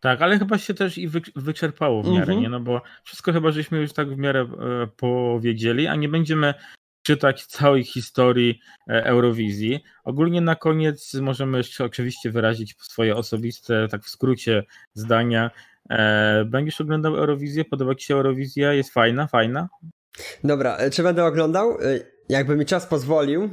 Tak, 0.00 0.22
ale 0.22 0.38
chyba 0.38 0.58
się 0.58 0.74
też 0.74 0.98
i 0.98 1.08
wyczerpało 1.36 2.02
w 2.02 2.06
miarę, 2.06 2.32
mm 2.32 2.38
-hmm. 2.38 2.42
nie? 2.42 2.48
No 2.48 2.60
bo 2.60 2.82
wszystko 3.04 3.32
chyba 3.32 3.50
żeśmy 3.50 3.80
już 3.80 3.92
tak 3.92 4.14
w 4.14 4.18
miarę 4.18 4.40
e, 4.40 4.86
powiedzieli, 4.96 5.86
a 5.86 5.94
nie 5.94 6.08
będziemy 6.08 6.54
czytać 7.02 7.46
całej 7.46 7.84
historii 7.84 8.60
e, 8.88 9.04
Eurowizji. 9.04 9.80
Ogólnie 10.04 10.40
na 10.40 10.56
koniec 10.56 11.14
możemy 11.14 11.60
oczywiście 11.80 12.30
wyrazić 12.30 12.74
swoje 12.78 13.16
osobiste, 13.16 13.88
tak 13.90 14.02
w 14.04 14.08
skrócie, 14.08 14.62
zdania. 14.94 15.50
E, 15.90 16.44
będziesz 16.44 16.80
oglądał 16.80 17.16
Eurowizję? 17.16 17.64
Podoba 17.64 17.94
Ci 17.94 18.06
się 18.06 18.14
Eurowizja? 18.14 18.72
Jest 18.72 18.92
fajna? 18.92 19.26
Fajna? 19.26 19.68
Dobra, 20.44 20.78
czy 20.90 21.02
będę 21.02 21.24
oglądał? 21.24 21.78
Jakby 22.28 22.56
mi 22.56 22.66
czas 22.66 22.86
pozwolił 22.86 23.50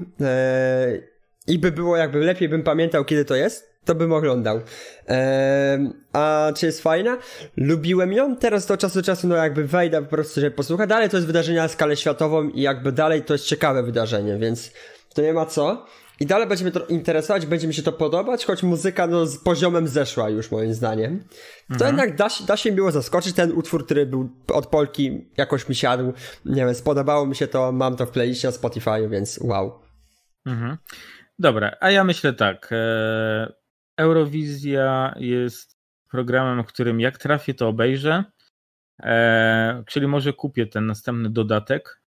i 1.47 1.59
by 1.59 1.71
było 1.71 1.97
jakby 1.97 2.19
lepiej 2.19 2.49
bym 2.49 2.63
pamiętał 2.63 3.05
kiedy 3.05 3.25
to 3.25 3.35
jest, 3.35 3.66
to 3.87 3.95
bym 3.95 4.13
oglądał. 4.13 4.61
Eee, 5.07 5.89
a 6.13 6.51
czy 6.55 6.65
jest 6.65 6.81
fajna? 6.81 7.17
Lubiłem 7.57 8.13
ją, 8.13 8.35
teraz 8.35 8.65
to 8.65 8.77
czasu 8.77 8.99
do 8.99 9.03
czasu 9.03 9.27
no 9.27 9.35
jakby 9.35 9.63
wejdę 9.63 10.01
po 10.01 10.09
prostu, 10.09 10.41
żeby 10.41 10.55
posłuchać. 10.55 10.89
Dalej 10.89 11.09
to 11.09 11.17
jest 11.17 11.27
wydarzenie 11.27 11.57
na 11.57 11.67
skalę 11.67 11.95
światową 11.95 12.49
i 12.49 12.61
jakby 12.61 12.91
dalej 12.91 13.21
to 13.21 13.33
jest 13.33 13.45
ciekawe 13.45 13.83
wydarzenie, 13.83 14.37
więc 14.37 14.71
to 15.13 15.21
nie 15.21 15.33
ma 15.33 15.45
co. 15.45 15.85
I 16.19 16.25
dalej 16.25 16.47
będzie 16.47 16.63
mnie 16.63 16.71
to 16.71 16.85
interesować, 16.85 17.45
będzie 17.45 17.67
mi 17.67 17.73
się 17.73 17.83
to 17.83 17.91
podobać, 17.91 18.45
choć 18.45 18.63
muzyka 18.63 19.07
no, 19.07 19.25
z 19.25 19.37
poziomem 19.37 19.87
zeszła 19.87 20.29
już 20.29 20.51
moim 20.51 20.73
zdaniem. 20.73 21.23
To 21.67 21.73
mhm. 21.73 21.91
jednak 21.91 22.15
da, 22.15 22.27
da 22.47 22.57
się 22.57 22.71
miło 22.71 22.91
zaskoczyć. 22.91 23.35
Ten 23.35 23.51
utwór, 23.51 23.85
który 23.85 24.05
był 24.05 24.29
od 24.53 24.67
Polki, 24.67 25.31
jakoś 25.37 25.69
mi 25.69 25.75
siadł. 25.75 26.13
Nie 26.45 26.65
wiem, 26.65 26.75
spodobało 26.75 27.25
mi 27.25 27.35
się 27.35 27.47
to, 27.47 27.71
mam 27.71 27.95
to 27.95 28.05
w 28.05 28.11
playliście 28.11 28.47
na 28.47 28.51
Spotify, 28.51 29.09
więc 29.09 29.39
wow. 29.41 29.79
Mhm. 30.45 30.77
Dobra, 31.39 31.71
a 31.79 31.91
ja 31.91 32.03
myślę 32.03 32.33
tak. 32.33 32.69
E, 32.71 33.53
Eurowizja 33.97 35.13
jest 35.19 35.77
programem, 36.11 36.63
którym 36.63 36.99
jak 36.99 37.17
trafię, 37.17 37.53
to 37.53 37.67
obejrzę. 37.67 38.23
E, 39.03 39.83
czyli 39.87 40.07
może 40.07 40.33
kupię 40.33 40.67
ten 40.67 40.85
następny 40.85 41.29
dodatek, 41.29 42.01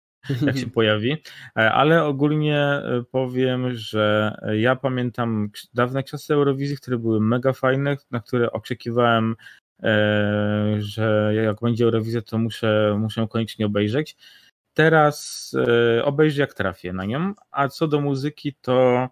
jak 0.41 0.57
się 0.57 0.69
pojawi. 0.77 1.11
E, 1.57 1.71
ale 1.71 2.03
ogólnie 2.03 2.59
e, 2.59 3.03
powiem, 3.11 3.73
że 3.73 4.37
ja 4.53 4.75
pamiętam 4.75 5.49
dawne 5.73 6.03
czasy 6.03 6.33
Eurowizji, 6.33 6.77
które 6.77 6.97
były 6.97 7.21
mega 7.21 7.53
fajne, 7.53 7.97
na 8.11 8.19
które 8.19 8.51
oczekiwałem, 8.51 9.35
e, 9.83 10.75
że 10.79 11.31
jak 11.35 11.59
będzie 11.61 11.85
Eurowizja, 11.85 12.21
to 12.21 12.37
muszę, 12.37 12.97
muszę 12.99 13.27
koniecznie 13.29 13.65
obejrzeć. 13.65 14.17
Teraz 14.73 15.51
obejrzę 16.03 16.41
jak 16.41 16.53
trafię 16.53 16.93
na 16.93 17.05
nią. 17.05 17.33
A 17.51 17.67
co 17.67 17.87
do 17.87 18.01
muzyki, 18.01 18.55
to 18.61 19.09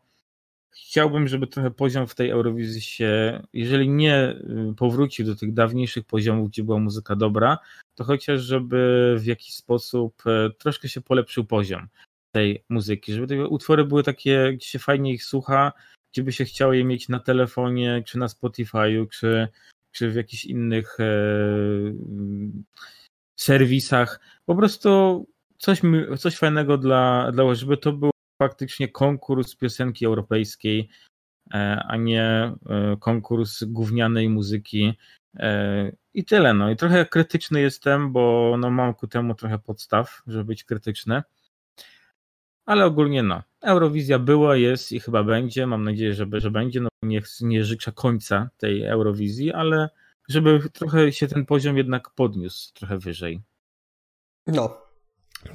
chciałbym, 0.76 1.28
żeby 1.28 1.48
trochę 1.48 1.72
poziom 1.72 2.08
w 2.08 2.16
tej 2.16 2.30
Eurowizji 2.30 2.82
się, 2.82 3.42
jeżeli 3.54 3.90
nie 3.90 4.30
y, 4.30 4.74
powrócił 4.78 5.26
do 5.26 5.36
tych 5.36 5.54
dawniejszych 5.54 6.06
poziomów, 6.06 6.50
gdzie 6.50 6.64
była 6.64 6.80
muzyka 6.80 7.16
dobra, 7.16 7.58
to 7.96 8.04
chociaż 8.04 8.42
żeby 8.42 9.16
w 9.20 9.26
jakiś 9.26 9.54
sposób 9.54 10.24
e, 10.26 10.50
troszkę 10.58 10.90
się 10.90 11.02
polepszył 11.02 11.46
poziom 11.46 11.88
tej 12.32 12.64
muzyki, 12.70 13.14
żeby 13.14 13.28
te 13.28 13.48
utwory 13.48 13.86
były 13.86 14.04
takie, 14.04 14.54
gdzie 14.54 14.68
się 14.68 14.80
fajnie 14.80 15.14
ich 15.14 15.24
słucha, 15.24 15.72
gdzie 16.14 16.24
by 16.24 16.32
się 16.32 16.46
chciało 16.46 16.74
je 16.74 16.84
mieć 16.84 17.10
na 17.10 17.20
telefonie, 17.20 18.04
czy 18.06 18.18
na 18.18 18.28
Spotify'u, 18.28 19.08
czy, 19.10 19.48
czy 19.92 20.10
w 20.10 20.16
jakichś 20.16 20.46
innych 20.46 20.98
e, 21.00 21.06
serwisach. 23.40 24.20
Po 24.46 24.56
prostu 24.56 25.26
coś, 25.58 25.82
coś 26.18 26.38
fajnego 26.38 26.78
dla, 26.78 27.32
dla 27.32 27.56
żeby 27.56 27.78
to 27.78 27.94
było 27.94 28.12
faktycznie 28.38 28.88
konkurs 28.88 29.56
piosenki 29.56 30.06
europejskiej, 30.06 30.90
e, 31.54 31.84
a 31.88 31.98
nie 31.98 32.24
e, 32.24 32.98
konkurs 33.00 33.64
gównianej 33.64 34.30
muzyki. 34.30 34.94
E, 35.36 35.92
I 36.14 36.26
tyle. 36.26 36.54
No. 36.54 36.70
I 36.70 36.76
trochę 36.76 37.06
krytyczny 37.06 37.62
jestem, 37.62 38.12
bo 38.12 38.56
no, 38.60 38.70
mam 38.72 38.94
ku 38.94 39.08
temu 39.08 39.36
trochę 39.36 39.60
podstaw, 39.60 40.22
żeby 40.28 40.46
być 40.46 40.64
krytyczny. 40.64 41.24
Ale 42.66 42.86
ogólnie 42.86 43.24
no. 43.24 43.44
Eurowizja 43.62 44.20
była, 44.20 44.56
jest 44.56 44.92
i 44.92 45.00
chyba 45.00 45.24
będzie. 45.24 45.68
Mam 45.68 45.84
nadzieję, 45.84 46.14
że, 46.14 46.26
że 46.34 46.52
będzie. 46.52 46.82
No, 46.82 46.90
nie, 47.04 47.22
nie 47.42 47.64
życzę 47.64 47.92
końca 47.92 48.50
tej 48.58 48.84
Eurowizji, 48.84 49.54
ale 49.54 49.90
żeby 50.30 50.70
trochę 50.74 51.12
się 51.12 51.28
ten 51.28 51.46
poziom 51.46 51.78
jednak 51.78 52.10
podniósł 52.10 52.74
trochę 52.74 52.98
wyżej. 52.98 53.42
No, 54.48 54.85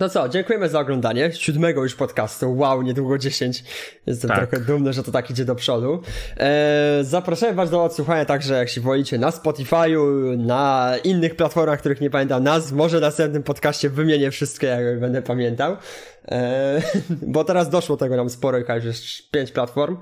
no 0.00 0.08
co, 0.08 0.28
dziękujemy 0.28 0.68
za 0.68 0.80
oglądanie 0.80 1.32
siódmego 1.32 1.82
już 1.82 1.94
podcastu. 1.94 2.56
Wow, 2.56 2.82
niedługo 2.82 3.18
10. 3.18 3.64
Jestem 4.06 4.30
tak. 4.30 4.38
trochę 4.38 4.64
dumny, 4.64 4.92
że 4.92 5.02
to 5.02 5.12
tak 5.12 5.30
idzie 5.30 5.44
do 5.44 5.54
przodu. 5.54 6.02
Eee, 6.38 7.04
zapraszamy 7.04 7.54
Was 7.54 7.70
do 7.70 7.84
odsłuchania 7.84 8.24
także, 8.24 8.54
jak 8.54 8.68
się 8.68 8.80
wolicie, 8.80 9.18
na 9.18 9.30
Spotify'u, 9.30 10.38
na 10.38 10.94
innych 11.04 11.36
platformach, 11.36 11.80
których 11.80 12.00
nie 12.00 12.10
pamiętam 12.10 12.42
nazw. 12.42 12.72
Może 12.72 12.98
w 12.98 13.00
następnym 13.00 13.42
podcaście 13.42 13.90
wymienię 13.90 14.30
wszystkie, 14.30 14.66
jak 14.66 15.00
będę 15.00 15.22
pamiętał. 15.22 15.76
Eee, 16.28 16.82
bo 17.34 17.44
teraz 17.44 17.68
doszło 17.70 17.96
tego 17.96 18.16
nam 18.16 18.30
sporo, 18.30 18.58
już 18.58 18.84
jest 18.84 19.30
pięć 19.30 19.52
platform 19.52 19.96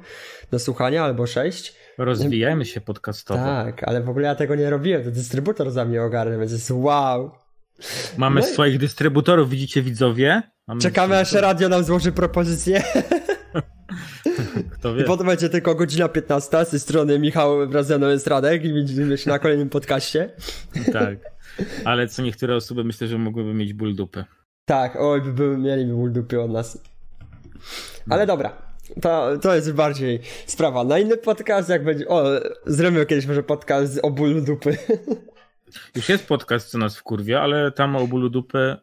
do 0.51 0.59
słuchania, 0.59 1.05
albo 1.05 1.27
sześć. 1.27 1.75
Rozwijajmy 1.99 2.65
się 2.65 2.81
podcastowo. 2.81 3.45
Tak, 3.45 3.85
ale 3.85 4.01
w 4.01 4.09
ogóle 4.09 4.29
ja 4.29 4.35
tego 4.35 4.55
nie 4.55 4.71
robiłem, 4.71 5.05
to 5.05 5.11
dystrybutor 5.11 5.71
za 5.71 5.85
mnie 5.85 6.03
ogarnął, 6.03 6.39
więc 6.39 6.53
jest 6.53 6.71
wow. 6.71 7.31
Mamy 8.17 8.41
no 8.41 8.47
swoich 8.47 8.79
dystrybutorów, 8.79 9.51
widzicie 9.51 9.83
widzowie? 9.83 10.43
Mamy 10.67 10.81
Czekamy 10.81 11.19
aż 11.19 11.33
radio 11.33 11.69
nam 11.69 11.85
złoży 11.85 12.13
propozycję. 12.13 12.83
Kto 14.71 14.95
wie. 14.95 15.03
I 15.03 15.05
potem 15.05 15.27
będzie 15.27 15.49
tylko 15.49 15.75
godzina 15.75 16.09
15 16.09 16.65
z 16.65 16.83
strony 16.83 17.19
Michał 17.19 17.69
wraz 17.69 17.87
ze 17.87 17.99
mną 17.99 18.09
jest 18.09 18.27
Radek 18.27 18.65
i 18.65 18.73
widzimy 18.73 19.19
się 19.19 19.31
na 19.31 19.39
kolejnym 19.39 19.69
podcaście. 19.69 20.31
tak. 20.93 21.19
Ale 21.85 22.09
co 22.09 22.23
niektóre 22.23 22.57
osoby 22.57 22.85
myślę, 22.85 23.07
że 23.07 23.19
mogłyby 23.19 23.55
mieć 23.55 23.73
ból 23.73 23.95
dupy. 23.95 24.25
Tak, 24.65 24.97
oj, 25.01 25.23
by 25.23 25.33
były, 25.33 25.59
mieliby 25.59 25.93
ból 25.93 26.13
dupy 26.13 26.41
od 26.41 26.51
nas. 26.51 26.83
Ale 28.11 28.27
dobra. 28.27 28.63
To, 29.01 29.39
to 29.39 29.55
jest 29.55 29.73
bardziej 29.73 30.21
sprawa. 30.47 30.85
Na 30.85 30.99
inny 30.99 31.17
podcast, 31.17 31.69
jak 31.69 31.85
będzie. 31.85 32.09
O, 32.09 32.25
zrobimy 32.67 33.07
kiedyś 33.07 33.27
może 33.27 33.43
podcast 33.43 34.01
o 34.03 34.11
bólu 34.11 34.41
dupy. 34.41 34.77
Już 35.97 36.09
jest 36.09 36.27
podcast, 36.27 36.71
co 36.71 36.79
nas 36.79 36.97
wkurwia, 36.97 37.41
ale 37.41 37.73
tam 37.73 37.97
o 37.97 38.07
bólu 38.07 38.31
dupy 38.31 38.77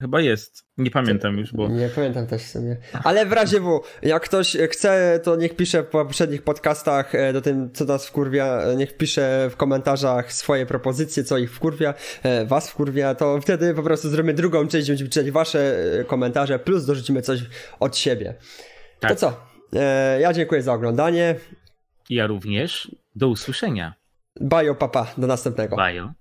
Chyba 0.00 0.20
jest. 0.20 0.64
Nie 0.76 0.90
pamiętam 0.90 1.38
już, 1.38 1.52
bo. 1.52 1.68
Nie 1.68 1.88
pamiętam 1.88 2.26
też 2.26 2.42
sobie. 2.42 2.76
Ale 3.04 3.26
w 3.26 3.32
razie 3.32 3.60
W, 3.60 3.82
jak 4.02 4.24
ktoś 4.24 4.56
chce, 4.70 5.20
to 5.22 5.36
niech 5.36 5.56
pisze 5.56 5.82
w 5.82 5.86
poprzednich 5.86 6.42
podcastach 6.42 7.14
e, 7.14 7.32
do 7.32 7.40
tym, 7.40 7.72
co 7.72 7.84
nas 7.84 8.06
wkurwia, 8.06 8.62
e, 8.62 8.76
niech 8.76 8.96
pisze 8.96 9.50
w 9.50 9.56
komentarzach 9.56 10.32
swoje 10.32 10.66
propozycje, 10.66 11.24
co 11.24 11.38
ich 11.38 11.52
wkurwia, 11.52 11.94
e, 12.22 12.46
was 12.46 12.70
wkurwia, 12.70 13.14
to 13.14 13.40
wtedy 13.40 13.74
po 13.74 13.82
prostu 13.82 14.08
zrobimy 14.08 14.34
drugą 14.34 14.68
część, 14.68 14.88
będziemy 14.88 15.10
czytać 15.10 15.30
wasze 15.30 15.76
komentarze, 16.06 16.58
plus 16.58 16.86
dorzucimy 16.86 17.22
coś 17.22 17.40
od 17.80 17.96
siebie. 17.96 18.34
Tak. 19.00 19.10
To 19.10 19.16
co? 19.16 19.48
Ja 20.20 20.32
dziękuję 20.32 20.62
za 20.62 20.72
oglądanie. 20.72 21.34
Ja 22.10 22.26
również. 22.26 22.96
Do 23.16 23.28
usłyszenia. 23.28 23.94
Bajo, 24.40 24.74
papa. 24.74 25.06
Do 25.18 25.26
następnego. 25.26 25.76
Bajo. 25.76 26.12